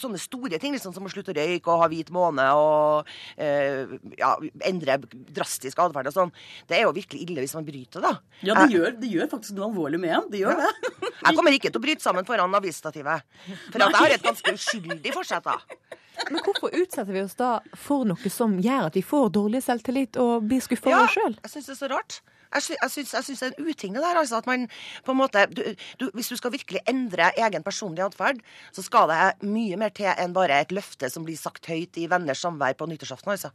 sånne 0.00 0.20
store 0.20 0.60
ting 0.60 0.74
liksom 0.74 0.94
som 0.94 1.06
å 1.06 1.12
slutte 1.12 1.32
å 1.32 1.36
røyke 1.38 1.72
og 1.72 1.82
ha 1.82 1.88
hvit 1.90 2.12
måne 2.14 2.44
og 2.58 3.08
eh, 3.40 3.96
ja, 4.18 4.34
endre 4.68 4.98
drastisk 5.08 5.80
atferd 5.84 6.10
og 6.10 6.16
sånn. 6.16 6.34
Det 6.68 6.78
er 6.78 6.86
jo 6.86 6.94
virkelig 6.96 7.24
ille 7.24 7.44
hvis 7.44 7.56
man 7.58 7.66
bryter, 7.68 8.04
da. 8.04 8.14
Ja, 8.42 8.54
det, 8.54 8.68
jeg, 8.68 8.78
gjør, 8.78 8.96
det 9.02 9.12
gjør, 9.14 9.30
faktisk 9.34 9.58
noe 9.58 9.70
alvorlig 9.70 10.02
med 10.02 10.16
en. 10.18 10.28
Det 10.32 10.42
gjør 10.42 10.64
ja. 10.64 10.72
det. 10.72 11.12
jeg 11.22 11.38
kommer 11.38 11.58
ikke 11.58 11.72
til 11.72 11.80
å 11.80 11.86
bryte 11.86 12.04
sammen 12.04 12.28
foran 12.28 12.58
avisstativet. 12.58 13.28
For 13.70 13.80
at 13.80 13.88
jeg 13.88 14.02
har 14.02 14.16
et 14.18 14.28
ganske 14.28 14.56
uskyldig 14.58 15.14
forsett, 15.16 15.48
da. 15.48 15.96
Men 16.26 16.42
hvorfor 16.42 16.74
utsetter 16.74 17.14
vi 17.14 17.22
oss 17.22 17.36
da 17.38 17.58
for 17.78 18.08
noe 18.08 18.32
som 18.32 18.56
gjør 18.62 18.88
at 18.88 18.98
vi 18.98 19.04
får 19.06 19.30
dårlig 19.36 19.62
selvtillit 19.64 20.18
og 20.20 20.48
blir 20.50 20.62
skuffa 20.64 20.90
ja, 20.90 20.98
over 20.98 21.06
oss 21.06 21.14
sjøl? 21.14 21.38
Jeg 21.44 21.52
syns 21.52 21.70
det 21.70 21.76
er 21.76 21.80
så 21.80 21.90
rart. 21.94 22.18
Jeg, 22.54 22.64
sy 22.64 22.76
jeg, 22.78 22.90
syns, 23.24 23.26
det 23.28 23.48
er 23.48 23.52
en 23.52 23.68
uting 23.68 23.96
det 23.96 24.02
der. 24.02 24.20
altså 24.22 24.38
at 24.40 24.46
man 24.48 24.68
på 25.04 25.12
en 25.12 25.20
måte, 25.20 25.44
du, 25.52 25.62
du, 26.00 26.08
Hvis 26.14 26.30
du 26.32 26.36
skal 26.36 26.52
virkelig 26.54 26.80
endre 26.88 27.30
egen 27.36 27.62
personlig 27.62 28.04
atferd, 28.04 28.40
så 28.72 28.82
skal 28.82 29.10
det 29.12 29.48
mye 29.48 29.76
mer 29.76 29.92
til 29.94 30.10
enn 30.14 30.36
bare 30.36 30.62
et 30.62 30.72
løfte 30.72 31.10
som 31.12 31.26
blir 31.26 31.36
sagt 31.36 31.68
høyt 31.68 31.98
i 32.00 32.08
venners 32.10 32.40
samvær 32.44 32.78
på 32.78 32.88
nyttårsaften. 32.88 33.30
altså. 33.30 33.52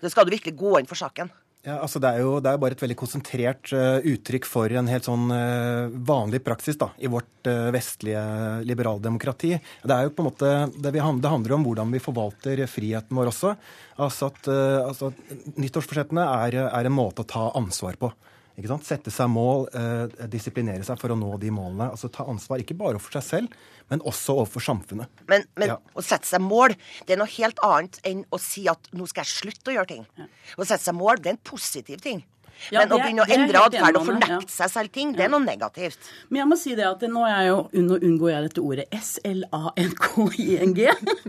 Det 0.00 0.10
skal 0.12 0.26
du 0.26 0.34
virkelig 0.36 0.56
gå 0.56 0.78
inn 0.78 0.88
for 0.88 0.96
saken. 0.96 1.30
Ja, 1.60 1.74
altså 1.84 2.00
det 2.00 2.08
er 2.08 2.22
jo 2.24 2.38
det 2.40 2.48
er 2.48 2.60
bare 2.60 2.72
et 2.72 2.80
veldig 2.80 2.96
konsentrert 2.96 3.68
uh, 3.76 3.98
uttrykk 4.08 4.46
for 4.48 4.72
en 4.72 4.86
helt 4.88 5.04
sånn 5.04 5.26
uh, 5.28 5.92
vanlig 6.08 6.40
praksis 6.46 6.78
da, 6.80 6.88
i 6.96 7.10
vårt 7.12 7.50
uh, 7.50 7.68
vestlige 7.74 8.22
liberaldemokrati. 8.64 9.50
Det 9.84 9.92
er 9.92 10.06
jo 10.06 10.14
på 10.16 10.24
en 10.24 10.30
måte, 10.30 10.54
det, 10.72 10.94
vi, 10.94 11.02
det, 11.20 11.32
handler 11.34 11.56
om 11.58 11.66
hvordan 11.68 11.92
vi 11.92 12.00
forvalter 12.00 12.64
friheten 12.64 13.20
vår 13.20 13.28
også. 13.34 13.52
Altså 14.00 14.30
at, 14.30 14.48
altså 14.86 15.10
Nyttårsforsettene 15.60 16.24
er, 16.46 16.56
er, 16.64 16.88
en 16.88 16.96
måte 16.96 17.26
å 17.26 17.28
ta 17.28 17.50
ansvar 17.60 18.00
på. 18.00 18.08
Ikke 18.58 18.70
sant? 18.72 18.86
Sette 18.86 19.12
seg 19.14 19.30
mål, 19.32 19.68
disiplinere 20.32 20.84
seg 20.86 20.98
for 21.00 21.14
å 21.14 21.18
nå 21.18 21.34
de 21.40 21.52
målene. 21.54 21.90
Altså 21.94 22.10
Ta 22.12 22.26
ansvar 22.30 22.62
ikke 22.62 22.76
bare 22.78 23.00
for 23.02 23.14
seg 23.18 23.26
selv, 23.26 23.60
men 23.92 24.02
også 24.06 24.36
overfor 24.40 24.64
samfunnet. 24.64 25.22
Men, 25.30 25.46
men 25.60 25.74
ja. 25.74 25.78
å 25.94 26.04
sette 26.04 26.28
seg 26.28 26.42
mål, 26.44 26.74
det 27.06 27.16
er 27.16 27.22
noe 27.22 27.30
helt 27.38 27.62
annet 27.66 28.00
enn 28.06 28.26
å 28.30 28.40
si 28.42 28.66
at 28.70 28.90
nå 28.96 29.08
skal 29.10 29.24
jeg 29.24 29.32
slutte 29.38 29.72
å 29.72 29.78
gjøre 29.78 29.92
ting. 29.94 30.04
Ja. 30.20 30.28
Å 30.58 30.66
sette 30.66 30.84
seg 30.84 30.98
mål, 30.98 31.22
det 31.22 31.32
er 31.32 31.38
en 31.38 31.42
positiv 31.52 32.04
ting. 32.04 32.22
Ja, 32.68 32.82
men 32.82 32.92
å 32.92 32.98
begynne 33.00 33.24
å 33.24 33.32
endre 33.32 33.62
atferd 33.64 33.96
og 33.96 34.06
fornekte 34.10 34.52
seg 34.52 34.72
selv 34.72 34.92
ting, 34.92 35.14
det 35.16 35.24
er 35.24 35.32
noe 35.32 35.40
negativt. 35.42 36.10
Men 36.28 36.42
jeg 36.42 36.50
må 36.50 36.58
si 36.60 36.74
det 36.76 36.84
at 36.86 37.02
nå, 37.08 37.22
er 37.24 37.38
jeg 37.38 37.48
jo, 37.48 37.58
nå 37.88 37.98
unngår 37.98 38.32
jeg 38.34 38.46
dette 38.48 38.64
ordet 38.66 38.86
S-L-A-N-K-I-N-G. 39.00 40.80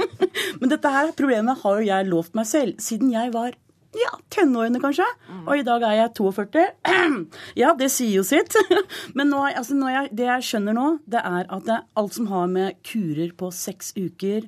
men 0.59 0.73
dette 0.73 0.93
her 0.97 1.13
problemet 1.17 1.63
har 1.63 1.79
jo 1.79 1.87
jeg 1.87 2.09
lovt 2.11 2.35
meg 2.37 2.49
selv 2.49 2.83
siden 2.83 3.13
jeg 3.15 3.31
var 3.35 3.55
ja, 3.97 4.11
tenårene 4.31 4.79
kanskje. 4.79 5.05
Mm. 5.27 5.43
Og 5.43 5.59
i 5.59 5.65
dag 5.67 5.83
er 5.83 5.97
jeg 5.97 6.13
42. 6.21 6.65
ja, 7.61 7.73
det 7.77 7.91
sier 7.91 8.21
jo 8.21 8.25
sitt. 8.27 8.55
Men 9.17 9.31
nå, 9.33 9.43
altså, 9.49 9.75
nå 9.77 9.91
jeg, 9.91 10.11
det 10.15 10.27
jeg 10.29 10.47
skjønner 10.47 10.77
nå, 10.77 10.87
det 11.11 11.23
er 11.27 11.47
at 11.47 11.67
det, 11.67 11.79
alt 11.99 12.17
som 12.17 12.29
har 12.31 12.51
med 12.51 12.79
kurer 12.87 13.33
på 13.37 13.51
seks 13.55 13.93
uker 13.99 14.47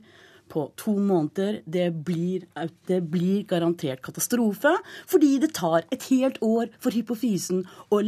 på 0.53 0.67
to 0.77 0.91
måneder, 1.01 1.61
det 1.65 1.87
blir, 2.05 2.43
det 2.87 2.99
blir, 3.09 3.41
garantert 3.49 4.03
katastrofe. 4.05 4.75
Fordi 5.09 5.31
det 5.41 5.53
tar 5.57 5.87
et 5.91 6.05
helt 6.11 6.37
år 6.45 6.69
for 6.83 6.93
hypofysen 6.93 7.63
å 7.89 8.03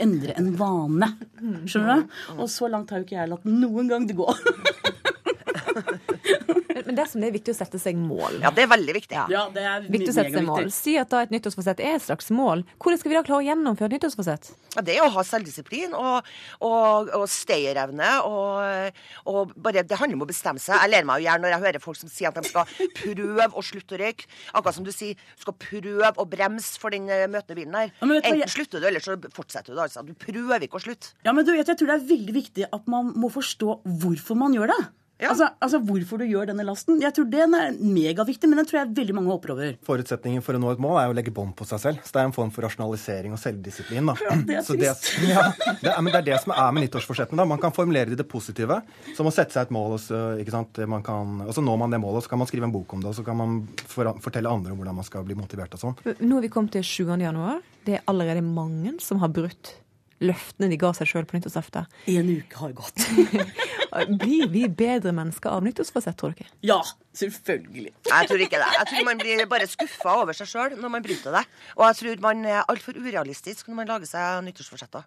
endre 0.00 0.36
en 0.40 0.54
vane. 0.58 1.10
Skjønner 1.68 2.06
du? 2.06 2.16
Og 2.38 2.48
så 2.50 2.70
langt 2.72 2.90
har 2.90 3.02
jo 3.02 3.08
ikke 3.08 3.18
jeg 3.18 3.32
latt 3.34 3.44
noen 3.48 3.92
gang 3.92 4.08
det 4.08 4.16
gå. 4.18 4.30
Men 7.00 7.06
det 7.06 7.12
som 7.12 7.22
det 7.22 7.28
er 7.30 7.36
viktig 7.36 7.54
å 7.54 7.56
sette 7.56 7.80
seg 7.80 7.98
mål. 7.98 8.40
Ja, 8.42 8.50
det 8.54 8.64
er 8.64 8.70
veldig 8.70 8.94
viktig. 8.96 9.18
Ja, 9.32 9.44
det 9.54 9.62
er 9.64 9.84
viktig 9.86 10.10
å 10.12 10.16
sette 10.16 10.34
seg 10.34 10.46
mål. 10.46 10.68
Si 10.74 10.96
at 11.00 11.10
da 11.12 11.22
et 11.24 11.32
nyttårsforsett 11.32 11.80
er 11.80 11.96
et 11.96 12.04
slags 12.04 12.30
mål. 12.34 12.64
Hvordan 12.82 13.00
skal 13.00 13.12
vi 13.12 13.16
da 13.16 13.22
klare 13.26 13.40
å 13.40 13.46
gjennomføre 13.46 13.88
et 13.88 13.96
nyttårsforsett? 13.96 14.50
Ja, 14.76 14.84
det 14.86 14.96
er 14.96 15.06
å 15.06 15.10
ha 15.14 15.24
selvdisiplin 15.26 15.94
og, 15.96 16.28
og, 16.66 17.10
og 17.16 17.24
stayerevne. 17.30 18.10
Og, 18.28 19.00
og, 19.32 19.54
bare, 19.56 19.84
det 19.86 19.98
handler 20.00 20.20
om 20.20 20.26
å 20.26 20.30
bestemme 20.30 20.62
seg. 20.62 20.76
Jeg 20.76 20.92
ler 20.92 21.08
meg 21.08 21.22
jo 21.22 21.28
gjerne 21.28 21.46
når 21.46 21.54
jeg 21.54 21.64
hører 21.66 21.84
folk 21.86 22.00
som 22.00 22.12
sier 22.12 22.30
at 22.30 22.38
de 22.38 22.52
skal 22.52 22.92
prøve 23.00 23.48
å 23.48 23.64
slutte 23.64 23.96
å 23.96 24.02
røyke. 24.04 24.28
Akkurat 24.52 24.78
som 24.78 24.86
du 24.86 24.92
sier, 24.94 25.16
du 25.16 25.46
skal 25.46 25.58
prøve 25.64 26.12
å 26.20 26.28
bremse 26.28 26.76
for 26.82 26.94
den 26.94 27.08
eh, 27.10 27.26
møtende 27.30 27.58
bilen 27.58 27.80
her. 27.80 27.94
Ja, 27.96 28.10
Enten 28.20 28.44
jeg... 28.44 28.52
slutter 28.52 28.82
du, 28.82 28.88
eller 28.90 29.04
så 29.04 29.16
fortsetter 29.34 29.74
du. 29.74 29.80
altså. 29.82 30.04
Du 30.06 30.14
prøver 30.18 30.68
ikke 30.68 30.80
å 30.80 30.84
slutte. 30.84 31.14
Ja, 31.26 31.34
men 31.36 31.48
du 31.48 31.54
vet, 31.54 31.66
jeg 31.66 31.80
tror 31.80 31.94
det 31.94 31.98
er 31.98 32.08
veldig 32.12 32.36
viktig 32.36 32.70
at 32.70 32.90
man 32.90 33.14
må 33.18 33.32
forstå 33.32 33.80
hvorfor 34.02 34.38
man 34.38 34.54
gjør 34.56 34.74
det. 34.74 34.80
Ja. 35.20 35.30
Altså, 35.32 35.50
altså, 35.60 35.80
Hvorfor 35.84 36.20
du 36.20 36.24
gjør 36.24 36.48
denne 36.50 36.64
lasten. 36.64 37.00
Jeg 37.02 37.12
tror 37.16 37.28
Den 37.30 37.54
er 37.56 37.74
megaviktig, 37.76 38.48
men 38.48 38.60
den 38.60 38.68
tror 38.68 38.80
jeg 38.80 38.92
veldig 38.96 39.16
mange 39.16 39.32
hopper 39.34 39.54
over. 39.54 39.74
Forutsetningen 39.86 40.44
for 40.44 40.56
å 40.56 40.60
nå 40.62 40.72
et 40.72 40.82
mål 40.82 40.98
er 41.02 41.12
å 41.12 41.16
legge 41.16 41.34
bånd 41.34 41.52
på 41.58 41.66
seg 41.68 41.82
selv. 41.82 42.00
Så 42.06 42.14
det 42.16 42.22
er 42.22 42.30
en 42.30 42.36
form 42.36 42.52
for 42.54 42.64
rasjonalisering 42.66 43.34
og 43.36 43.42
selvdisiplin. 43.42 44.08
da. 44.08 44.16
Ja, 44.24 44.38
det 44.48 44.58
er 44.60 44.64
trist. 44.66 45.10
det, 45.20 45.28
ja, 45.34 45.44
det 45.82 45.92
er, 45.92 46.00
men 46.00 46.12
det 46.12 46.22
er 46.22 46.28
det 46.30 46.40
som 46.44 46.54
er 46.56 46.72
med 46.76 46.86
nyttårsforsettene. 46.86 47.46
Man 47.52 47.60
kan 47.62 47.74
formulere 47.76 48.10
det 48.10 48.18
i 48.18 48.22
det 48.22 48.28
positive, 48.30 48.80
som 49.16 49.28
å 49.28 49.34
sette 49.34 49.56
seg 49.56 49.68
et 49.68 49.74
mål. 49.76 49.98
Og 49.98 50.02
så, 50.04 50.22
ikke 50.40 50.54
sant? 50.56 50.80
Kan, 51.04 51.36
og 51.46 51.52
så 51.56 51.64
når 51.64 51.82
man 51.84 51.94
det 51.94 52.00
målet, 52.02 52.22
og 52.22 52.26
så 52.26 52.32
kan 52.32 52.42
man 52.42 52.50
skrive 52.50 52.68
en 52.70 52.74
bok 52.74 52.96
om 52.96 53.04
det, 53.04 53.12
og 53.12 53.18
så 53.18 53.26
kan 53.26 53.38
man 53.40 53.60
for, 53.90 54.14
fortelle 54.24 54.50
andre 54.50 54.74
om 54.74 54.80
hvordan 54.80 54.98
man 55.00 55.06
skal 55.06 55.26
bli 55.26 55.36
motivert 55.38 55.76
og 55.76 55.84
sånn. 55.84 56.00
Nå 56.24 56.38
har 56.38 56.46
vi 56.46 56.52
kommet 56.52 56.74
til 56.78 56.86
7. 56.86 57.04
januar. 57.20 57.60
Det 57.84 57.98
er 57.98 58.10
allerede 58.10 58.44
mange 58.44 58.96
som 59.04 59.20
har 59.22 59.32
brutt 59.32 59.74
løftene 60.20 60.68
de 60.70 60.78
ga 60.80 60.92
seg 60.96 61.08
sjøl 61.08 61.26
på 61.28 61.38
nyttårsaften. 61.38 61.88
En 62.12 62.30
uke 62.30 62.60
har 62.60 62.74
gått. 62.76 63.06
blir 64.22 64.48
vi 64.52 64.66
bedre 64.68 65.12
mennesker 65.16 65.52
av 65.52 65.64
nyttårsfasett, 65.64 66.18
tror 66.20 66.36
dere? 66.36 66.50
Ja, 66.66 66.80
selvfølgelig. 67.16 67.92
Jeg 68.10 68.28
tror 68.30 68.42
ikke 68.44 68.60
det. 68.62 68.70
Jeg 68.78 68.88
tror 68.90 69.06
man 69.08 69.20
blir 69.20 69.44
bare 69.50 69.68
skuffa 69.70 70.16
over 70.22 70.36
seg 70.36 70.50
sjøl 70.50 70.76
når 70.80 70.92
man 70.96 71.04
bryter 71.04 71.34
det. 71.34 71.44
Og 71.76 71.86
jeg 71.88 71.98
tror 72.00 72.22
man 72.24 72.44
er 72.46 72.60
altfor 72.70 72.98
urealistisk 72.98 73.68
når 73.68 73.80
man 73.80 73.90
lager 73.90 74.10
seg 74.10 74.44
nyttårsforsetter. 74.46 75.06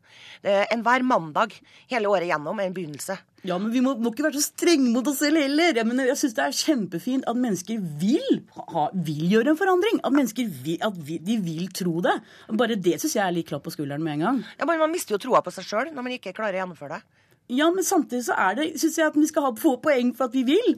Enhver 0.73 1.05
mandag 1.07 1.55
hele 1.91 2.11
året 2.11 2.27
gjennom 2.29 2.59
er 2.59 2.69
en 2.69 2.75
begynnelse. 2.75 3.17
Ja, 3.43 3.57
men 3.59 3.73
vi 3.73 3.81
må, 3.83 3.91
må 3.99 4.13
ikke 4.13 4.23
være 4.23 4.39
så 4.39 4.53
strenge 4.53 4.87
mot 4.93 5.07
oss 5.11 5.19
selv 5.19 5.41
heller. 5.41 5.75
Jeg, 5.75 5.87
mener, 5.87 6.07
jeg 6.07 6.19
syns 6.21 6.35
det 6.37 6.43
er 6.45 6.53
kjempefint 6.55 7.25
at 7.27 7.39
mennesker 7.39 7.81
vil, 7.99 8.37
ha, 8.71 8.85
vil 9.07 9.25
gjøre 9.33 9.51
en 9.51 9.59
forandring. 9.59 9.99
At 10.07 10.15
mennesker 10.15 10.47
vil, 10.63 10.77
at 10.87 10.99
vi, 11.07 11.17
de 11.19 11.35
vil 11.43 11.67
tro 11.75 11.97
det. 12.05 12.15
Bare 12.59 12.79
det 12.79 12.99
syns 13.01 13.17
jeg 13.17 13.25
er 13.25 13.35
litt 13.35 13.49
klapp 13.51 13.65
på 13.67 13.73
skulderen 13.75 14.03
med 14.05 14.15
en 14.19 14.25
gang. 14.27 14.39
Ja, 14.59 14.67
men 14.69 14.79
Man 14.83 14.95
mister 14.95 15.15
jo 15.17 15.21
troa 15.25 15.43
på 15.43 15.51
seg 15.55 15.67
sjøl 15.67 15.91
når 15.91 16.07
man 16.07 16.15
ikke 16.15 16.35
klarer 16.35 16.55
å 16.55 16.63
gjennomføre 16.63 16.99
det. 16.99 17.19
Ja, 17.47 17.67
men 17.75 17.83
samtidig 17.83 18.23
så 18.25 18.35
er 18.39 18.55
det, 18.55 18.69
syns 18.79 18.97
jeg 18.97 19.09
at 19.11 19.17
vi 19.19 19.27
skal 19.27 19.43
ha, 19.45 19.51
få 19.59 19.75
poeng 19.83 20.13
for 20.17 20.31
at 20.31 20.35
vi 20.35 20.45
vil. 20.47 20.69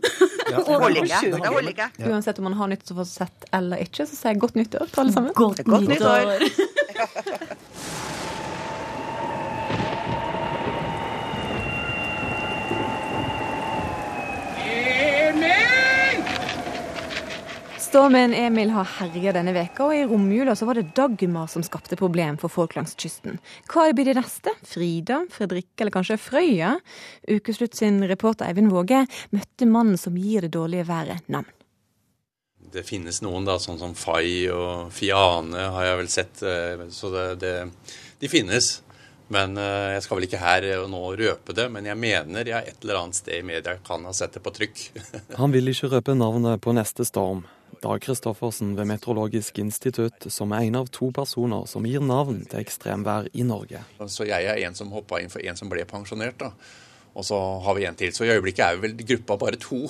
Ja, 0.50 0.58
det 0.58 0.80
holder 0.84 1.04
ikke. 1.04 1.22
Det 1.36 1.52
holder 1.54 1.72
ikke. 1.76 1.90
Ja. 2.00 2.10
Uansett 2.12 2.42
om 2.42 2.48
man 2.50 2.58
har 2.58 2.72
nyttårsforsett 2.74 3.46
eller 3.54 3.86
ikke, 3.86 4.08
så 4.10 4.18
sier 4.18 4.34
jeg 4.34 4.42
godt 4.44 4.58
nyttår 4.60 4.90
til 4.92 5.04
alle 5.06 5.14
sammen. 5.16 5.36
Godt, 5.38 5.64
godt 5.70 5.88
nyttår. 5.94 6.26
Stormen 17.96 18.34
Emil 18.34 18.74
har 18.76 18.90
herja 18.98 19.32
denne 19.32 19.54
veka, 19.56 19.86
og 19.88 19.96
i 19.96 20.02
romjula 20.04 20.52
så 20.60 20.66
var 20.68 20.76
det 20.76 20.90
Dagmar 20.98 21.48
som 21.48 21.64
skapte 21.64 21.96
problem 21.96 22.36
for 22.36 22.52
folk 22.52 22.74
langs 22.76 22.92
kysten. 23.00 23.38
Hva 23.72 23.86
blir 23.96 24.10
det 24.10 24.18
neste? 24.18 24.52
Frida, 24.68 25.22
Fredrikke 25.32 25.86
eller 25.86 25.96
kanskje 25.96 26.18
Frøya? 26.20 26.74
Ukeslutt 27.32 27.80
sin 27.80 28.04
reporter 28.04 28.50
Eivind 28.50 28.74
Våge 28.76 29.06
møtte 29.32 29.70
mannen 29.72 29.96
som 29.96 30.20
gir 30.20 30.44
det 30.44 30.52
dårlige 30.58 30.90
været 30.90 31.32
navn. 31.32 31.48
Det 32.76 32.84
finnes 32.84 33.22
noen, 33.24 33.48
da, 33.48 33.56
sånn 33.64 33.80
som 33.80 33.96
Fay 33.96 34.50
og 34.52 34.92
Fiane 34.92 35.70
har 35.78 35.88
jeg 35.94 36.02
vel 36.02 36.12
sett. 36.12 36.44
Eh, 36.44 36.90
så 36.92 37.16
det, 37.16 37.26
det, 37.46 37.56
de 38.20 38.28
finnes. 38.28 38.74
Men 39.32 39.56
eh, 39.56 39.96
jeg 39.96 40.04
skal 40.04 40.20
vel 40.20 40.28
ikke 40.28 40.44
her 40.44 40.68
nå 40.92 41.06
røpe 41.16 41.56
det, 41.56 41.72
men 41.72 41.88
jeg 41.88 41.98
mener 41.98 42.52
jeg 42.58 42.76
et 42.76 42.84
eller 42.84 43.06
annet 43.06 43.24
sted 43.24 43.40
i 43.40 43.46
media 43.56 43.80
kan 43.88 44.04
ha 44.04 44.12
sett 44.12 44.36
det 44.36 44.44
på 44.44 44.52
trykk. 44.60 44.90
Han 45.40 45.56
vil 45.56 45.72
ikke 45.72 45.96
røpe 45.96 46.20
navnet 46.20 46.60
på 46.60 46.76
neste 46.76 47.08
storm, 47.08 47.46
Dag 47.86 48.02
Kristoffersen 48.02 48.72
ved 48.76 48.88
Meteorologisk 48.90 49.60
institutt, 49.62 50.26
som 50.34 50.54
er 50.56 50.64
en 50.66 50.78
av 50.80 50.88
to 50.90 51.12
personer 51.14 51.68
som 51.70 51.86
gir 51.86 52.02
navn 52.02 52.40
til 52.50 52.64
ekstremvær 52.64 53.28
i 53.38 53.46
Norge. 53.46 53.84
Så 54.10 54.26
jeg 54.26 54.48
er 54.50 54.58
en 54.66 54.74
som 54.74 54.90
hoppa 54.90 55.20
inn 55.22 55.30
for 55.30 55.44
en 55.46 55.60
som 55.60 55.70
ble 55.70 55.86
pensjonert. 55.86 56.40
da. 56.42 56.50
Og 57.14 57.28
så 57.28 57.38
har 57.38 57.78
vi 57.78 57.86
en 57.86 58.00
til. 58.00 58.10
Så 58.12 58.26
i 58.26 58.32
øyeblikket 58.34 58.66
er 58.66 58.82
vel 58.82 58.98
gruppa 58.98 59.38
bare 59.38 59.62
to. 59.62 59.84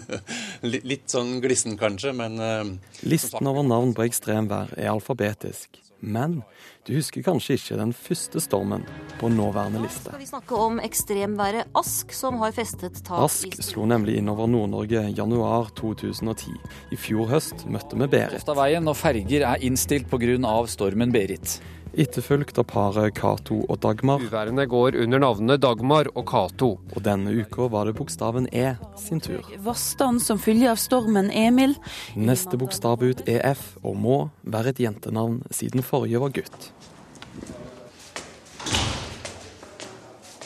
Litt 0.92 1.10
sånn 1.10 1.40
glissen 1.42 1.74
kanskje, 1.80 2.14
men 2.14 2.38
uh, 2.38 2.70
Listen 3.02 3.50
over 3.50 3.66
navn 3.66 3.96
på 3.98 4.06
ekstremvær 4.06 4.70
er 4.78 4.92
alfabetisk. 4.94 5.83
Men 6.00 6.40
du 6.86 6.92
husker 6.96 7.24
kanskje 7.24 7.56
ikke 7.58 7.78
den 7.80 7.92
første 7.96 8.42
stormen 8.42 8.84
på 9.20 9.30
nåværende 9.32 9.82
liste. 9.84 10.10
Skal 10.10 10.20
vi 10.20 10.28
snakke 10.28 10.58
om 10.66 10.80
ekstremværet 10.84 11.70
Ask, 11.78 12.12
som 12.16 12.40
har 12.42 12.54
festet 12.56 13.00
tak 13.06 13.24
Ask 13.24 13.56
slo 13.64 13.86
nemlig 13.88 14.18
innover 14.20 14.50
Nord-Norge 14.50 15.06
januar 15.16 15.70
2010. 15.80 16.52
I 16.92 17.00
fjor 17.00 17.30
høst 17.32 17.64
møtte 17.70 17.98
vi 18.00 18.10
Berit. 18.16 18.52
Veien 18.54 18.90
og 18.90 18.98
ferger 19.00 19.48
er 19.54 19.64
innstilt 19.64 20.10
pga. 20.10 20.36
stormen 20.68 21.12
Berit 21.14 21.58
etterfulgt 21.96 22.58
av 22.58 22.66
paret 22.70 23.14
Cato 23.16 23.60
og 23.68 23.78
Dagmar. 23.82 24.22
Uværene 24.24 24.66
går 24.70 24.98
under 25.04 25.22
navnene 25.22 25.56
Dagmar 25.60 26.10
og 26.14 26.26
Cato. 26.30 26.70
Og 26.94 27.04
denne 27.04 27.34
uka 27.34 27.68
var 27.72 27.88
det 27.88 27.96
bokstaven 27.98 28.48
E 28.52 28.74
sin 29.00 29.22
tur. 29.24 29.44
Vassstand 29.64 30.22
som 30.22 30.40
følge 30.42 30.70
av 30.70 30.80
stormen 30.82 31.30
Emil. 31.30 31.76
Neste 32.16 32.58
bokstav 32.60 33.02
ut 33.04 33.24
er 33.28 33.42
F, 33.54 33.74
og 33.82 33.96
må 33.96 34.18
være 34.42 34.74
et 34.74 34.82
jentenavn 34.86 35.42
siden 35.54 35.84
forrige 35.86 36.22
var 36.22 36.34
gutt. 36.34 36.72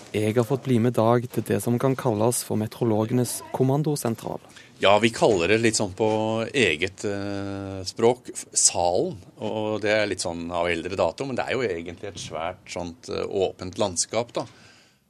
Jeg 0.08 0.32
har 0.34 0.46
fått 0.48 0.64
bli 0.64 0.78
med 0.80 0.96
Dag 0.96 1.26
til 1.28 1.44
det 1.44 1.58
som 1.60 1.76
kan 1.78 1.92
kalles 1.96 2.40
for 2.46 2.56
meteorologenes 2.56 3.42
kommandosentral. 3.52 4.40
Ja, 4.78 4.92
vi 5.02 5.10
kaller 5.10 5.50
det 5.50 5.58
litt 5.58 5.78
sånn 5.78 5.94
på 5.98 6.08
eget 6.54 7.02
eh, 7.08 7.80
språk 7.88 8.28
Salen. 8.54 9.16
Og 9.42 9.80
det 9.82 9.90
er 9.90 10.06
litt 10.06 10.22
sånn 10.22 10.44
av 10.54 10.68
eldre 10.70 10.94
dato, 10.98 11.26
men 11.26 11.38
det 11.38 11.48
er 11.48 11.56
jo 11.56 11.64
egentlig 11.66 12.12
et 12.12 12.20
svært 12.22 12.62
sånt 12.70 13.10
eh, 13.10 13.24
åpent 13.26 13.80
landskap, 13.80 14.30
da. 14.36 14.46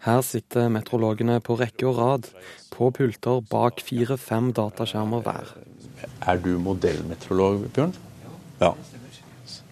Her 0.07 0.23
sitter 0.25 0.71
meteorologene 0.73 1.41
på 1.45 1.59
rekke 1.59 1.89
og 1.91 1.99
rad, 1.99 2.29
på 2.73 2.89
pulter 2.97 3.43
bak 3.51 3.83
fire-fem 3.85 4.53
dataskjermer 4.57 5.25
hver. 5.27 5.53
Er 6.31 6.41
du 6.41 6.55
modellmeteorolog, 6.63 7.67
Bjørn? 7.75 7.93
Ja. 8.63 8.73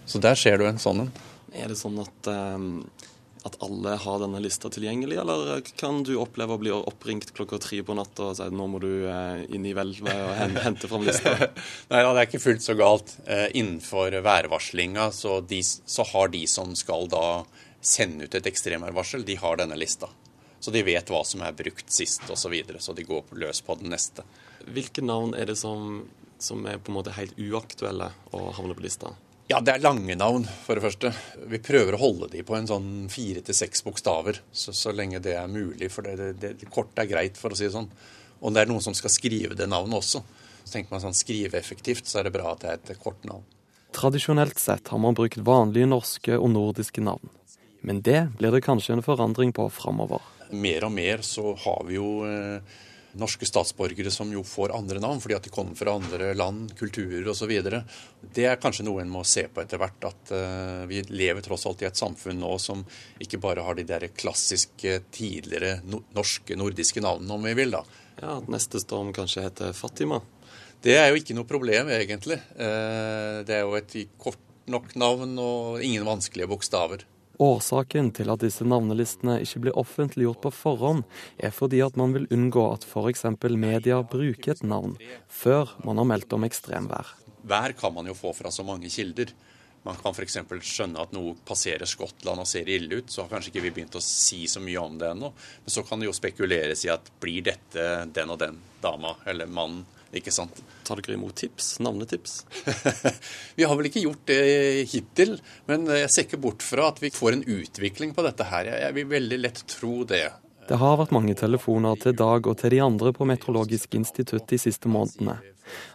Så 0.05 0.21
der 0.23 0.37
ser 0.39 0.59
du 0.59 0.67
en 0.67 0.81
sånn 0.81 1.07
en. 1.07 1.13
Er 1.57 1.71
det 1.71 1.79
sånn 1.79 1.97
at, 2.03 2.29
um, 2.29 2.85
at 3.47 3.57
alle 3.65 3.95
har 4.03 4.21
denne 4.21 4.41
lista 4.43 4.69
tilgjengelig, 4.73 5.17
eller 5.21 5.61
kan 5.79 6.03
du 6.05 6.13
oppleve 6.21 6.55
å 6.55 6.61
bli 6.61 6.73
oppringt 6.75 7.33
klokka 7.37 7.59
tre 7.63 7.81
på 7.85 7.95
natta 7.97 8.29
og 8.29 8.37
si 8.37 8.45
at 8.45 8.55
nå 8.55 8.67
må 8.71 8.81
du 8.83 8.91
eh, 9.09 9.43
inn 9.55 9.65
i 9.67 9.73
hvelvet 9.77 10.11
og 10.11 10.61
hente 10.65 10.91
fram 10.91 11.05
lista? 11.07 11.33
Nei 11.91 12.03
da, 12.03 12.11
det 12.11 12.21
er 12.21 12.29
ikke 12.29 12.43
fullt 12.43 12.65
så 12.65 12.77
galt. 12.77 13.15
Eh, 13.25 13.47
innenfor 13.57 14.19
værvarslinga 14.25 15.09
så, 15.15 15.39
de, 15.41 15.61
så 15.63 16.05
har 16.13 16.31
de 16.35 16.43
som 16.51 16.75
skal 16.77 17.09
da 17.11 17.25
sende 17.81 18.27
ut 18.27 18.35
et 18.35 18.47
ekstremværvarsel, 18.49 19.25
de 19.25 19.37
har 19.39 19.59
denne 19.59 19.77
lista. 19.79 20.09
Så 20.59 20.73
de 20.73 20.81
vet 20.83 21.09
hva 21.13 21.21
som 21.25 21.43
er 21.45 21.55
brukt 21.55 21.91
sist 21.93 22.25
osv., 22.25 22.41
så, 22.41 22.51
videre, 22.51 22.81
så 22.81 22.95
de 22.97 23.05
går 23.07 23.37
løs 23.37 23.61
på 23.63 23.77
den 23.79 23.93
neste. 23.93 24.25
Hvilke 24.67 25.03
navn 25.05 25.35
er 25.37 25.47
det 25.51 25.57
som, 25.59 26.01
som 26.41 26.65
er 26.67 26.81
på 26.81 26.91
en 26.91 26.97
måte 26.97 27.15
helt 27.15 27.37
uaktuelle 27.37 28.09
å 28.33 28.49
havne 28.57 28.75
på 28.77 28.85
lista? 28.87 29.13
Ja, 29.47 29.61
det 29.63 29.77
er 29.77 29.79
lange 29.79 30.15
navn, 30.19 30.43
for 30.65 30.75
det 30.75 30.83
første. 30.83 31.13
Vi 31.47 31.59
prøver 31.63 31.95
å 31.95 32.01
holde 32.01 32.27
de 32.33 32.41
på 32.43 32.57
en 32.57 32.65
sånn 32.67 32.87
fire 33.11 33.39
til 33.47 33.55
seks 33.55 33.79
bokstaver, 33.85 34.41
så, 34.51 34.73
så, 34.75 34.91
lenge 34.91 35.21
det 35.23 35.37
er 35.39 35.47
mulig. 35.47 35.87
For 35.93 36.03
det, 36.03 36.33
det, 36.41 36.49
det, 36.59 36.67
kort 36.71 36.99
er 36.99 37.07
greit, 37.07 37.39
for 37.39 37.55
å 37.55 37.57
si 37.57 37.63
det 37.63 37.71
sånn. 37.77 37.87
Og 38.43 38.51
det 38.51 38.65
er 38.65 38.67
noen 38.67 38.83
som 38.83 38.97
skal 38.97 39.13
skrive 39.13 39.55
det 39.55 39.69
navnet 39.71 40.01
også. 40.01 40.19
Så 40.65 40.73
tenker 40.73 40.91
man 40.91 41.05
sånn 41.05 41.15
skrive 41.15 41.55
effektivt, 41.55 42.09
så 42.11 42.19
er 42.19 42.27
det 42.27 42.35
bra 42.35 42.51
at 42.51 42.65
det 42.65 42.73
er 42.73 42.81
et 42.81 42.99
kort 42.99 43.23
navn. 43.29 43.45
Tradisjonelt 43.95 44.59
sett 44.59 44.91
har 44.91 44.99
man 44.99 45.15
brukt 45.15 45.39
vanlige 45.39 45.87
norske 45.87 46.35
og 46.35 46.51
nordiske 46.51 47.05
navn. 47.07 47.31
Men 47.87 48.03
det 48.03 48.25
blir 48.41 48.51
det 48.51 48.65
kanskje 48.67 48.97
en 48.97 49.05
forandring 49.05 49.55
på 49.55 49.69
framover. 49.71 50.27
Mer 50.51 50.89
og 50.89 50.91
mer 50.91 51.23
så 51.23 51.53
har 51.63 51.87
vi 51.87 51.95
jo 51.95 52.09
eh, 52.27 52.59
norske 53.19 53.47
statsborgere 53.49 54.11
som 54.13 54.29
jo 54.33 54.43
får 54.45 54.73
andre 54.75 55.01
navn 55.03 55.21
fordi 55.23 55.35
at 55.37 55.47
de 55.47 55.53
kommer 55.53 55.77
fra 55.77 55.95
andre 55.97 56.31
land, 56.37 56.73
kulturer 56.79 57.27
osv. 57.31 57.53
Det 58.21 58.45
er 58.47 58.61
kanskje 58.61 58.85
noe 58.87 59.03
en 59.03 59.11
må 59.11 59.23
se 59.27 59.47
på 59.51 59.63
etter 59.63 59.81
hvert. 59.81 60.07
At 60.09 60.33
uh, 60.33 60.85
vi 60.89 61.03
lever 61.09 61.43
tross 61.45 61.67
alt 61.69 61.83
i 61.83 61.89
et 61.89 61.99
samfunn 61.99 62.39
nå 62.41 62.53
som 62.61 62.85
ikke 63.23 63.41
bare 63.43 63.65
har 63.65 63.77
de 63.77 63.87
der 63.87 64.07
klassiske, 64.13 65.01
tidligere 65.13 65.81
norske, 66.15 66.57
nordiske 66.59 67.03
navnene, 67.03 67.37
om 67.37 67.49
vi 67.49 67.55
vil. 67.57 67.75
da. 67.77 67.83
Ja, 68.21 68.37
At 68.37 68.49
neste 68.51 68.81
storm 68.83 69.13
kanskje 69.15 69.45
heter 69.47 69.75
Fatima? 69.77 70.21
Det 70.81 70.95
er 70.97 71.09
jo 71.09 71.17
ikke 71.19 71.35
noe 71.37 71.49
problem, 71.49 71.89
egentlig. 71.93 72.39
Uh, 72.55 73.43
det 73.47 73.59
er 73.59 73.65
jo 73.65 73.77
et 73.79 73.97
kort 74.21 74.41
nok 74.67 74.91
navn 74.99 75.37
og 75.39 75.83
ingen 75.83 76.05
vanskelige 76.07 76.49
bokstaver. 76.51 77.05
Årsaken 77.43 78.09
til 78.17 78.31
at 78.33 78.41
disse 78.41 78.65
navnelistene 78.65 79.37
ikke 79.43 79.61
blir 79.65 79.77
offentliggjort 79.77 80.41
på 80.41 80.51
forhånd, 80.53 81.03
er 81.37 81.53
fordi 81.53 81.83
at 81.85 81.97
man 81.99 82.15
vil 82.15 82.25
unngå 82.33 82.63
at 82.73 82.87
f.eks. 82.87 83.25
media 83.53 84.01
bruker 84.01 84.55
et 84.55 84.63
navn 84.65 84.95
før 85.29 85.75
man 85.85 86.01
har 86.01 86.09
meldt 86.09 86.33
om 86.33 86.47
ekstremvær. 86.47 87.13
Vær 87.47 87.75
kan 87.77 87.93
man 87.93 88.09
jo 88.09 88.17
få 88.17 88.33
fra 88.35 88.51
så 88.51 88.65
mange 88.65 88.89
kilder. 88.89 89.31
Man 89.85 89.99
kan 90.01 90.15
f.eks. 90.15 90.39
skjønne 90.67 90.99
at 90.99 91.13
noe 91.15 91.35
passerer 91.47 91.87
Skottland 91.87 92.41
og 92.43 92.49
ser 92.49 92.67
ille 92.67 92.99
ut. 92.99 93.11
Så 93.11 93.23
har 93.23 93.31
kanskje 93.31 93.53
ikke 93.53 93.63
vi 93.67 93.73
begynt 93.77 93.95
å 93.95 94.03
si 94.03 94.43
så 94.51 94.59
mye 94.63 94.81
om 94.81 94.97
det 94.99 95.13
ennå. 95.13 95.29
Men 95.63 95.75
så 95.77 95.83
kan 95.87 96.01
det 96.01 96.09
jo 96.09 96.15
spekuleres 96.17 96.83
i 96.87 96.91
at 96.91 97.11
blir 97.21 97.45
dette 97.47 97.85
den 98.17 98.33
og 98.33 98.41
den 98.41 98.57
dama 98.83 99.15
eller 99.29 99.47
mannen 99.47 99.85
ikke 100.15 100.31
sant? 100.31 100.61
Tar 100.87 101.01
dere 101.01 101.17
imot 101.17 101.35
tips? 101.35 101.77
Navnetips? 101.83 102.39
vi 103.57 103.67
har 103.67 103.75
vel 103.75 103.89
ikke 103.89 104.05
gjort 104.05 104.23
det 104.29 104.41
hittil, 104.91 105.37
men 105.67 105.87
jeg 105.91 106.11
ser 106.13 106.27
ikke 106.27 106.41
bort 106.47 106.65
fra 106.65 106.89
at 106.93 107.01
vi 107.03 107.11
får 107.13 107.37
en 107.37 107.45
utvikling 107.57 108.15
på 108.15 108.25
dette 108.25 108.47
her. 108.47 108.71
Jeg 108.87 108.95
vil 108.95 109.09
veldig 109.11 109.41
lett 109.43 109.63
tro 109.67 110.01
det. 110.07 110.25
Det 110.67 110.79
har 110.79 110.97
vært 110.99 111.13
mange 111.15 111.35
telefoner 111.39 111.99
til 111.99 112.15
Dag 112.19 112.47
og 112.47 112.57
til 112.59 112.73
de 112.75 112.81
andre 112.83 113.13
på 113.15 113.27
Meteorologisk 113.27 113.95
institutt 113.95 114.49
de 114.51 114.59
siste 114.59 114.91
månedene. 114.91 115.37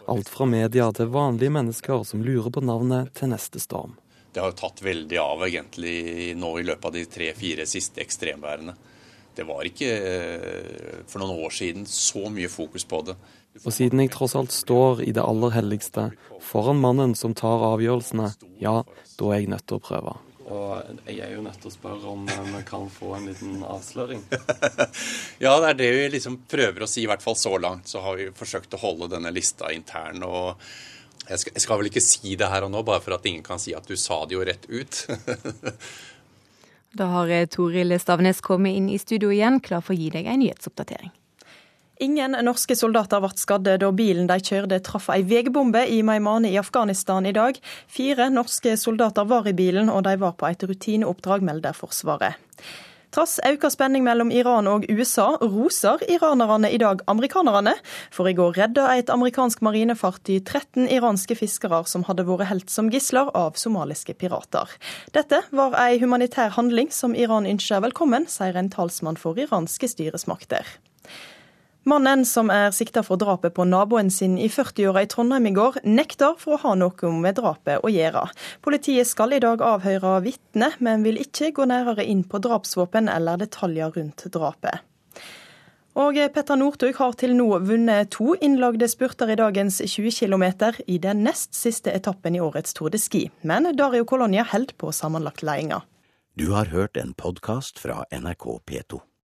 Alt 0.09 0.29
fra 0.29 0.47
media 0.49 0.87
til 0.93 1.11
vanlige 1.13 1.53
mennesker 1.53 2.05
som 2.07 2.23
lurer 2.25 2.49
på 2.53 2.63
navnet 2.65 3.13
til 3.17 3.29
neste 3.33 3.61
storm. 3.61 3.97
Det 4.33 4.41
har 4.41 4.49
jo 4.49 4.57
tatt 4.57 4.81
veldig 4.81 5.19
av 5.21 5.45
egentlig 5.45 6.33
nå 6.41 6.55
i 6.57 6.65
løpet 6.65 6.89
av 6.89 6.95
de 6.95 7.05
tre-fire 7.05 7.67
siste 7.69 8.01
ekstremværene. 8.01 8.73
Det 9.35 9.45
var 9.47 9.65
ikke 9.65 9.89
eh, 9.89 10.99
for 11.09 11.23
noen 11.23 11.45
år 11.45 11.53
siden 11.55 11.87
så 11.89 12.27
mye 12.33 12.51
fokus 12.51 12.85
på 12.85 13.01
det. 13.07 13.15
Og 13.61 13.73
siden 13.73 14.01
jeg 14.01 14.11
tross 14.13 14.33
alt 14.37 14.53
står 14.53 15.03
i 15.05 15.11
det 15.13 15.21
aller 15.21 15.53
helligste, 15.53 16.09
foran 16.41 16.81
mannen 16.81 17.13
som 17.17 17.35
tar 17.37 17.65
avgjørelsene, 17.73 18.31
ja, 18.61 18.79
da 19.19 19.33
er 19.33 19.43
jeg 19.43 19.51
nødt 19.53 19.67
til 19.69 19.77
å 19.77 19.83
prøve. 19.83 20.15
Og 20.53 20.97
jeg 21.07 21.21
er 21.23 21.35
jo 21.37 21.43
nødt 21.45 21.61
til 21.61 21.69
å 21.69 21.73
spørre 21.73 22.09
om 22.11 22.25
vi 22.27 22.63
kan 22.67 22.89
få 22.91 23.13
en 23.17 23.29
liten 23.29 23.61
avsløring. 23.63 24.23
ja, 25.43 25.53
det 25.63 25.69
er 25.69 25.77
det 25.79 25.91
vi 25.95 26.07
liksom 26.17 26.41
prøver 26.49 26.83
å 26.83 26.89
si, 26.89 27.05
i 27.05 27.09
hvert 27.09 27.23
fall 27.23 27.37
så 27.39 27.55
langt. 27.61 27.87
Så 27.89 28.01
har 28.03 28.19
vi 28.19 28.27
forsøkt 28.35 28.75
å 28.75 28.81
holde 28.81 29.11
denne 29.13 29.31
lista 29.33 29.71
intern. 29.73 30.25
og 30.27 30.59
jeg 31.23 31.39
skal, 31.39 31.53
jeg 31.55 31.63
skal 31.63 31.79
vel 31.79 31.87
ikke 31.87 32.03
si 32.03 32.33
det 32.39 32.49
her 32.51 32.65
og 32.65 32.73
nå, 32.73 32.81
bare 32.83 32.99
for 33.03 33.15
at 33.15 33.29
ingen 33.29 33.45
kan 33.45 33.61
si 33.61 33.71
at 33.77 33.87
du 33.87 33.95
sa 33.99 34.23
det 34.27 34.35
jo 34.35 34.43
rett 34.43 34.67
ut. 34.67 35.05
da 36.93 37.09
har 37.09 37.33
Toril 37.49 37.99
Stavnes 37.99 38.41
kommet 38.41 38.77
inn 38.77 38.89
i 38.89 38.99
studio 39.01 39.31
igjen, 39.33 39.59
klar 39.59 39.81
for 39.81 39.95
å 39.95 39.97
gi 39.97 40.09
deg 40.13 40.29
en 40.29 40.41
nyhetsoppdatering. 40.43 41.11
Ingen 42.01 42.35
norske 42.43 42.75
soldater 42.75 43.21
ble 43.21 43.29
skadde 43.37 43.75
da 43.79 43.89
bilen 43.95 44.25
de 44.27 44.35
kjørte 44.41 44.79
traff 44.85 45.11
ei 45.13 45.21
veibombe 45.29 45.83
i 45.87 46.01
Maimane 46.05 46.49
i 46.51 46.57
Afghanistan 46.59 47.25
i 47.29 47.35
dag. 47.35 47.59
Fire 47.87 48.27
norske 48.33 48.73
soldater 48.81 49.27
var 49.29 49.47
i 49.47 49.53
bilen, 49.53 49.91
og 49.93 50.03
de 50.07 50.17
var 50.21 50.33
på 50.37 50.49
et 50.49 50.65
rutineoppdrag, 50.67 51.45
melder 51.45 51.77
Forsvaret. 51.77 52.41
Trass 53.13 53.35
økt 53.45 53.67
spenning 53.69 54.01
mellom 54.01 54.31
Iran 54.33 54.65
og 54.65 54.87
USA, 54.89 55.35
roser 55.37 56.01
iranerne 56.09 56.71
i 56.73 56.79
dag 56.81 57.03
amerikanerne. 57.11 57.75
For 58.13 58.25
i 58.25 58.33
går 58.33 58.55
redda 58.57 58.87
et 58.95 59.11
amerikansk 59.13 59.61
marinefartøy 59.61 60.39
13 60.39 60.87
iranske 60.89 61.37
fiskere 61.37 61.83
som 61.89 62.07
hadde 62.07 62.25
vært 62.25 62.49
helt 62.49 62.73
som 62.73 62.89
gisler 62.89 63.29
av 63.37 63.59
somaliske 63.61 64.17
pirater. 64.17 64.71
Dette 65.13 65.43
var 65.53 65.77
ei 65.83 65.99
humanitær 66.01 66.55
handling 66.57 66.89
som 66.89 67.13
Iran 67.13 67.45
ønsker 67.45 67.85
velkommen, 67.85 68.25
sier 68.25 68.57
en 68.57 68.73
talsmann 68.73 69.21
for 69.21 69.37
iranske 69.37 69.91
styresmakter. 69.93 70.65
Mannen 71.83 72.21
som 72.23 72.47
er 72.47 72.69
sikta 72.71 73.01
for 73.03 73.19
drapet 73.19 73.57
på 73.57 73.65
naboen 73.67 74.07
sin 74.13 74.37
i 74.39 74.45
40-åra 74.47 75.01
i 75.03 75.09
Trondheim 75.11 75.49
i 75.49 75.51
går, 75.51 75.81
nekter 75.83 76.37
for 76.39 76.55
å 76.55 76.61
ha 76.61 76.71
noe 76.79 77.11
med 77.19 77.35
drapet 77.35 77.83
å 77.83 77.91
gjøre. 77.91 78.23
Politiet 78.63 79.09
skal 79.09 79.35
i 79.35 79.41
dag 79.43 79.59
avhøre 79.59 80.13
vitne, 80.23 80.71
men 80.79 81.03
vil 81.03 81.19
ikke 81.19 81.51
gå 81.57 81.67
nærmere 81.67 82.07
inn 82.07 82.23
på 82.23 82.39
drapsvåpen 82.39 83.11
eller 83.11 83.43
detaljer 83.43 83.91
rundt 83.99 84.23
drapet. 84.31 84.79
Og 85.99 86.17
Petter 86.33 86.57
Northug 86.57 86.95
har 86.97 87.19
til 87.19 87.35
nå 87.37 87.49
vunnet 87.67 88.15
to 88.15 88.31
innlagde 88.39 88.87
spurter 88.89 89.29
i 89.29 89.37
dagens 89.37 89.83
20 89.83 90.23
km 90.23 90.45
i 90.87 90.97
den 90.97 91.21
nest 91.27 91.51
siste 91.53 91.91
etappen 91.91 92.39
i 92.39 92.41
årets 92.41 92.73
Tour 92.73 92.95
de 92.95 92.97
Ski. 92.97 93.27
Men 93.43 93.67
Dario 93.75 94.07
Colonia 94.07 94.47
holder 94.47 94.73
på 94.79 94.95
sammenlagt 94.95 95.43
ledelsen. 95.43 95.83
Du 96.33 96.49
har 96.55 96.71
hørt 96.73 96.97
en 96.97 97.13
podkast 97.13 97.77
fra 97.77 98.05
NRK 98.09 98.63
P2. 98.65 99.03